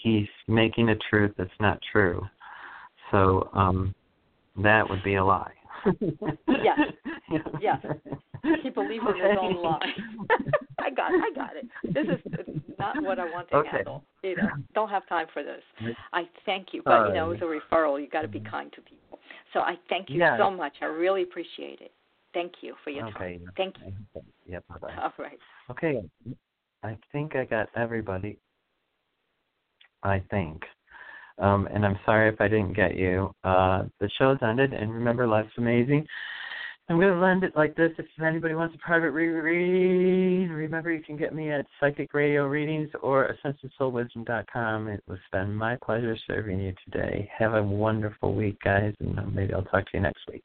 he's 0.03 0.29
making 0.49 0.89
a 0.89 0.97
truth 1.11 1.33
that's 1.37 1.51
not 1.61 1.81
true. 1.93 2.25
So 3.11 3.51
um 3.53 3.95
that 4.63 4.89
would 4.89 5.03
be 5.03 5.15
a 5.17 5.25
lie. 5.25 5.55
Yes. 6.63 6.79
Yes. 7.61 7.79
He 8.63 8.71
believes 8.71 9.05
in 9.09 9.21
his 9.21 9.37
own 9.39 9.63
lie. 9.63 9.93
I 10.79 10.91
got, 10.91 11.11
I 11.13 11.31
got 11.35 11.57
it. 11.57 11.67
This 11.95 12.07
is 12.39 12.47
not 12.79 13.03
what 13.03 13.19
I 13.19 13.25
want 13.25 13.49
to 13.51 13.57
Okay. 13.57 13.69
handle. 13.71 14.05
You 14.23 14.37
know, 14.37 14.51
don't 14.75 14.89
have 14.89 15.07
time 15.09 15.27
for 15.33 15.43
this. 15.43 15.63
I 16.13 16.29
thank 16.45 16.69
you, 16.73 16.83
but 16.85 17.09
you 17.09 17.15
know, 17.15 17.31
it 17.33 17.41
was 17.41 17.61
a 17.71 17.75
referral. 17.75 18.01
You 18.01 18.09
got 18.09 18.23
to 18.23 18.29
be 18.29 18.41
kind 18.41 18.73
to 18.75 18.81
people. 18.81 19.19
So 19.53 19.61
I 19.61 19.75
thank 19.89 20.11
you 20.11 20.21
Yeah. 20.21 20.39
so 20.39 20.51
much. 20.51 20.75
I 20.81 20.87
really 20.87 21.23
appreciate 21.23 21.81
it. 21.81 21.93
Thank 22.35 22.53
you 22.61 22.75
for 22.85 22.91
your 22.91 23.07
Okay. 23.09 23.39
time. 23.39 23.53
Thank 23.57 23.77
you. 23.85 24.23
Yep. 24.47 24.65
Bye. 24.81 24.95
All 25.03 25.13
right. 25.19 25.39
Okay. 25.71 26.03
I 26.83 26.97
think 27.13 27.35
I 27.35 27.45
got 27.45 27.69
everybody. 27.75 28.39
I 30.03 30.21
think. 30.31 30.63
Um, 31.39 31.69
and 31.73 31.85
I'm 31.85 31.99
sorry 32.05 32.29
if 32.29 32.41
I 32.41 32.49
didn't 32.49 32.75
get 32.75 32.97
you. 32.97 33.31
Uh, 33.45 33.85
the 34.01 34.09
show's 34.19 34.39
ended, 34.43 34.73
and 34.73 34.93
remember, 34.93 35.27
life's 35.27 35.53
amazing. 35.59 36.07
I'm 36.89 37.01
going 37.01 37.19
to 37.19 37.27
end 37.27 37.43
it 37.43 37.57
like 37.57 37.75
this. 37.75 37.91
If 37.99 38.07
anybody 38.25 38.55
wants 38.55 38.77
a 38.77 38.79
private 38.79 39.11
reread, 39.11 40.51
remember 40.51 40.93
you 40.93 41.03
can 41.03 41.17
get 41.17 41.35
me 41.35 41.51
at 41.51 41.67
Psychic 41.81 42.15
Radio 42.15 42.47
Readings 42.47 42.89
or 43.03 43.35
AscensionSoulWisdom.com. 43.45 44.89
It 44.89 45.03
was 45.09 45.19
been 45.33 45.53
my 45.53 45.77
pleasure 45.85 46.17
serving 46.29 46.61
you 46.61 46.73
today. 46.85 47.29
Have 47.37 47.55
a 47.55 47.63
wonderful 47.63 48.35
week, 48.35 48.59
guys, 48.65 48.95
and 49.01 49.19
uh, 49.19 49.23
maybe 49.25 49.53
I'll 49.53 49.63
talk 49.63 49.85
to 49.87 49.91
you 49.95 50.01
next 50.01 50.21
week. 50.31 50.45